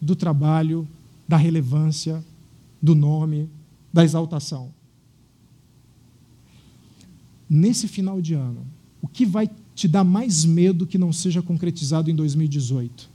do 0.00 0.16
trabalho, 0.16 0.88
da 1.28 1.36
relevância, 1.36 2.24
do 2.80 2.94
nome, 2.94 3.48
da 3.92 4.02
exaltação 4.04 4.72
nesse 7.52 7.86
final 7.86 8.22
de 8.22 8.32
ano, 8.32 8.66
o 9.02 9.06
que 9.06 9.26
vai 9.26 9.50
te 9.74 9.86
dar 9.86 10.04
mais 10.04 10.42
medo 10.42 10.86
que 10.86 10.96
não 10.96 11.12
seja 11.12 11.42
concretizado 11.42 12.10
em 12.10 12.14
2018? 12.14 13.10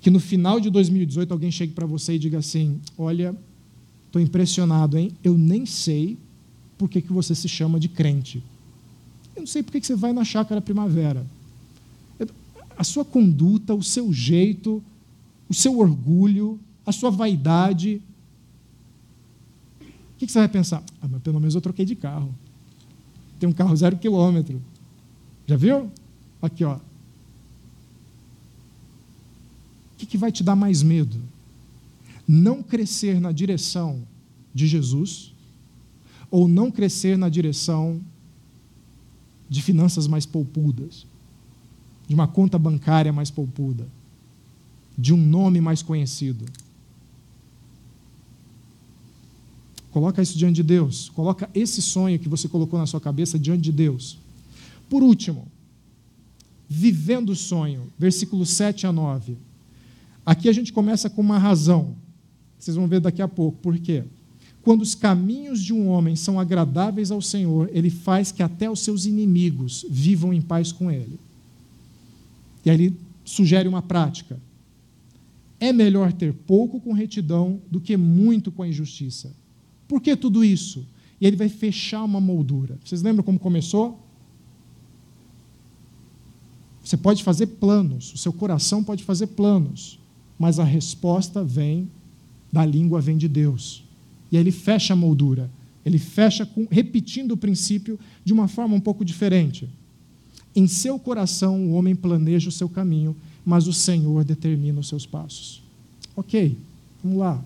Que 0.00 0.10
no 0.10 0.20
final 0.20 0.60
de 0.60 0.70
2018 0.70 1.32
alguém 1.32 1.50
chegue 1.50 1.72
para 1.72 1.86
você 1.86 2.14
e 2.14 2.18
diga 2.20 2.38
assim: 2.38 2.80
Olha, 2.96 3.34
estou 4.06 4.22
impressionado, 4.22 4.96
hein? 4.96 5.10
Eu 5.24 5.36
nem 5.36 5.66
sei 5.66 6.16
por 6.78 6.88
que, 6.88 7.02
que 7.02 7.12
você 7.12 7.34
se 7.34 7.48
chama 7.48 7.80
de 7.80 7.88
crente. 7.88 8.44
Eu 9.34 9.40
não 9.40 9.46
sei 9.46 9.62
por 9.62 9.72
que, 9.72 9.84
você 9.84 9.94
vai 9.94 10.12
na 10.12 10.24
chácara 10.24 10.60
primavera. 10.60 11.26
A 12.76 12.84
sua 12.84 13.04
conduta, 13.04 13.74
o 13.74 13.82
seu 13.82 14.12
jeito, 14.12 14.82
o 15.48 15.54
seu 15.54 15.78
orgulho, 15.78 16.58
a 16.84 16.92
sua 16.92 17.10
vaidade. 17.10 18.02
O 19.80 19.84
que, 20.18 20.26
que 20.26 20.32
você 20.32 20.38
vai 20.38 20.48
pensar? 20.48 20.82
Ah, 21.00 21.08
mas 21.08 21.22
pelo 21.22 21.38
menos 21.38 21.54
eu 21.54 21.60
troquei 21.60 21.84
de 21.84 21.94
carro 21.94 22.34
tem 23.44 23.48
um 23.48 23.52
carro 23.52 23.76
zero 23.76 23.98
quilômetro. 23.98 24.58
Já 25.46 25.54
viu? 25.56 25.90
Aqui, 26.40 26.64
ó. 26.64 26.76
O 26.76 26.80
que, 29.98 30.06
que 30.06 30.16
vai 30.16 30.32
te 30.32 30.42
dar 30.42 30.56
mais 30.56 30.82
medo? 30.82 31.20
Não 32.26 32.62
crescer 32.62 33.20
na 33.20 33.32
direção 33.32 34.02
de 34.54 34.66
Jesus 34.66 35.34
ou 36.30 36.48
não 36.48 36.70
crescer 36.70 37.18
na 37.18 37.28
direção 37.28 38.00
de 39.54 39.62
finanças 39.62 40.08
mais 40.08 40.26
poupudas, 40.26 41.06
de 42.08 42.14
uma 42.14 42.26
conta 42.26 42.58
bancária 42.58 43.12
mais 43.12 43.30
poupuda, 43.30 43.86
de 44.98 45.14
um 45.14 45.16
nome 45.16 45.60
mais 45.60 45.80
conhecido? 45.80 46.44
Coloca 49.92 50.20
isso 50.20 50.36
diante 50.36 50.56
de 50.56 50.64
Deus. 50.64 51.08
Coloca 51.10 51.48
esse 51.54 51.80
sonho 51.80 52.18
que 52.18 52.28
você 52.28 52.48
colocou 52.48 52.80
na 52.80 52.86
sua 52.86 53.00
cabeça 53.00 53.38
diante 53.38 53.62
de 53.62 53.70
Deus. 53.70 54.18
Por 54.90 55.04
último, 55.04 55.46
vivendo 56.68 57.30
o 57.30 57.36
sonho, 57.36 57.92
versículos 57.96 58.50
7 58.50 58.88
a 58.88 58.92
9. 58.92 59.36
Aqui 60.26 60.48
a 60.48 60.52
gente 60.52 60.72
começa 60.72 61.08
com 61.08 61.22
uma 61.22 61.38
razão. 61.38 61.94
Vocês 62.58 62.76
vão 62.76 62.88
ver 62.88 62.98
daqui 62.98 63.22
a 63.22 63.28
pouco 63.28 63.56
por 63.58 63.78
quê. 63.78 64.02
Quando 64.64 64.80
os 64.80 64.94
caminhos 64.94 65.62
de 65.62 65.74
um 65.74 65.88
homem 65.88 66.16
são 66.16 66.40
agradáveis 66.40 67.10
ao 67.10 67.20
Senhor, 67.20 67.68
ele 67.70 67.90
faz 67.90 68.32
que 68.32 68.42
até 68.42 68.70
os 68.70 68.80
seus 68.80 69.04
inimigos 69.04 69.84
vivam 69.90 70.32
em 70.32 70.40
paz 70.40 70.72
com 70.72 70.90
ele. 70.90 71.20
E 72.64 72.70
aí 72.70 72.76
ele 72.76 72.96
sugere 73.26 73.68
uma 73.68 73.82
prática. 73.82 74.40
É 75.60 75.70
melhor 75.70 76.14
ter 76.14 76.32
pouco 76.32 76.80
com 76.80 76.94
retidão 76.94 77.60
do 77.70 77.78
que 77.78 77.94
muito 77.94 78.50
com 78.50 78.62
a 78.62 78.68
injustiça. 78.68 79.36
Por 79.86 80.00
que 80.00 80.16
tudo 80.16 80.42
isso? 80.42 80.86
E 81.20 81.26
ele 81.26 81.36
vai 81.36 81.50
fechar 81.50 82.02
uma 82.02 82.20
moldura. 82.20 82.78
Vocês 82.82 83.02
lembram 83.02 83.22
como 83.22 83.38
começou? 83.38 84.00
Você 86.82 86.96
pode 86.96 87.22
fazer 87.22 87.48
planos, 87.48 88.14
o 88.14 88.18
seu 88.18 88.32
coração 88.32 88.82
pode 88.82 89.04
fazer 89.04 89.26
planos, 89.28 89.98
mas 90.38 90.58
a 90.58 90.64
resposta 90.64 91.44
vem 91.44 91.90
da 92.50 92.64
língua, 92.64 93.00
vem 93.00 93.18
de 93.18 93.28
Deus. 93.28 93.83
E 94.30 94.36
aí 94.36 94.42
ele 94.42 94.52
fecha 94.52 94.92
a 94.92 94.96
moldura. 94.96 95.50
Ele 95.84 95.98
fecha 95.98 96.46
com, 96.46 96.66
repetindo 96.70 97.32
o 97.32 97.36
princípio 97.36 97.98
de 98.24 98.32
uma 98.32 98.48
forma 98.48 98.74
um 98.74 98.80
pouco 98.80 99.04
diferente. 99.04 99.68
Em 100.56 100.66
seu 100.66 100.98
coração 100.98 101.66
o 101.66 101.72
homem 101.72 101.94
planeja 101.94 102.48
o 102.48 102.52
seu 102.52 102.68
caminho, 102.68 103.16
mas 103.44 103.66
o 103.66 103.72
Senhor 103.72 104.24
determina 104.24 104.80
os 104.80 104.88
seus 104.88 105.04
passos. 105.04 105.62
Ok, 106.16 106.56
vamos 107.02 107.18
lá. 107.18 107.44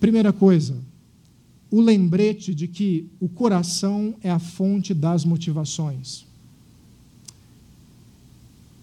Primeira 0.00 0.32
coisa, 0.32 0.76
o 1.70 1.80
lembrete 1.80 2.54
de 2.54 2.68
que 2.68 3.08
o 3.18 3.28
coração 3.28 4.14
é 4.22 4.30
a 4.30 4.38
fonte 4.38 4.92
das 4.92 5.24
motivações. 5.24 6.26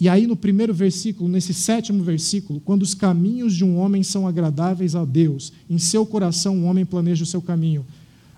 E 0.02 0.10
aí, 0.10 0.26
no 0.26 0.36
primeiro 0.36 0.74
versículo, 0.74 1.30
nesse 1.30 1.54
sétimo 1.54 2.04
versículo, 2.04 2.60
quando 2.60 2.82
os 2.82 2.96
caminhos 2.96 3.54
de 3.54 3.64
um 3.64 3.78
homem 3.78 4.02
são 4.02 4.28
agradáveis 4.28 4.96
a 4.96 5.06
Deus, 5.06 5.54
em 5.70 5.78
seu 5.78 6.08
coração 6.08 6.58
o 6.58 6.64
homem 6.64 6.84
planeja 6.84 7.24
o 7.24 7.28
seu 7.28 7.40
caminho. 7.40 7.86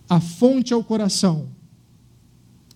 A 0.09 0.19
fonte 0.19 0.73
é 0.73 0.75
o 0.75 0.83
coração, 0.83 1.47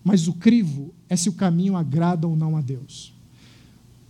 mas 0.02 0.30
o 0.30 0.34
crivo 0.34 0.94
é 1.10 1.18
se 1.18 1.28
o 1.28 1.34
caminho 1.34 1.76
agrada 1.76 2.26
ou 2.26 2.38
não 2.38 2.56
a 2.56 2.62
Deus. 2.62 3.14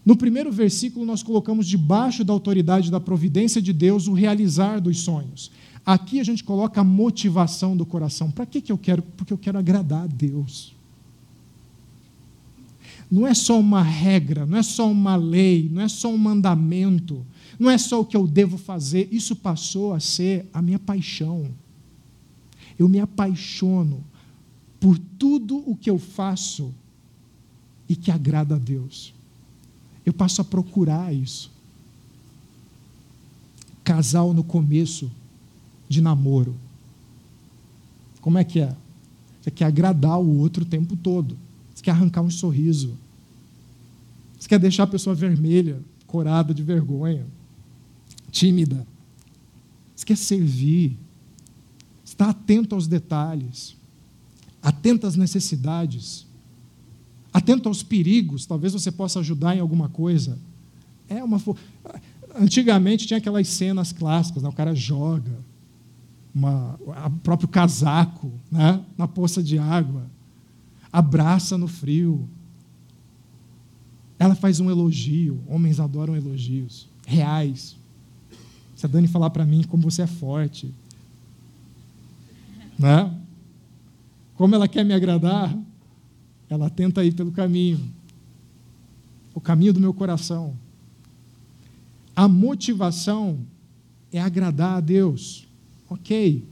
No 0.06 0.16
primeiro 0.16 0.52
versículo, 0.52 1.08
nós 1.08 1.24
colocamos 1.24 1.66
debaixo 1.66 2.24
da 2.24 2.32
autoridade 2.32 2.92
da 2.92 3.00
providência 3.00 3.60
de 3.60 3.74
Deus 3.74 4.08
o 4.08 4.14
realizar 4.14 4.80
dos 4.80 5.00
sonhos. 5.00 5.50
Aqui 5.84 6.20
a 6.20 6.24
gente 6.24 6.44
coloca 6.44 6.82
a 6.82 6.84
motivação 6.84 7.76
do 7.76 7.84
coração. 7.84 8.30
Para 8.30 8.46
que, 8.46 8.62
que 8.62 8.72
eu 8.72 8.78
quero? 8.78 9.02
Porque 9.02 9.34
eu 9.34 9.40
quero 9.40 9.58
agradar 9.58 10.04
a 10.04 10.08
Deus. 10.08 10.77
Não 13.10 13.26
é 13.26 13.34
só 13.34 13.60
uma 13.60 13.82
regra, 13.82 14.46
não 14.46 14.58
é 14.58 14.64
só 14.64 14.90
uma 14.92 15.16
lei, 15.16 15.70
não 15.72 15.82
é 15.82 15.88
só 15.88 16.10
um 16.10 16.18
mandamento, 16.18 17.26
não 17.58 17.70
é 17.70 17.78
só 17.78 18.02
o 18.02 18.06
que 18.06 18.18
eu 18.18 18.28
devo 18.28 18.58
fazer. 18.58 19.08
Isso 19.12 19.36
passou 19.36 19.94
a 19.94 20.00
ser 20.00 20.50
a 20.54 20.62
minha 20.62 20.78
paixão. 20.78 21.50
Eu 22.78 22.90
me 22.90 23.00
apaixono 23.00 24.04
por 24.80 25.00
tudo 25.18 25.64
o 25.66 25.76
que 25.76 25.90
eu 25.90 25.98
faço 25.98 26.74
e 27.88 27.96
que 27.96 28.12
agrada 28.12 28.56
a 28.56 28.60
Deus. 28.60 29.14
Eu 30.06 30.14
passo 30.14 30.42
a 30.42 30.46
procurar 30.46 31.14
isso. 31.14 31.50
Casal 33.84 34.34
no 34.34 34.44
começo 34.44 35.10
de 35.88 36.02
namoro. 36.02 36.56
Como 38.22 38.38
é 38.38 38.44
que 38.44 38.60
é? 38.60 38.76
Você 39.42 39.50
quer 39.50 39.66
agradar 39.66 40.20
o 40.20 40.40
outro 40.40 40.64
o 40.64 40.68
tempo 40.68 40.96
todo. 40.98 41.38
Quer 41.88 41.92
arrancar 41.92 42.22
um 42.22 42.30
sorriso. 42.30 42.98
Você 44.38 44.50
quer 44.50 44.60
deixar 44.60 44.84
a 44.84 44.88
pessoa 44.88 45.16
vermelha, 45.16 45.80
corada 46.06 46.54
de 46.54 46.62
vergonha, 46.62 47.26
tímida. 48.30 48.86
Você 49.96 50.06
quer 50.06 50.18
servir. 50.18 50.98
Está 52.04 52.32
atento 52.32 52.76
aos 52.76 52.88
detalhes. 52.88 53.78
Atento 54.62 55.08
às 55.08 55.16
necessidades. 55.16 56.28
Atento 57.32 57.70
aos 57.70 57.84
perigos. 57.84 58.46
Talvez 58.46 58.74
você 58.74 58.92
possa 58.92 59.22
ajudar 59.22 59.56
em 59.56 59.62
alguma 59.62 59.88
coisa. 59.88 60.38
É 61.08 61.24
uma. 61.24 61.42
Antigamente 62.36 63.08
tinha 63.08 63.18
aquelas 63.18 63.48
cenas 63.48 63.94
clássicas, 63.94 64.44
né? 64.44 64.50
o 64.50 64.52
cara 64.52 64.76
joga, 64.76 65.40
uma, 66.36 66.78
o 66.82 67.12
próprio 67.24 67.48
casaco 67.48 68.30
né, 68.52 68.84
na 68.98 69.08
poça 69.08 69.42
de 69.42 69.58
água, 69.58 70.04
abraça 70.98 71.60
no 71.60 71.68
frio. 71.68 72.28
Ela 74.18 74.34
faz 74.34 74.60
um 74.60 74.68
elogio, 74.68 75.40
homens 75.48 75.80
adoram 75.80 76.16
elogios, 76.16 76.90
reais. 77.06 77.78
Se 78.76 78.88
a 78.88 78.90
Dani 78.90 79.08
falar 79.08 79.30
para 79.30 79.46
mim 79.46 79.62
como 79.64 79.84
você 79.84 80.02
é 80.02 80.08
forte, 80.08 80.74
né? 82.80 83.16
como 84.34 84.56
ela 84.56 84.68
quer 84.68 84.84
me 84.84 84.94
agradar, 84.94 85.56
ela 86.50 86.68
tenta 86.68 87.06
ir 87.06 87.14
pelo 87.14 87.32
caminho, 87.32 87.80
o 89.36 89.40
caminho 89.40 89.74
do 89.74 89.80
meu 89.80 89.94
coração. 89.94 90.58
A 92.16 92.28
motivação 92.28 93.38
é 94.12 94.20
agradar 94.20 94.78
a 94.78 94.80
Deus. 94.80 95.46
Ok. 95.88 96.44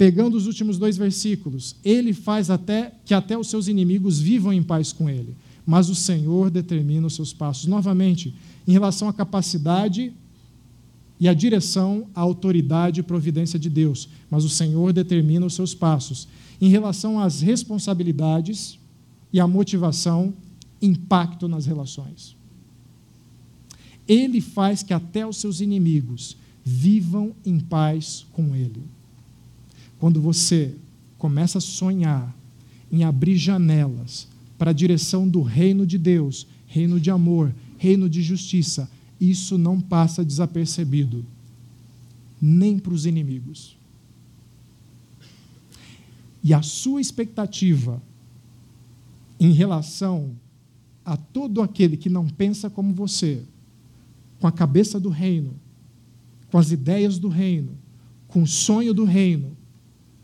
Pegando 0.00 0.34
os 0.34 0.46
últimos 0.46 0.78
dois 0.78 0.96
versículos, 0.96 1.76
ele 1.84 2.14
faz 2.14 2.48
até 2.48 2.94
que 3.04 3.12
até 3.12 3.36
os 3.36 3.50
seus 3.50 3.68
inimigos 3.68 4.18
vivam 4.18 4.50
em 4.50 4.62
paz 4.62 4.94
com 4.94 5.10
ele, 5.10 5.36
mas 5.66 5.90
o 5.90 5.94
Senhor 5.94 6.48
determina 6.48 7.06
os 7.06 7.14
seus 7.14 7.34
passos. 7.34 7.66
Novamente, 7.66 8.34
em 8.66 8.72
relação 8.72 9.10
à 9.10 9.12
capacidade 9.12 10.10
e 11.20 11.28
à 11.28 11.34
direção, 11.34 12.06
à 12.14 12.20
autoridade 12.22 13.00
e 13.00 13.02
providência 13.02 13.58
de 13.58 13.68
Deus, 13.68 14.08
mas 14.30 14.42
o 14.42 14.48
Senhor 14.48 14.90
determina 14.94 15.44
os 15.44 15.52
seus 15.52 15.74
passos. 15.74 16.26
Em 16.58 16.70
relação 16.70 17.20
às 17.20 17.42
responsabilidades 17.42 18.78
e 19.30 19.38
à 19.38 19.46
motivação, 19.46 20.32
impacto 20.80 21.46
nas 21.46 21.66
relações. 21.66 22.34
Ele 24.08 24.40
faz 24.40 24.82
que 24.82 24.94
até 24.94 25.26
os 25.26 25.36
seus 25.36 25.60
inimigos 25.60 26.38
vivam 26.64 27.34
em 27.44 27.60
paz 27.60 28.24
com 28.32 28.56
ele. 28.56 28.82
Quando 30.00 30.18
você 30.18 30.74
começa 31.18 31.58
a 31.58 31.60
sonhar 31.60 32.34
em 32.90 33.04
abrir 33.04 33.36
janelas 33.36 34.26
para 34.58 34.70
a 34.70 34.74
direção 34.74 35.28
do 35.28 35.42
reino 35.42 35.86
de 35.86 35.98
Deus, 35.98 36.46
reino 36.66 36.98
de 36.98 37.10
amor, 37.10 37.54
reino 37.76 38.08
de 38.08 38.22
justiça, 38.22 38.90
isso 39.20 39.58
não 39.58 39.78
passa 39.78 40.24
desapercebido, 40.24 41.24
nem 42.40 42.78
para 42.78 42.94
os 42.94 43.04
inimigos. 43.04 43.76
E 46.42 46.54
a 46.54 46.62
sua 46.62 47.02
expectativa 47.02 48.02
em 49.38 49.52
relação 49.52 50.30
a 51.04 51.18
todo 51.18 51.60
aquele 51.60 51.98
que 51.98 52.08
não 52.08 52.26
pensa 52.26 52.70
como 52.70 52.94
você, 52.94 53.42
com 54.40 54.46
a 54.46 54.52
cabeça 54.52 54.98
do 54.98 55.10
reino, 55.10 55.52
com 56.50 56.56
as 56.56 56.72
ideias 56.72 57.18
do 57.18 57.28
reino, 57.28 57.72
com 58.28 58.42
o 58.42 58.46
sonho 58.46 58.94
do 58.94 59.04
reino, 59.04 59.59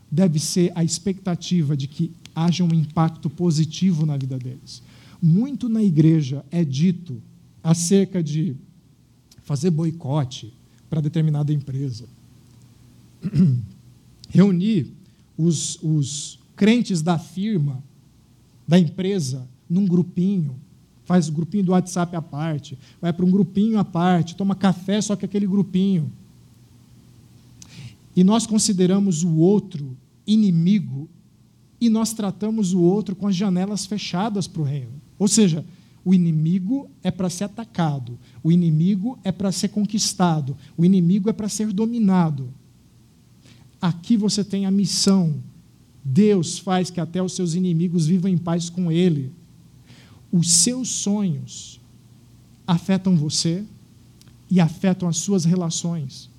deve 0.09 0.39
ser 0.39 0.71
a 0.75 0.83
expectativa 0.83 1.75
de 1.75 1.87
que 1.87 2.11
haja 2.33 2.63
um 2.63 2.73
impacto 2.73 3.29
positivo 3.29 4.05
na 4.05 4.17
vida 4.17 4.37
deles. 4.37 4.81
Muito 5.21 5.67
na 5.67 5.83
igreja 5.83 6.45
é 6.51 6.63
dito 6.63 7.21
acerca 7.63 8.23
de 8.23 8.55
fazer 9.43 9.71
boicote 9.71 10.53
para 10.89 11.01
determinada 11.01 11.51
empresa, 11.51 12.05
reunir 14.29 14.91
os, 15.37 15.77
os 15.81 16.39
crentes 16.55 17.01
da 17.01 17.19
firma, 17.19 17.83
da 18.67 18.79
empresa, 18.79 19.47
num 19.69 19.85
grupinho, 19.85 20.55
faz 21.05 21.29
o 21.29 21.31
grupinho 21.31 21.65
do 21.65 21.71
WhatsApp 21.71 22.15
à 22.15 22.21
parte, 22.21 22.77
vai 23.01 23.13
para 23.13 23.25
um 23.25 23.31
grupinho 23.31 23.79
à 23.79 23.85
parte, 23.85 24.35
toma 24.35 24.55
café 24.55 25.01
só 25.01 25.15
que 25.15 25.25
aquele 25.25 25.47
grupinho 25.47 26.11
e 28.17 28.23
nós 28.23 28.47
consideramos 28.47 29.23
o 29.23 29.35
outro 29.35 29.95
inimigo 30.25 31.07
e 31.79 31.87
nós 31.87 32.13
tratamos 32.13 32.73
o 32.73 32.81
outro 32.81 33.15
com 33.15 33.27
as 33.27 33.35
janelas 33.35 33.85
fechadas 33.85 34.47
para 34.47 34.63
o 34.63 34.65
reino. 34.65 34.99
Ou 35.19 35.27
seja, 35.27 35.63
o 36.03 36.15
inimigo 36.15 36.89
é 37.03 37.11
para 37.11 37.29
ser 37.29 37.43
atacado, 37.43 38.17
o 38.43 38.51
inimigo 38.51 39.19
é 39.23 39.31
para 39.31 39.51
ser 39.51 39.67
conquistado, 39.67 40.57
o 40.75 40.83
inimigo 40.83 41.29
é 41.29 41.33
para 41.33 41.47
ser 41.47 41.71
dominado. 41.71 42.51
Aqui 43.79 44.17
você 44.17 44.43
tem 44.43 44.65
a 44.65 44.71
missão. 44.71 45.35
Deus 46.03 46.57
faz 46.57 46.89
que 46.89 46.99
até 46.99 47.21
os 47.21 47.33
seus 47.33 47.53
inimigos 47.53 48.07
vivam 48.07 48.31
em 48.31 48.37
paz 48.37 48.67
com 48.67 48.91
Ele. 48.91 49.31
Os 50.31 50.49
seus 50.49 50.89
sonhos 50.89 51.79
afetam 52.65 53.15
você 53.15 53.63
e 54.49 54.59
afetam 54.59 55.07
as 55.07 55.17
suas 55.17 55.45
relações 55.45 56.35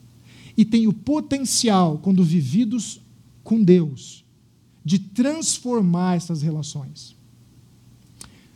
e 0.58 0.64
tem 0.64 0.88
o 0.88 0.92
potencial, 0.92 1.98
quando 1.98 2.24
vividos 2.24 3.00
com 3.44 3.62
Deus, 3.62 4.24
de 4.84 4.98
transformar 4.98 6.16
essas 6.16 6.42
relações. 6.42 7.14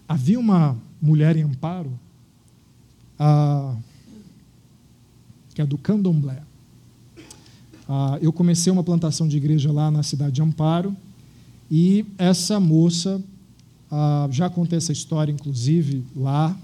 Havia 0.09 0.40
uma 0.40 0.76
mulher 1.00 1.36
em 1.36 1.42
Amparo, 1.42 1.96
que 5.55 5.62
é 5.62 5.64
do 5.64 5.78
Candomblé. 5.78 6.42
eu 8.20 8.32
comecei 8.32 8.72
uma 8.72 8.82
plantação 8.82 9.28
de 9.28 9.36
igreja 9.36 9.70
lá 9.70 9.88
na 9.88 10.03
cidade 10.03 10.34
de 10.34 10.42
Amparo, 10.42 10.96
e 11.70 12.05
essa 12.18 12.59
moça, 12.59 13.22
já 14.32 14.50
contei 14.50 14.76
essa 14.76 14.90
história, 14.92 15.30
inclusive, 15.30 16.03
lá. 16.16 16.59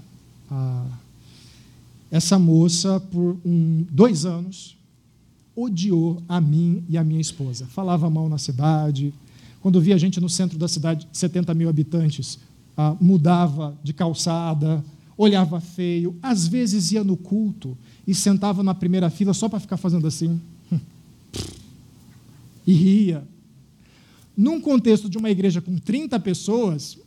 essa 2.11 2.37
moça, 2.37 2.99
por 2.99 3.37
um, 3.45 3.85
dois 3.89 4.25
anos, 4.25 4.77
odiou 5.61 6.21
a 6.27 6.39
mim 6.39 6.83
e 6.87 6.97
a 6.97 7.03
minha 7.03 7.21
esposa. 7.21 7.65
Falava 7.67 8.09
mal 8.09 8.29
na 8.29 8.37
cidade. 8.37 9.13
Quando 9.61 9.81
via 9.81 9.97
gente 9.97 10.19
no 10.19 10.29
centro 10.29 10.57
da 10.57 10.67
cidade, 10.67 11.07
70 11.11 11.53
mil 11.53 11.69
habitantes, 11.69 12.39
ah, 12.77 12.95
mudava 12.99 13.77
de 13.83 13.93
calçada, 13.93 14.83
olhava 15.17 15.59
feio. 15.59 16.15
Às 16.21 16.47
vezes 16.47 16.91
ia 16.91 17.03
no 17.03 17.17
culto 17.17 17.77
e 18.07 18.15
sentava 18.15 18.63
na 18.63 18.73
primeira 18.73 19.09
fila 19.09 19.33
só 19.33 19.49
para 19.49 19.59
ficar 19.59 19.77
fazendo 19.77 20.07
assim. 20.07 20.39
e 22.65 22.73
ria. 22.73 23.27
Num 24.35 24.61
contexto 24.61 25.09
de 25.09 25.17
uma 25.17 25.29
igreja 25.29 25.59
com 25.59 25.77
30 25.77 26.17
pessoas, 26.21 26.97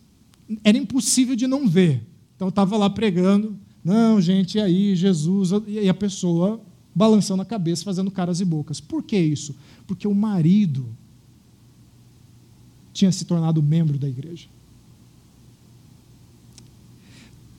era 0.62 0.76
impossível 0.76 1.34
de 1.34 1.46
não 1.46 1.66
ver. 1.66 2.06
Então 2.36 2.48
eu 2.48 2.50
estava 2.50 2.76
lá 2.76 2.90
pregando, 2.90 3.56
não, 3.82 4.20
gente, 4.20 4.58
e 4.58 4.60
aí, 4.60 4.94
Jesus, 4.94 5.50
e 5.66 5.88
a 5.88 5.94
pessoa 5.94 6.60
balançando 6.94 7.42
a 7.42 7.44
cabeça, 7.44 7.84
fazendo 7.84 8.10
caras 8.10 8.40
e 8.40 8.44
bocas. 8.44 8.80
Por 8.80 9.02
que 9.02 9.18
isso? 9.18 9.54
Porque 9.86 10.06
o 10.06 10.14
marido 10.14 10.86
tinha 12.92 13.10
se 13.10 13.24
tornado 13.24 13.62
membro 13.62 13.98
da 13.98 14.08
igreja. 14.08 14.48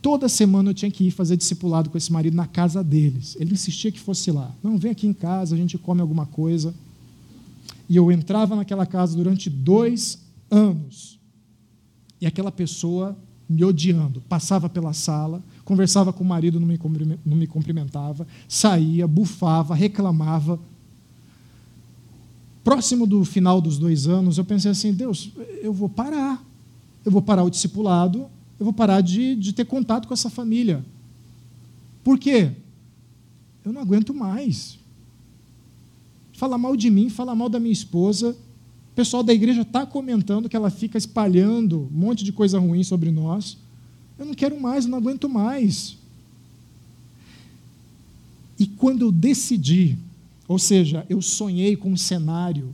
Toda 0.02 0.28
semana 0.28 0.70
eu 0.70 0.74
tinha 0.74 0.92
que 0.92 1.06
ir 1.06 1.12
fazer 1.12 1.38
discipulado 1.38 1.90
com 1.90 1.98
esse 1.98 2.12
marido 2.12 2.36
na 2.36 2.46
casa 2.46 2.84
deles. 2.84 3.38
Ele 3.40 3.54
insistia 3.54 3.92
que 3.92 4.00
fosse 4.00 4.32
lá. 4.32 4.54
Não, 4.62 4.78
vem 4.78 4.92
aqui 4.92 5.08
em 5.08 5.14
casa, 5.14 5.56
a 5.56 5.58
gente 5.58 5.78
come 5.78 6.02
alguma 6.02 6.26
coisa. 6.26 6.74
E 7.88 7.96
eu 7.96 8.12
entrava 8.12 8.56
naquela 8.56 8.86
casa 8.86 9.16
durante 9.16 9.50
dois 9.50 10.20
anos. 10.52 11.18
E 12.20 12.26
aquela 12.26 12.52
pessoa 12.52 13.18
me 13.50 13.64
odiando, 13.64 14.22
passava 14.28 14.70
pela 14.70 14.94
sala, 14.94 15.42
conversava 15.66 16.12
com 16.12 16.24
o 16.24 16.28
marido, 16.28 16.60
não 16.60 17.38
me 17.38 17.48
cumprimentava, 17.48 18.28
saía, 18.48 19.08
bufava, 19.08 19.74
reclamava. 19.74 20.60
Próximo 22.64 23.06
do 23.06 23.26
final 23.26 23.60
dos 23.60 23.78
dois 23.78 24.08
anos, 24.08 24.38
eu 24.38 24.46
pensei 24.46 24.72
assim: 24.72 24.94
Deus, 24.94 25.32
eu 25.62 25.74
vou 25.74 25.90
parar. 25.90 26.44
Eu 27.06 27.12
vou 27.12 27.22
parar 27.22 27.44
o 27.44 27.50
discipulado, 27.50 28.30
eu 28.58 28.64
vou 28.64 28.72
parar 28.72 29.02
de, 29.02 29.36
de 29.36 29.52
ter 29.52 29.66
contato 29.66 30.08
com 30.08 30.14
essa 30.14 30.30
família. 30.30 30.86
Por 32.02 32.18
quê? 32.18 32.52
Eu 33.64 33.74
não 33.74 33.82
aguento 33.82 34.14
mais. 34.14 34.80
Fala 36.34 36.58
mal 36.58 36.76
de 36.76 36.90
mim, 36.90 37.10
fala 37.10 37.36
mal 37.36 37.50
da 37.50 37.60
minha 37.60 37.74
esposa. 37.74 38.32
O 38.92 38.96
pessoal 38.96 39.24
da 39.24 39.34
igreja 39.34 39.64
está 39.64 39.86
comentando 39.86 40.48
que 40.48 40.56
ela 40.56 40.70
fica 40.70 40.98
espalhando 40.98 41.90
um 41.94 41.98
monte 41.98 42.24
de 42.24 42.32
coisa 42.32 42.60
ruim 42.60 42.84
sobre 42.84 43.12
nós. 43.12 43.58
Eu 44.18 44.26
não 44.26 44.34
quero 44.34 44.60
mais, 44.60 44.86
eu 44.86 44.92
não 44.92 44.98
aguento 44.98 45.28
mais. 45.28 45.98
E 48.60 48.68
quando 48.68 49.02
eu 49.02 49.12
decidi, 49.12 49.98
ou 50.48 50.60
seja, 50.60 51.06
eu 51.10 51.22
sonhei 51.22 51.76
com 51.76 51.92
um 51.92 51.98
cenário 51.98 52.74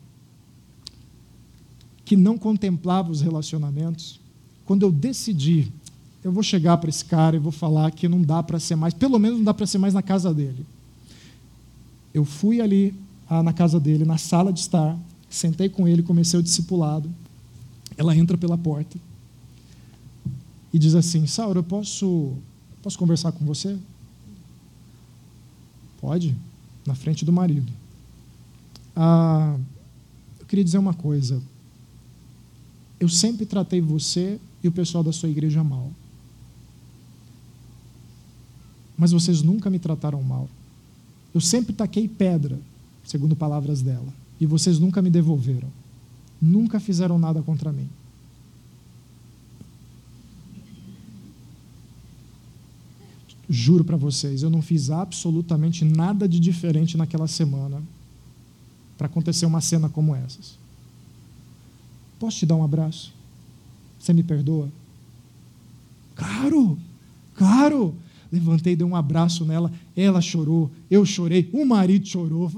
que 2.03 2.17
não 2.17 2.37
contemplava 2.37 3.11
os 3.11 3.21
relacionamentos, 3.21 4.19
quando 4.65 4.83
eu 4.83 4.91
decidi, 4.91 5.71
eu 6.23 6.31
vou 6.31 6.43
chegar 6.43 6.77
para 6.77 6.89
esse 6.89 7.05
cara 7.05 7.35
e 7.35 7.39
vou 7.39 7.51
falar 7.51 7.91
que 7.91 8.07
não 8.07 8.21
dá 8.21 8.43
para 8.43 8.59
ser 8.59 8.75
mais, 8.75 8.93
pelo 8.93 9.17
menos 9.17 9.37
não 9.37 9.45
dá 9.45 9.53
para 9.53 9.65
ser 9.65 9.77
mais 9.77 9.93
na 9.93 10.01
casa 10.01 10.33
dele. 10.33 10.65
Eu 12.13 12.25
fui 12.25 12.59
ali 12.59 12.93
ah, 13.29 13.41
na 13.41 13.53
casa 13.53 13.79
dele, 13.79 14.03
na 14.03 14.17
sala 14.17 14.51
de 14.51 14.59
estar, 14.59 14.97
sentei 15.29 15.69
com 15.69 15.87
ele, 15.87 16.03
comecei 16.03 16.39
o 16.39 16.43
discipulado. 16.43 17.09
Ela 17.95 18.15
entra 18.15 18.37
pela 18.37 18.57
porta 18.57 18.97
e 20.73 20.79
diz 20.79 20.95
assim: 20.95 21.25
Sauro, 21.25 21.59
eu 21.59 21.63
posso, 21.63 22.33
posso 22.81 22.97
conversar 22.97 23.31
com 23.31 23.45
você? 23.45 23.77
Pode, 25.99 26.35
na 26.85 26.95
frente 26.95 27.25
do 27.25 27.33
marido. 27.33 27.71
Ah, 28.95 29.57
eu 30.39 30.45
queria 30.45 30.63
dizer 30.63 30.77
uma 30.77 30.93
coisa. 30.93 31.41
Eu 32.99 33.09
sempre 33.09 33.45
tratei 33.45 33.81
você 33.81 34.39
e 34.63 34.67
o 34.67 34.71
pessoal 34.71 35.03
da 35.03 35.11
sua 35.11 35.29
igreja 35.29 35.63
mal. 35.63 35.91
Mas 38.97 39.11
vocês 39.11 39.41
nunca 39.41 39.69
me 39.69 39.79
trataram 39.79 40.21
mal. 40.21 40.49
Eu 41.33 41.39
sempre 41.39 41.73
taquei 41.73 42.07
pedra, 42.07 42.59
segundo 43.05 43.35
palavras 43.35 43.81
dela, 43.81 44.13
e 44.39 44.45
vocês 44.45 44.79
nunca 44.79 45.01
me 45.01 45.09
devolveram. 45.09 45.69
Nunca 46.41 46.79
fizeram 46.79 47.17
nada 47.17 47.41
contra 47.41 47.71
mim. 47.71 47.89
Juro 53.49 53.83
para 53.83 53.97
vocês, 53.97 54.43
eu 54.43 54.49
não 54.49 54.61
fiz 54.61 54.91
absolutamente 54.91 55.83
nada 55.83 56.27
de 56.27 56.39
diferente 56.39 56.95
naquela 56.95 57.27
semana 57.27 57.81
para 58.95 59.07
acontecer 59.07 59.45
uma 59.47 59.59
cena 59.59 59.89
como 59.89 60.15
essas. 60.15 60.57
Posso 62.19 62.37
te 62.37 62.45
dar 62.45 62.55
um 62.55 62.63
abraço? 62.63 63.13
Você 63.97 64.13
me 64.13 64.21
perdoa? 64.21 64.69
Claro, 66.13 66.77
claro. 67.33 67.95
Levantei, 68.31 68.75
dei 68.75 68.85
um 68.85 68.95
abraço 68.95 69.43
nela, 69.43 69.71
ela 69.95 70.21
chorou, 70.21 70.69
eu 70.91 71.03
chorei, 71.03 71.49
o 71.51 71.65
marido 71.65 72.07
chorou. 72.07 72.51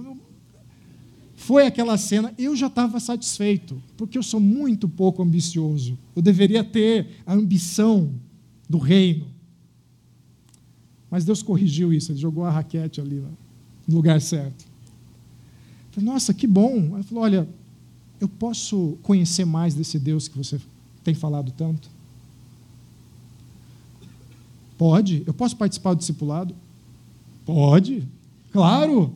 Foi 1.38 1.66
aquela 1.66 1.98
cena, 1.98 2.34
eu 2.38 2.56
já 2.56 2.68
estava 2.68 3.00
satisfeito, 3.00 3.82
porque 3.96 4.18
eu 4.18 4.24
sou 4.24 4.40
muito 4.40 4.90
pouco 4.90 5.24
ambicioso. 5.24 5.98
Eu 6.14 6.22
deveria 6.22 6.64
ter 6.64 7.22
a 7.26 7.34
ambição 7.34 8.12
do 8.70 8.78
reino. 8.78 9.31
Mas 11.12 11.26
Deus 11.26 11.44
corrigiu 11.44 11.94
isso, 11.94 12.14
ele 12.14 12.20
jogou 12.20 12.46
a 12.46 12.50
raquete 12.50 13.02
ali 13.02 13.22
no 13.86 13.96
lugar 13.96 14.22
certo. 14.22 14.66
Falei, 15.92 16.10
Nossa, 16.10 16.34
que 16.34 16.48
bom. 16.48 16.96
Ele 16.96 17.04
falou: 17.04 17.26
Olha, 17.26 17.48
eu 18.20 18.30
posso 18.30 18.98
conhecer 19.04 19.44
mais 19.44 19.76
desse 19.76 20.00
Deus 20.00 20.30
que 20.30 20.38
você 20.38 20.60
tem 21.04 21.14
falado 21.14 21.52
tanto? 21.52 21.90
Pode. 24.78 25.24
Eu 25.28 25.34
posso 25.34 25.58
participar 25.58 25.94
do 25.94 26.00
discipulado? 26.00 26.56
Pode. 27.46 28.08
Claro. 28.54 29.14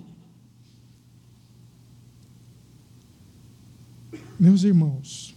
Meus 4.38 4.64
irmãos, 4.64 5.34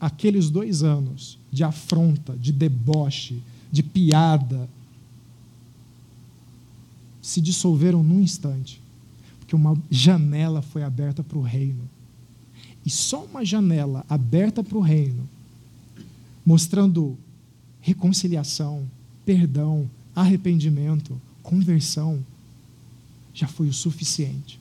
aqueles 0.00 0.48
dois 0.48 0.82
anos 0.82 1.38
de 1.52 1.62
afronta, 1.62 2.34
de 2.36 2.52
deboche, 2.52 3.42
de 3.70 3.82
piada, 3.82 4.68
se 7.24 7.40
dissolveram 7.40 8.02
num 8.02 8.20
instante, 8.20 8.82
porque 9.38 9.56
uma 9.56 9.74
janela 9.90 10.60
foi 10.60 10.82
aberta 10.82 11.24
para 11.24 11.38
o 11.38 11.42
reino. 11.42 11.88
E 12.84 12.90
só 12.90 13.24
uma 13.24 13.42
janela 13.42 14.04
aberta 14.10 14.62
para 14.62 14.76
o 14.76 14.82
reino, 14.82 15.26
mostrando 16.44 17.16
reconciliação, 17.80 18.86
perdão, 19.24 19.88
arrependimento, 20.14 21.18
conversão, 21.42 22.22
já 23.32 23.48
foi 23.48 23.68
o 23.68 23.72
suficiente. 23.72 24.60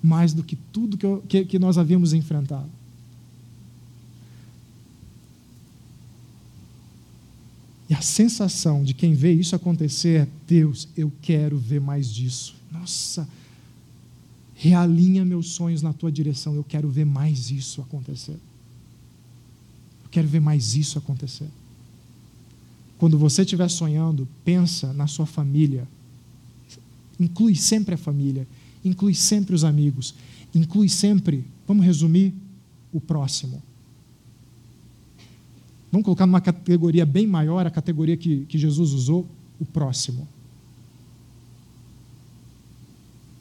Mais 0.00 0.32
do 0.32 0.44
que 0.44 0.54
tudo 0.54 0.96
que, 0.96 1.04
eu, 1.04 1.24
que, 1.28 1.44
que 1.44 1.58
nós 1.58 1.76
havíamos 1.76 2.12
enfrentado. 2.12 2.70
E 7.88 7.94
a 7.94 8.00
sensação 8.00 8.82
de 8.82 8.94
quem 8.94 9.14
vê 9.14 9.32
isso 9.32 9.54
acontecer 9.54 10.22
é: 10.22 10.28
Deus, 10.46 10.88
eu 10.96 11.12
quero 11.20 11.58
ver 11.58 11.80
mais 11.80 12.12
disso. 12.12 12.54
Nossa, 12.72 13.28
realinha 14.54 15.24
meus 15.24 15.48
sonhos 15.48 15.82
na 15.82 15.92
tua 15.92 16.10
direção. 16.10 16.54
Eu 16.54 16.64
quero 16.64 16.88
ver 16.88 17.04
mais 17.04 17.50
isso 17.50 17.80
acontecer. 17.82 18.38
Eu 20.04 20.10
quero 20.10 20.26
ver 20.26 20.40
mais 20.40 20.74
isso 20.74 20.98
acontecer. 20.98 21.48
Quando 22.98 23.18
você 23.18 23.42
estiver 23.42 23.68
sonhando, 23.68 24.26
pensa 24.44 24.92
na 24.92 25.06
sua 25.06 25.26
família. 25.26 25.86
Inclui 27.20 27.54
sempre 27.54 27.94
a 27.94 27.98
família, 27.98 28.46
inclui 28.84 29.14
sempre 29.14 29.54
os 29.54 29.62
amigos, 29.62 30.14
inclui 30.54 30.88
sempre, 30.88 31.44
vamos 31.66 31.84
resumir, 31.84 32.32
o 32.92 33.00
próximo. 33.00 33.62
Vamos 35.94 36.06
colocar 36.06 36.26
numa 36.26 36.40
categoria 36.40 37.06
bem 37.06 37.24
maior, 37.24 37.64
a 37.64 37.70
categoria 37.70 38.16
que, 38.16 38.46
que 38.46 38.58
Jesus 38.58 38.90
usou, 38.90 39.24
o 39.60 39.64
próximo. 39.64 40.26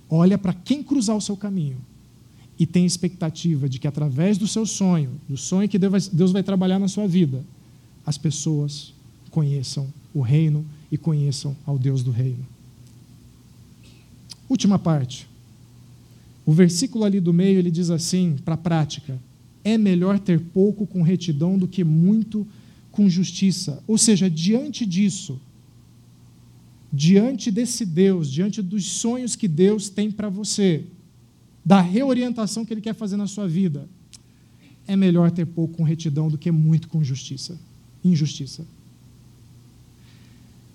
Olha 0.08 0.38
para 0.38 0.54
quem 0.54 0.84
cruzar 0.84 1.18
o 1.18 1.22
seu 1.22 1.36
caminho 1.36 1.78
e 2.60 2.68
tem 2.68 2.86
expectativa 2.86 3.68
de 3.68 3.80
que 3.80 3.88
através 3.88 4.38
do 4.38 4.48
seu 4.48 4.68
sonho, 4.68 5.20
do 5.28 5.36
sonho 5.36 5.68
que 5.68 5.80
Deus 5.80 6.32
vai, 6.32 6.44
trabalhar 6.44 6.78
na 6.78 6.88
sua 6.88 7.08
vida, 7.08 7.44
as 8.06 8.20
pessoas 8.20 8.94
conheçam 9.32 9.92
o 10.14 10.22
reino 10.22 10.64
e 10.92 10.98
conheçam 10.98 11.58
ao 11.66 11.80
Deus 11.80 12.04
do 12.04 12.12
reino. 12.12 12.46
Última 14.48 14.78
parte. 14.78 15.28
O 16.46 16.52
versículo 16.52 17.04
ali 17.04 17.20
do 17.20 17.34
meio 17.34 17.58
ele 17.58 17.72
diz 17.72 17.90
assim, 17.90 18.36
para 18.46 18.54
a 18.54 18.58
prática: 18.58 19.20
é 19.64 19.78
melhor 19.78 20.20
ter 20.20 20.40
pouco 20.40 20.86
com 20.86 21.02
retidão 21.02 21.58
do 21.58 21.68
que 21.68 21.84
muito 21.84 22.46
com 22.92 23.10
justiça. 23.10 23.82
Ou 23.88 23.98
seja, 23.98 24.30
diante 24.30 24.86
disso, 24.86 25.40
diante 26.92 27.50
desse 27.50 27.86
Deus, 27.86 28.32
diante 28.32 28.62
dos 28.62 28.86
sonhos 28.86 29.36
que 29.36 29.48
Deus 29.48 29.90
tem 29.90 30.12
para 30.12 30.30
você, 30.30 30.84
da 31.66 31.82
reorientação 31.82 32.66
que 32.66 32.74
Ele 32.74 32.82
quer 32.82 32.94
fazer 32.94 33.18
na 33.18 33.26
sua 33.26 33.48
vida, 33.48 33.88
é 34.86 34.96
melhor 34.96 35.32
ter 35.32 35.46
pouco 35.46 35.78
com 35.78 35.84
retidão 35.84 36.30
do 36.30 36.38
que 36.38 36.52
muito 36.52 36.88
com 36.90 37.04
justiça, 37.04 37.58
injustiça. 38.04 38.66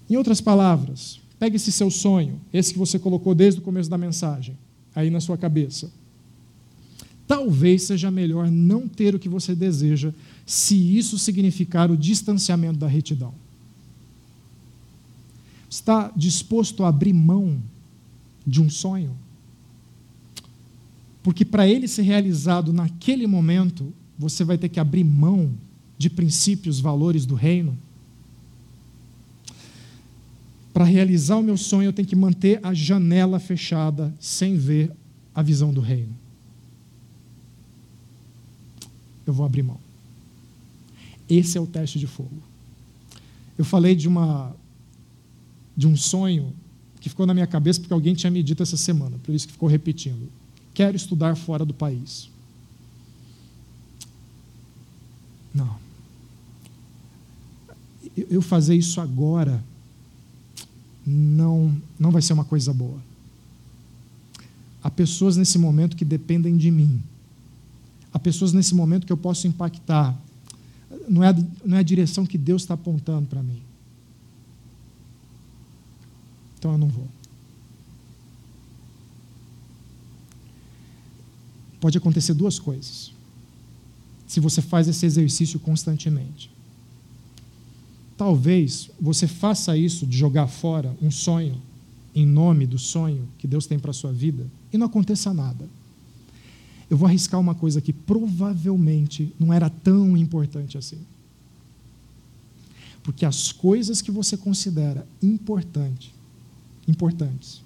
Em 0.09 0.17
outras 0.17 0.41
palavras, 0.41 1.21
pegue 1.39 1.57
esse 1.57 1.71
seu 1.71 1.91
sonho, 1.91 2.41
esse 2.53 2.73
que 2.73 2.79
você 2.79 2.99
colocou 2.99 3.35
desde 3.35 3.61
o 3.61 3.63
começo 3.63 3.91
da 3.91 3.99
mensagem, 3.99 4.57
aí 4.95 5.11
na 5.11 5.21
sua 5.21 5.37
cabeça. 5.37 5.91
Talvez 7.29 7.83
seja 7.83 8.11
melhor 8.11 8.51
não 8.51 8.89
ter 8.89 9.15
o 9.15 9.19
que 9.19 9.29
você 9.29 9.55
deseja, 9.55 10.13
se 10.45 10.75
isso 10.75 11.17
significar 11.17 11.91
o 11.91 11.97
distanciamento 11.97 12.79
da 12.79 12.89
retidão. 12.89 13.33
Está 15.71 16.11
disposto 16.17 16.83
a 16.83 16.89
abrir 16.89 17.13
mão 17.13 17.63
de 18.45 18.61
um 18.61 18.69
sonho? 18.69 19.15
Porque 21.23 21.45
para 21.45 21.69
ele 21.69 21.87
ser 21.87 22.03
realizado 22.03 22.73
naquele 22.73 23.27
momento, 23.27 23.93
você 24.19 24.43
vai 24.43 24.59
ter 24.59 24.71
que 24.71 24.81
abrir 24.81 25.05
mão 25.05 25.53
de 25.97 26.11
princípios, 26.11 26.81
valores 26.81 27.25
do 27.25 27.37
reino 27.37 27.79
para 30.79 30.85
realizar 30.85 31.35
o 31.35 31.43
meu 31.43 31.57
sonho, 31.57 31.89
eu 31.89 31.93
tenho 31.93 32.07
que 32.07 32.15
manter 32.15 32.61
a 32.63 32.73
janela 32.73 33.41
fechada 33.41 34.15
sem 34.21 34.57
ver 34.57 34.93
a 35.35 35.43
visão 35.43 35.73
do 35.73 35.81
reino. 35.81 36.15
Eu 39.29 39.35
vou 39.35 39.45
abrir 39.45 39.63
mão. 39.63 39.79
Esse 41.29 41.59
é 41.59 41.61
o 41.61 41.67
teste 41.67 41.99
de 41.99 42.07
fogo. 42.07 42.43
Eu 43.59 43.65
falei 43.65 43.95
de 43.95 44.09
uma 44.09 44.57
de 45.77 45.87
um 45.87 45.95
sonho 45.95 46.53
que 46.99 47.11
ficou 47.11 47.27
na 47.27 47.35
minha 47.35 47.47
cabeça 47.47 47.79
porque 47.79 47.93
alguém 47.93 48.15
tinha 48.15 48.31
me 48.31 48.43
dito 48.43 48.63
essa 48.63 48.77
semana, 48.77 49.19
por 49.23 49.35
isso 49.35 49.47
que 49.47 49.53
ficou 49.53 49.69
repetindo. 49.69 50.31
Quero 50.73 50.97
estudar 50.97 51.37
fora 51.37 51.63
do 51.63 51.75
país. 51.75 52.31
Não. 55.55 55.77
Eu 58.17 58.41
fazer 58.41 58.75
isso 58.75 58.99
agora 58.99 59.63
não, 61.07 61.77
não 61.99 62.11
vai 62.11 62.23
ser 62.23 62.33
uma 62.33 62.47
coisa 62.47 62.73
boa. 62.73 62.99
Há 64.83 64.91
pessoas 64.91 65.37
nesse 65.37 65.59
momento 65.59 65.97
que 65.97 66.05
dependem 66.05 66.57
de 66.57 66.71
mim. 66.71 67.03
Há 68.19 68.21
pessoas 68.21 68.53
nesse 68.53 68.75
momento 68.75 69.07
que 69.07 69.13
eu 69.13 69.17
posso 69.17 69.47
impactar. 69.47 70.21
Não 71.09 71.23
é, 71.23 71.33
não 71.65 71.77
é 71.77 71.81
a 71.81 71.85
direção 71.85 72.27
que 72.27 72.37
Deus 72.37 72.63
está 72.63 72.75
apontando 72.75 73.29
para 73.29 73.41
mim. 73.41 73.63
Então 76.59 76.73
eu 76.73 76.79
não 76.79 76.89
vou. 76.89 77.07
Pode 81.81 81.97
acontecer 81.97 82.35
duas 82.35 82.59
coisas. 82.59 83.13
Se 84.27 84.41
você 84.41 84.61
faz 84.61 84.89
esse 84.89 85.07
exercício 85.07 85.61
constantemente. 85.61 86.51
Talvez 88.17 88.91
você 89.01 89.29
faça 89.29 89.77
isso 89.77 90.05
de 90.05 90.19
jogar 90.19 90.49
fora 90.49 90.93
um 91.01 91.13
sonho 91.13 91.63
em 92.13 92.27
nome 92.27 92.67
do 92.67 92.81
sonho 92.81 93.29
que 93.39 93.47
Deus 93.47 93.65
tem 93.65 93.79
para 93.79 93.93
a 93.93 93.95
sua 93.95 94.13
vida 94.13 94.45
e 94.73 94.77
não 94.77 94.89
aconteça 94.89 95.33
nada. 95.33 95.78
Eu 96.91 96.97
vou 96.97 97.07
arriscar 97.07 97.39
uma 97.39 97.55
coisa 97.55 97.81
que 97.81 97.93
provavelmente 97.93 99.35
não 99.39 99.53
era 99.53 99.69
tão 99.69 100.17
importante 100.17 100.79
assim. 100.79 100.99
Porque 103.03 103.25
as 103.25 103.53
coisas 103.53 104.03
que 104.03 104.11
você 104.11 104.37
considera 104.37 105.07
importante, 105.23 106.15
importantes, 106.87 107.63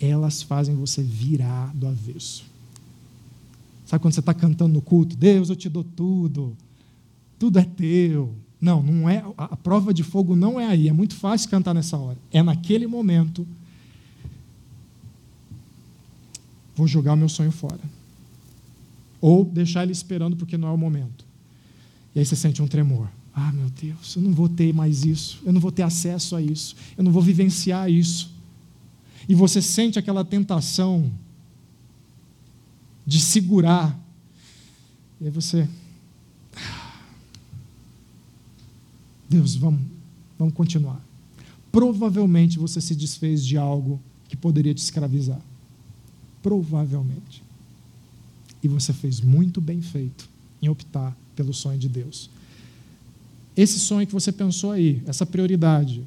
elas 0.00 0.42
fazem 0.42 0.74
você 0.74 1.02
virar 1.02 1.74
do 1.74 1.86
avesso. 1.86 2.44
Sabe 3.86 4.02
quando 4.02 4.14
você 4.14 4.20
está 4.20 4.34
cantando 4.34 4.74
no 4.74 4.80
culto? 4.80 5.16
Deus, 5.16 5.50
eu 5.50 5.56
te 5.56 5.68
dou 5.68 5.84
tudo, 5.84 6.56
tudo 7.38 7.58
é 7.58 7.64
teu, 7.64 8.34
não, 8.64 8.82
não 8.82 9.08
é. 9.10 9.22
A 9.36 9.56
prova 9.56 9.92
de 9.92 10.02
fogo 10.02 10.34
não 10.34 10.58
é 10.58 10.66
aí. 10.66 10.88
É 10.88 10.92
muito 10.92 11.14
fácil 11.14 11.50
cantar 11.50 11.74
nessa 11.74 11.98
hora. 11.98 12.16
É 12.32 12.42
naquele 12.42 12.86
momento. 12.86 13.46
Vou 16.76 16.86
jogar 16.86 17.12
o 17.12 17.16
meu 17.16 17.28
sonho 17.28 17.52
fora. 17.52 17.80
Ou 19.20 19.44
deixar 19.44 19.84
ele 19.84 19.92
esperando 19.92 20.36
porque 20.36 20.56
não 20.56 20.68
é 20.68 20.72
o 20.72 20.78
momento. 20.78 21.24
E 22.14 22.18
aí 22.18 22.26
você 22.26 22.36
sente 22.36 22.60
um 22.62 22.66
tremor. 22.66 23.08
Ah, 23.34 23.50
meu 23.52 23.68
Deus, 23.70 24.14
eu 24.14 24.22
não 24.22 24.32
vou 24.32 24.48
ter 24.48 24.72
mais 24.72 25.04
isso. 25.04 25.40
Eu 25.44 25.52
não 25.52 25.60
vou 25.60 25.72
ter 25.72 25.82
acesso 25.82 26.36
a 26.36 26.42
isso. 26.42 26.76
Eu 26.96 27.02
não 27.02 27.10
vou 27.10 27.22
vivenciar 27.22 27.90
isso. 27.90 28.32
E 29.28 29.34
você 29.34 29.60
sente 29.60 29.98
aquela 29.98 30.24
tentação 30.24 31.10
de 33.06 33.20
segurar 33.20 33.98
E 35.20 35.26
aí 35.26 35.30
você. 35.30 35.68
Deus, 39.28 39.56
vamos, 39.56 39.80
vamos 40.38 40.54
continuar. 40.54 41.02
Provavelmente 41.72 42.58
você 42.58 42.80
se 42.80 42.94
desfez 42.94 43.44
de 43.44 43.56
algo 43.56 44.00
que 44.28 44.36
poderia 44.36 44.72
te 44.74 44.78
escravizar. 44.78 45.40
Provavelmente. 46.44 47.42
E 48.62 48.68
você 48.68 48.92
fez 48.92 49.22
muito 49.22 49.62
bem 49.62 49.80
feito 49.80 50.28
em 50.60 50.68
optar 50.68 51.16
pelo 51.34 51.54
sonho 51.54 51.78
de 51.78 51.88
Deus. 51.88 52.28
Esse 53.56 53.78
sonho 53.78 54.06
que 54.06 54.12
você 54.12 54.30
pensou 54.30 54.72
aí, 54.72 55.02
essa 55.06 55.24
prioridade, 55.24 56.04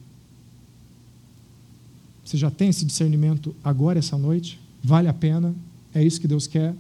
você 2.24 2.38
já 2.38 2.52
tem 2.52 2.70
esse 2.70 2.86
discernimento 2.86 3.56
agora, 3.64 3.98
essa 3.98 4.16
noite? 4.16 4.60
Vale 4.84 5.08
a 5.08 5.14
pena? 5.14 5.56
É 5.92 6.04
isso 6.04 6.22
que 6.22 6.28
Deus 6.28 6.46
quer? 6.46 6.76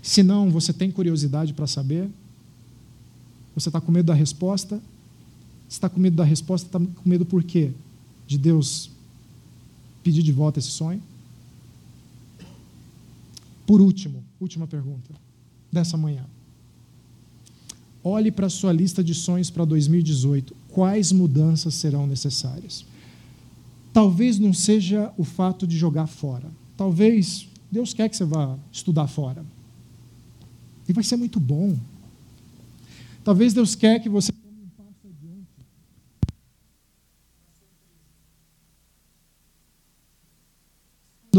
Se 0.00 0.22
não, 0.22 0.50
você 0.50 0.72
tem 0.72 0.90
curiosidade 0.90 1.52
para 1.52 1.66
saber? 1.66 2.08
Você 3.54 3.68
está 3.68 3.82
com 3.82 3.92
medo 3.92 4.06
da 4.06 4.14
resposta? 4.14 4.76
Se 5.68 5.74
está 5.74 5.90
com 5.90 6.00
medo 6.00 6.16
da 6.16 6.24
resposta, 6.24 6.66
está 6.68 6.78
com 6.78 7.08
medo 7.08 7.26
por 7.26 7.44
quê? 7.44 7.70
De 8.26 8.38
Deus 8.38 8.90
pedir 10.02 10.22
de 10.22 10.32
volta 10.32 10.58
esse 10.58 10.70
sonho? 10.70 11.02
Por 13.72 13.80
último, 13.80 14.22
última 14.38 14.66
pergunta 14.66 15.14
dessa 15.72 15.96
manhã. 15.96 16.26
Olhe 18.04 18.30
para 18.30 18.46
a 18.46 18.50
sua 18.50 18.70
lista 18.70 19.02
de 19.02 19.14
sonhos 19.14 19.48
para 19.48 19.64
2018. 19.64 20.54
Quais 20.68 21.10
mudanças 21.10 21.76
serão 21.76 22.06
necessárias? 22.06 22.84
Talvez 23.90 24.38
não 24.38 24.52
seja 24.52 25.10
o 25.16 25.24
fato 25.24 25.66
de 25.66 25.78
jogar 25.78 26.06
fora. 26.06 26.50
Talvez 26.76 27.48
Deus 27.70 27.94
quer 27.94 28.10
que 28.10 28.16
você 28.18 28.26
vá 28.26 28.58
estudar 28.70 29.06
fora. 29.06 29.42
E 30.86 30.92
vai 30.92 31.02
ser 31.02 31.16
muito 31.16 31.40
bom. 31.40 31.74
Talvez 33.24 33.54
Deus 33.54 33.74
quer 33.74 34.00
que 34.00 34.08
você 34.10 34.32
tome 34.32 34.64
um 34.64 34.68
passo 34.76 35.06
adiante. 35.06 35.48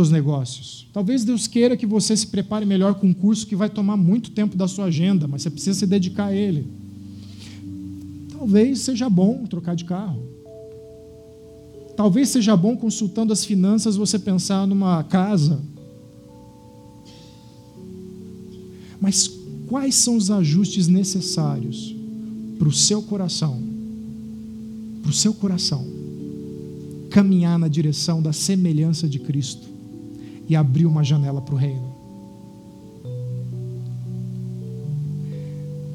Dos 0.04 0.12
negócios. 0.12 0.86
Talvez 0.92 1.24
Deus 1.24 1.48
queira 1.48 1.78
que 1.78 1.86
você 1.86 2.18
se 2.18 2.28
prepare 2.28 2.66
melhor 2.66 2.96
com 2.96 3.08
um 3.08 3.14
curso 3.14 3.48
que 3.48 3.56
vai 3.56 3.70
tomar 3.70 3.96
muito 3.96 4.32
tempo 4.32 4.58
da 4.58 4.68
sua 4.68 4.88
agenda, 4.88 5.30
mas 5.30 5.44
você 5.44 5.50
precisa 5.50 5.80
se 5.80 5.88
dedicar 5.88 6.26
a 6.26 6.36
ele. 6.36 6.68
Talvez 8.38 8.80
seja 8.80 9.10
bom 9.10 9.46
trocar 9.46 9.78
de 9.78 9.86
carro. 9.86 10.22
Talvez 11.96 12.28
seja 12.28 12.54
bom, 12.58 12.76
consultando 12.76 13.32
as 13.32 13.46
finanças, 13.46 13.96
você 13.96 14.20
pensar 14.20 14.68
numa 14.68 15.02
casa. 15.06 15.62
Mas 19.00 19.32
quais 19.68 19.96
são 19.96 20.18
os 20.18 20.30
ajustes 20.30 20.90
necessários 20.90 21.96
para 22.60 22.68
o 22.68 22.74
seu 22.74 23.02
coração? 23.02 23.58
Para 25.02 25.12
o 25.12 25.14
seu 25.14 25.34
coração 25.34 25.88
caminhar 27.10 27.58
na 27.58 27.70
direção 27.70 28.22
da 28.22 28.34
semelhança 28.34 29.08
de 29.08 29.18
Cristo 29.18 29.72
e 30.48 30.56
abrir 30.56 30.86
uma 30.86 31.04
janela 31.04 31.42
para 31.42 31.56
o 31.56 31.58
reino. 31.58 31.94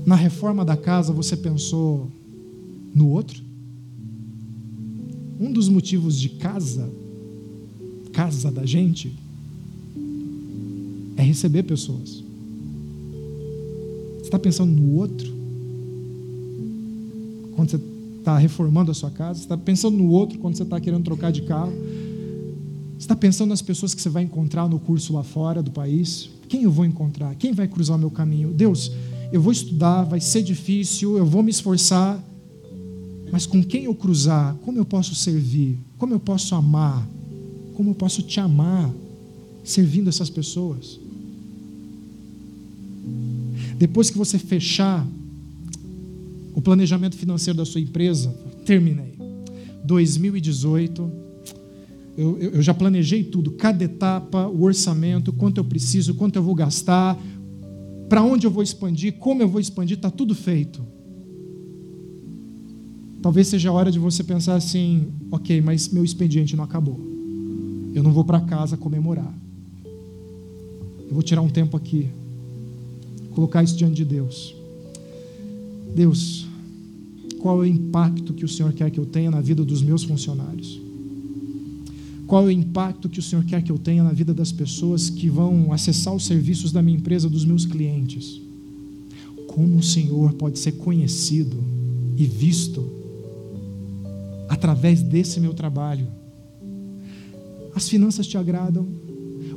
Na 0.06 0.14
reforma 0.14 0.64
da 0.64 0.76
casa, 0.76 1.12
você 1.12 1.36
pensou 1.36 2.08
no 2.94 3.10
outro? 3.10 3.42
Um 5.38 5.52
dos 5.52 5.68
motivos 5.68 6.18
de 6.18 6.30
casa, 6.30 6.88
casa 8.12 8.50
da 8.50 8.64
gente, 8.64 9.14
é 11.16 11.22
receber 11.22 11.62
pessoas. 11.64 12.24
Você 14.18 14.24
está 14.24 14.38
pensando 14.38 14.72
no 14.72 14.94
outro? 14.96 15.30
Quando 17.54 17.70
você 17.70 17.80
está 18.18 18.38
reformando 18.38 18.90
a 18.90 18.94
sua 18.94 19.10
casa? 19.10 19.40
Você 19.40 19.44
está 19.44 19.56
pensando 19.56 19.98
no 19.98 20.08
outro 20.08 20.38
quando 20.38 20.56
você 20.56 20.62
está 20.62 20.80
querendo 20.80 21.04
trocar 21.04 21.32
de 21.32 21.42
carro? 21.42 21.72
Está 23.08 23.16
pensando 23.16 23.48
nas 23.48 23.62
pessoas 23.62 23.94
que 23.94 24.02
você 24.02 24.10
vai 24.10 24.22
encontrar 24.22 24.68
no 24.68 24.78
curso 24.78 25.14
lá 25.14 25.22
fora 25.22 25.62
do 25.62 25.70
país? 25.70 26.28
Quem 26.46 26.64
eu 26.64 26.70
vou 26.70 26.84
encontrar? 26.84 27.34
Quem 27.36 27.54
vai 27.54 27.66
cruzar 27.66 27.96
o 27.96 27.98
meu 27.98 28.10
caminho? 28.10 28.52
Deus, 28.52 28.92
eu 29.32 29.40
vou 29.40 29.50
estudar, 29.50 30.04
vai 30.04 30.20
ser 30.20 30.42
difícil, 30.42 31.16
eu 31.16 31.24
vou 31.24 31.42
me 31.42 31.50
esforçar, 31.50 32.22
mas 33.32 33.46
com 33.46 33.64
quem 33.64 33.84
eu 33.84 33.94
cruzar, 33.94 34.54
como 34.56 34.76
eu 34.76 34.84
posso 34.84 35.14
servir, 35.14 35.78
como 35.96 36.12
eu 36.12 36.20
posso 36.20 36.54
amar, 36.54 37.08
como 37.74 37.92
eu 37.92 37.94
posso 37.94 38.20
te 38.20 38.40
amar, 38.40 38.92
servindo 39.64 40.10
essas 40.10 40.28
pessoas. 40.28 41.00
Depois 43.78 44.10
que 44.10 44.18
você 44.18 44.38
fechar 44.38 45.08
o 46.54 46.60
planejamento 46.60 47.16
financeiro 47.16 47.56
da 47.56 47.64
sua 47.64 47.80
empresa, 47.80 48.28
terminei. 48.66 49.14
2018, 49.82 51.27
eu, 52.18 52.36
eu, 52.36 52.60
já 52.60 52.74
planejei 52.74 53.22
tudo, 53.22 53.52
cada 53.52 53.84
etapa, 53.84 54.48
o 54.48 54.64
orçamento, 54.64 55.32
quanto 55.32 55.58
eu 55.58 55.64
preciso, 55.64 56.16
quanto 56.16 56.34
eu 56.34 56.42
vou 56.42 56.52
gastar, 56.52 57.16
para 58.08 58.24
onde 58.24 58.44
eu 58.44 58.50
vou 58.50 58.60
expandir, 58.60 59.12
como 59.18 59.40
eu 59.40 59.48
vou 59.48 59.60
expandir, 59.60 59.96
está 59.96 60.10
tudo 60.10 60.34
feito. 60.34 60.84
Talvez 63.22 63.46
seja 63.46 63.70
a 63.70 63.72
hora 63.72 63.92
de 63.92 64.00
você 64.00 64.24
pensar 64.24 64.56
assim: 64.56 65.06
ok, 65.30 65.60
mas 65.60 65.90
meu 65.90 66.04
expediente 66.04 66.56
não 66.56 66.64
acabou. 66.64 66.98
Eu 67.94 68.02
não 68.02 68.12
vou 68.12 68.24
para 68.24 68.40
casa 68.40 68.76
comemorar. 68.76 69.32
Eu 71.06 71.14
vou 71.14 71.22
tirar 71.22 71.40
um 71.40 71.48
tempo 71.48 71.76
aqui, 71.76 72.08
colocar 73.32 73.62
isso 73.62 73.76
diante 73.76 73.94
de 73.94 74.04
Deus. 74.04 74.56
Deus, 75.94 76.48
qual 77.38 77.62
é 77.62 77.68
o 77.68 77.70
impacto 77.70 78.34
que 78.34 78.44
o 78.44 78.48
Senhor 78.48 78.72
quer 78.72 78.90
que 78.90 78.98
eu 78.98 79.06
tenha 79.06 79.30
na 79.30 79.40
vida 79.40 79.64
dos 79.64 79.82
meus 79.82 80.02
funcionários? 80.02 80.87
Qual 82.28 82.42
é 82.42 82.48
o 82.48 82.50
impacto 82.50 83.08
que 83.08 83.18
o 83.18 83.22
Senhor 83.22 83.42
quer 83.42 83.62
que 83.62 83.72
eu 83.72 83.78
tenha 83.78 84.04
na 84.04 84.12
vida 84.12 84.34
das 84.34 84.52
pessoas 84.52 85.08
que 85.08 85.30
vão 85.30 85.72
acessar 85.72 86.14
os 86.14 86.26
serviços 86.26 86.70
da 86.70 86.82
minha 86.82 86.98
empresa, 86.98 87.26
dos 87.26 87.42
meus 87.42 87.64
clientes? 87.64 88.38
Como 89.46 89.78
o 89.78 89.82
Senhor 89.82 90.34
pode 90.34 90.58
ser 90.58 90.72
conhecido 90.72 91.56
e 92.18 92.24
visto 92.24 92.86
através 94.46 95.00
desse 95.00 95.40
meu 95.40 95.54
trabalho. 95.54 96.06
As 97.74 97.88
finanças 97.88 98.26
te 98.26 98.36
agradam, 98.36 98.86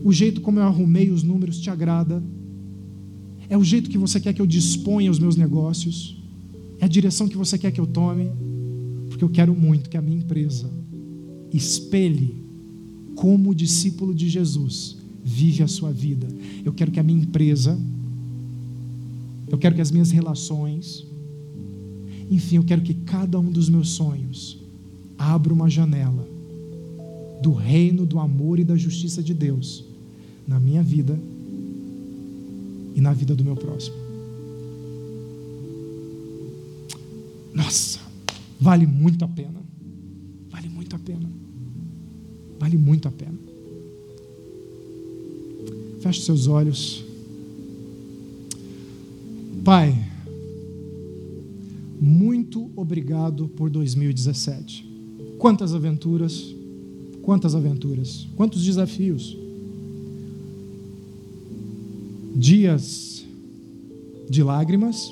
o 0.02 0.14
jeito 0.14 0.40
como 0.40 0.60
eu 0.60 0.64
arrumei 0.64 1.12
os 1.12 1.24
números 1.24 1.60
te 1.60 1.70
agrada, 1.70 2.24
é 3.50 3.58
o 3.58 3.64
jeito 3.66 3.90
que 3.90 3.98
você 3.98 4.18
quer 4.18 4.34
que 4.34 4.42
eu 4.42 4.48
disponha 4.48 5.12
os 5.12 5.20
meus 5.20 5.36
negócios, 5.36 6.18
é 6.80 6.86
a 6.86 6.88
direção 6.88 7.28
que 7.28 7.36
você 7.36 7.58
quer 7.58 7.72
que 7.72 7.82
eu 7.82 7.88
tome, 7.88 8.32
porque 9.10 9.26
eu 9.26 9.30
quero 9.30 9.54
muito 9.54 9.90
que 9.90 9.98
a 9.98 10.02
minha 10.02 10.20
empresa 10.20 10.72
espelhe 11.54 12.51
como 13.16 13.54
discípulo 13.54 14.14
de 14.14 14.30
Jesus 14.30 14.98
vive 15.24 15.64
a 15.64 15.68
sua 15.68 15.92
vida. 15.92 16.28
Eu 16.66 16.74
quero 16.74 16.92
que 16.92 17.00
a 17.00 17.04
minha 17.04 17.22
empresa, 17.22 17.80
eu 19.48 19.58
quero 19.58 19.76
que 19.76 19.82
as 19.82 19.92
minhas 19.92 20.12
relações, 20.12 21.06
enfim, 22.30 22.58
eu 22.58 22.64
quero 22.64 22.82
que 22.82 22.94
cada 22.94 23.40
um 23.40 23.52
dos 23.52 23.70
meus 23.70 23.90
sonhos 23.90 24.58
abra 25.18 25.54
uma 25.54 25.70
janela 25.70 26.28
do 27.42 27.54
reino 27.54 28.06
do 28.06 28.20
amor 28.20 28.60
e 28.60 28.64
da 28.64 28.76
justiça 28.76 29.22
de 29.22 29.34
Deus 29.34 29.84
na 30.48 30.60
minha 30.60 30.84
vida 30.84 31.20
e 32.96 33.02
na 33.02 33.14
vida 33.14 33.36
do 33.36 33.44
meu 33.44 33.56
próximo. 33.56 33.96
Nossa, 37.54 38.00
vale 38.60 38.86
muito 38.86 39.26
a 39.26 39.28
pena. 39.28 39.62
Vale 40.50 40.70
muito 40.70 40.96
a 40.96 41.00
pena. 41.00 41.30
Vale 42.62 42.78
muito 42.78 43.08
a 43.08 43.12
pena. 43.12 43.34
Feche 46.00 46.22
seus 46.22 46.46
olhos. 46.46 47.04
Pai, 49.64 49.98
muito 52.00 52.70
obrigado 52.76 53.48
por 53.48 53.68
2017. 53.68 54.88
Quantas 55.40 55.74
aventuras, 55.74 56.54
quantas 57.24 57.56
aventuras, 57.56 58.28
quantos 58.36 58.64
desafios. 58.64 59.36
Dias 62.36 63.26
de 64.30 64.44
lágrimas, 64.44 65.12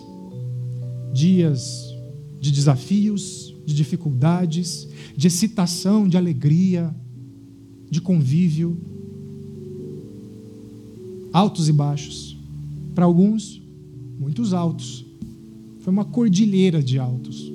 dias 1.11 1.95
de 2.39 2.51
desafios, 2.51 3.55
de 3.65 3.73
dificuldades, 3.73 4.87
de 5.17 5.25
excitação, 5.25 6.07
de 6.07 6.15
alegria, 6.15 6.95
de 7.89 8.01
convívio, 8.01 8.77
altos 11.31 11.69
e 11.69 11.73
baixos. 11.73 12.37
Para 12.93 13.05
alguns, 13.05 13.61
muitos 14.19 14.53
altos. 14.53 15.05
Foi 15.79 15.93
uma 15.93 16.05
cordilheira 16.05 16.83
de 16.83 16.99
altos 16.99 17.49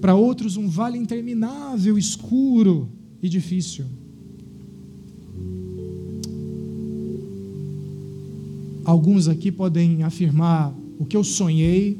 para 0.00 0.14
outros, 0.14 0.56
um 0.56 0.66
vale 0.66 0.96
interminável, 0.96 1.98
escuro 1.98 2.88
e 3.22 3.28
difícil. 3.28 3.84
Alguns 8.84 9.28
aqui 9.28 9.52
podem 9.52 10.02
afirmar 10.02 10.74
O 10.98 11.04
que 11.04 11.16
eu 11.16 11.24
sonhei, 11.24 11.98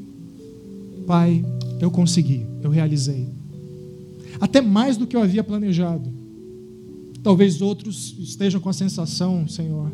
Pai, 1.07 1.43
eu 1.79 1.89
consegui, 1.89 2.45
eu 2.61 2.69
realizei. 2.69 3.27
Até 4.39 4.61
mais 4.61 4.97
do 4.97 5.07
que 5.07 5.15
eu 5.15 5.21
havia 5.21 5.43
planejado. 5.43 6.20
Talvez 7.23 7.61
outros 7.61 8.15
estejam 8.19 8.59
com 8.59 8.69
a 8.69 8.73
sensação, 8.73 9.47
Senhor, 9.47 9.91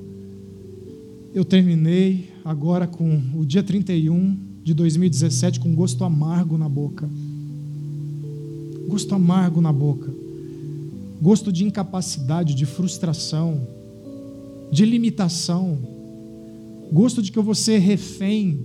eu 1.34 1.44
terminei 1.44 2.30
agora 2.44 2.88
com 2.88 3.22
o 3.36 3.46
dia 3.46 3.62
31 3.62 4.38
de 4.64 4.74
2017 4.74 5.60
com 5.60 5.76
gosto 5.76 6.04
amargo 6.04 6.58
na 6.58 6.70
boca. 6.70 7.10
Gosto 8.88 9.14
amargo 9.14 9.60
na 9.60 9.74
boca. 9.74 10.12
Gosto 11.22 11.52
de 11.52 11.66
incapacidade, 11.66 12.56
de 12.56 12.66
frustração, 12.66 13.68
de 14.72 14.86
limitação. 14.86 15.78
Gosto 16.92 17.22
de 17.22 17.32
que 17.32 17.38
eu 17.38 17.44
vou 17.44 17.56
ser 17.56 17.80
refém 17.80 18.60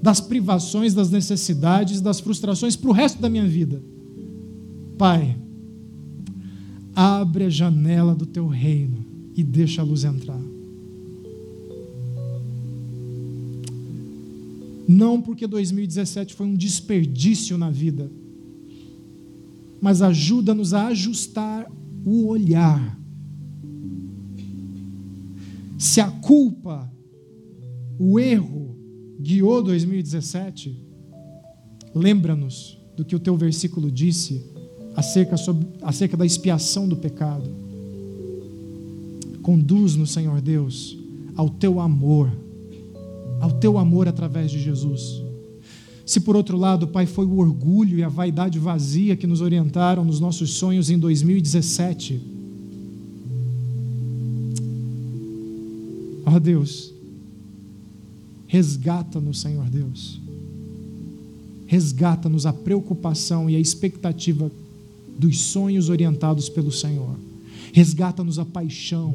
das 0.00 0.20
privações, 0.20 0.94
das 0.94 1.10
necessidades, 1.10 2.00
das 2.00 2.20
frustrações 2.20 2.76
para 2.76 2.90
o 2.90 2.92
resto 2.92 3.20
da 3.20 3.28
minha 3.28 3.46
vida. 3.46 3.82
Pai, 4.96 5.36
abre 6.96 7.44
a 7.44 7.50
janela 7.50 8.14
do 8.14 8.24
teu 8.24 8.48
reino 8.48 9.04
e 9.36 9.44
deixa 9.44 9.82
a 9.82 9.84
luz 9.84 10.02
entrar. 10.02 10.40
Não 14.88 15.20
porque 15.20 15.46
2017 15.46 16.34
foi 16.34 16.46
um 16.46 16.54
desperdício 16.54 17.58
na 17.58 17.70
vida, 17.70 18.10
mas 19.78 20.00
ajuda-nos 20.00 20.72
a 20.72 20.86
ajustar 20.86 21.70
o 22.02 22.28
olhar. 22.28 22.98
Se 25.78 26.00
a 26.00 26.10
culpa, 26.10 26.90
o 27.98 28.18
erro, 28.18 28.74
guiou 29.20 29.62
2017, 29.62 30.74
lembra-nos 31.94 32.78
do 32.96 33.04
que 33.04 33.14
o 33.14 33.20
teu 33.20 33.36
versículo 33.36 33.90
disse 33.90 34.55
acerca, 34.96 35.36
sobre, 35.36 35.66
acerca 35.82 36.16
da 36.16 36.24
expiação 36.24 36.88
do 36.88 36.96
pecado. 36.96 37.48
Conduz-nos, 39.42 40.10
Senhor 40.10 40.40
Deus, 40.40 40.96
ao 41.36 41.48
teu 41.48 41.78
amor 41.78 42.32
ao 43.40 43.52
teu 43.52 43.78
amor 43.78 44.08
através 44.08 44.50
de 44.50 44.60
Jesus. 44.60 45.22
Se 46.04 46.20
por 46.20 46.36
outro 46.36 46.56
lado, 46.56 46.88
Pai, 46.88 47.04
foi 47.04 47.26
o 47.26 47.38
orgulho 47.38 47.98
e 47.98 48.02
a 48.02 48.08
vaidade 48.08 48.58
vazia 48.58 49.16
que 49.16 49.26
nos 49.26 49.40
orientaram 49.40 50.04
nos 50.04 50.20
nossos 50.20 50.54
sonhos 50.54 50.88
em 50.88 50.98
2017. 50.98 52.20
Ó 56.24 56.34
oh, 56.34 56.40
Deus, 56.40 56.92
resgata-nos, 58.46 59.40
Senhor 59.40 59.68
Deus. 59.68 60.20
Resgata-nos 61.66 62.46
a 62.46 62.52
preocupação 62.52 63.50
e 63.50 63.56
a 63.56 63.60
expectativa 63.60 64.50
dos 65.18 65.40
sonhos 65.40 65.88
orientados 65.88 66.48
pelo 66.48 66.70
Senhor. 66.70 67.16
Resgata-nos 67.72 68.38
a 68.38 68.44
paixão 68.44 69.14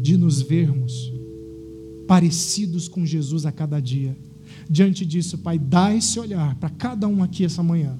de 0.00 0.16
nos 0.16 0.40
vermos 0.42 1.12
parecidos 2.06 2.88
com 2.88 3.06
Jesus 3.06 3.46
a 3.46 3.52
cada 3.52 3.80
dia. 3.80 4.16
Diante 4.68 5.06
disso, 5.06 5.38
Pai, 5.38 5.58
dá 5.58 5.94
esse 5.94 6.18
olhar 6.18 6.54
para 6.56 6.68
cada 6.68 7.08
um 7.08 7.22
aqui 7.22 7.44
essa 7.44 7.62
manhã. 7.62 7.96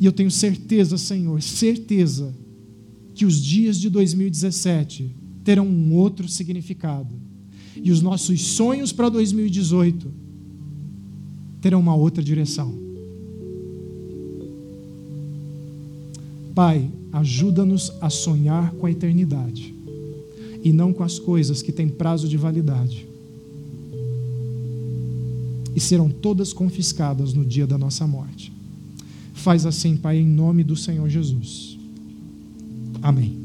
E 0.00 0.04
eu 0.04 0.12
tenho 0.12 0.30
certeza, 0.30 0.98
Senhor, 0.98 1.40
certeza, 1.40 2.34
que 3.14 3.24
os 3.24 3.42
dias 3.42 3.78
de 3.78 3.88
2017 3.88 5.10
terão 5.44 5.66
um 5.66 5.94
outro 5.94 6.28
significado. 6.28 7.14
E 7.76 7.90
os 7.90 8.02
nossos 8.02 8.40
sonhos 8.42 8.92
para 8.92 9.08
2018 9.08 10.12
terão 11.60 11.80
uma 11.80 11.94
outra 11.94 12.22
direção. 12.22 12.91
Pai, 16.54 16.90
ajuda-nos 17.12 17.92
a 18.00 18.10
sonhar 18.10 18.72
com 18.72 18.86
a 18.86 18.90
eternidade 18.90 19.74
e 20.62 20.72
não 20.72 20.92
com 20.92 21.02
as 21.02 21.18
coisas 21.18 21.62
que 21.62 21.72
têm 21.72 21.88
prazo 21.88 22.28
de 22.28 22.36
validade. 22.36 23.06
E 25.74 25.80
serão 25.80 26.10
todas 26.10 26.52
confiscadas 26.52 27.32
no 27.32 27.44
dia 27.44 27.66
da 27.66 27.78
nossa 27.78 28.06
morte. 28.06 28.52
Faz 29.32 29.66
assim, 29.66 29.96
Pai, 29.96 30.18
em 30.18 30.26
nome 30.26 30.62
do 30.62 30.76
Senhor 30.76 31.08
Jesus. 31.08 31.78
Amém. 33.02 33.41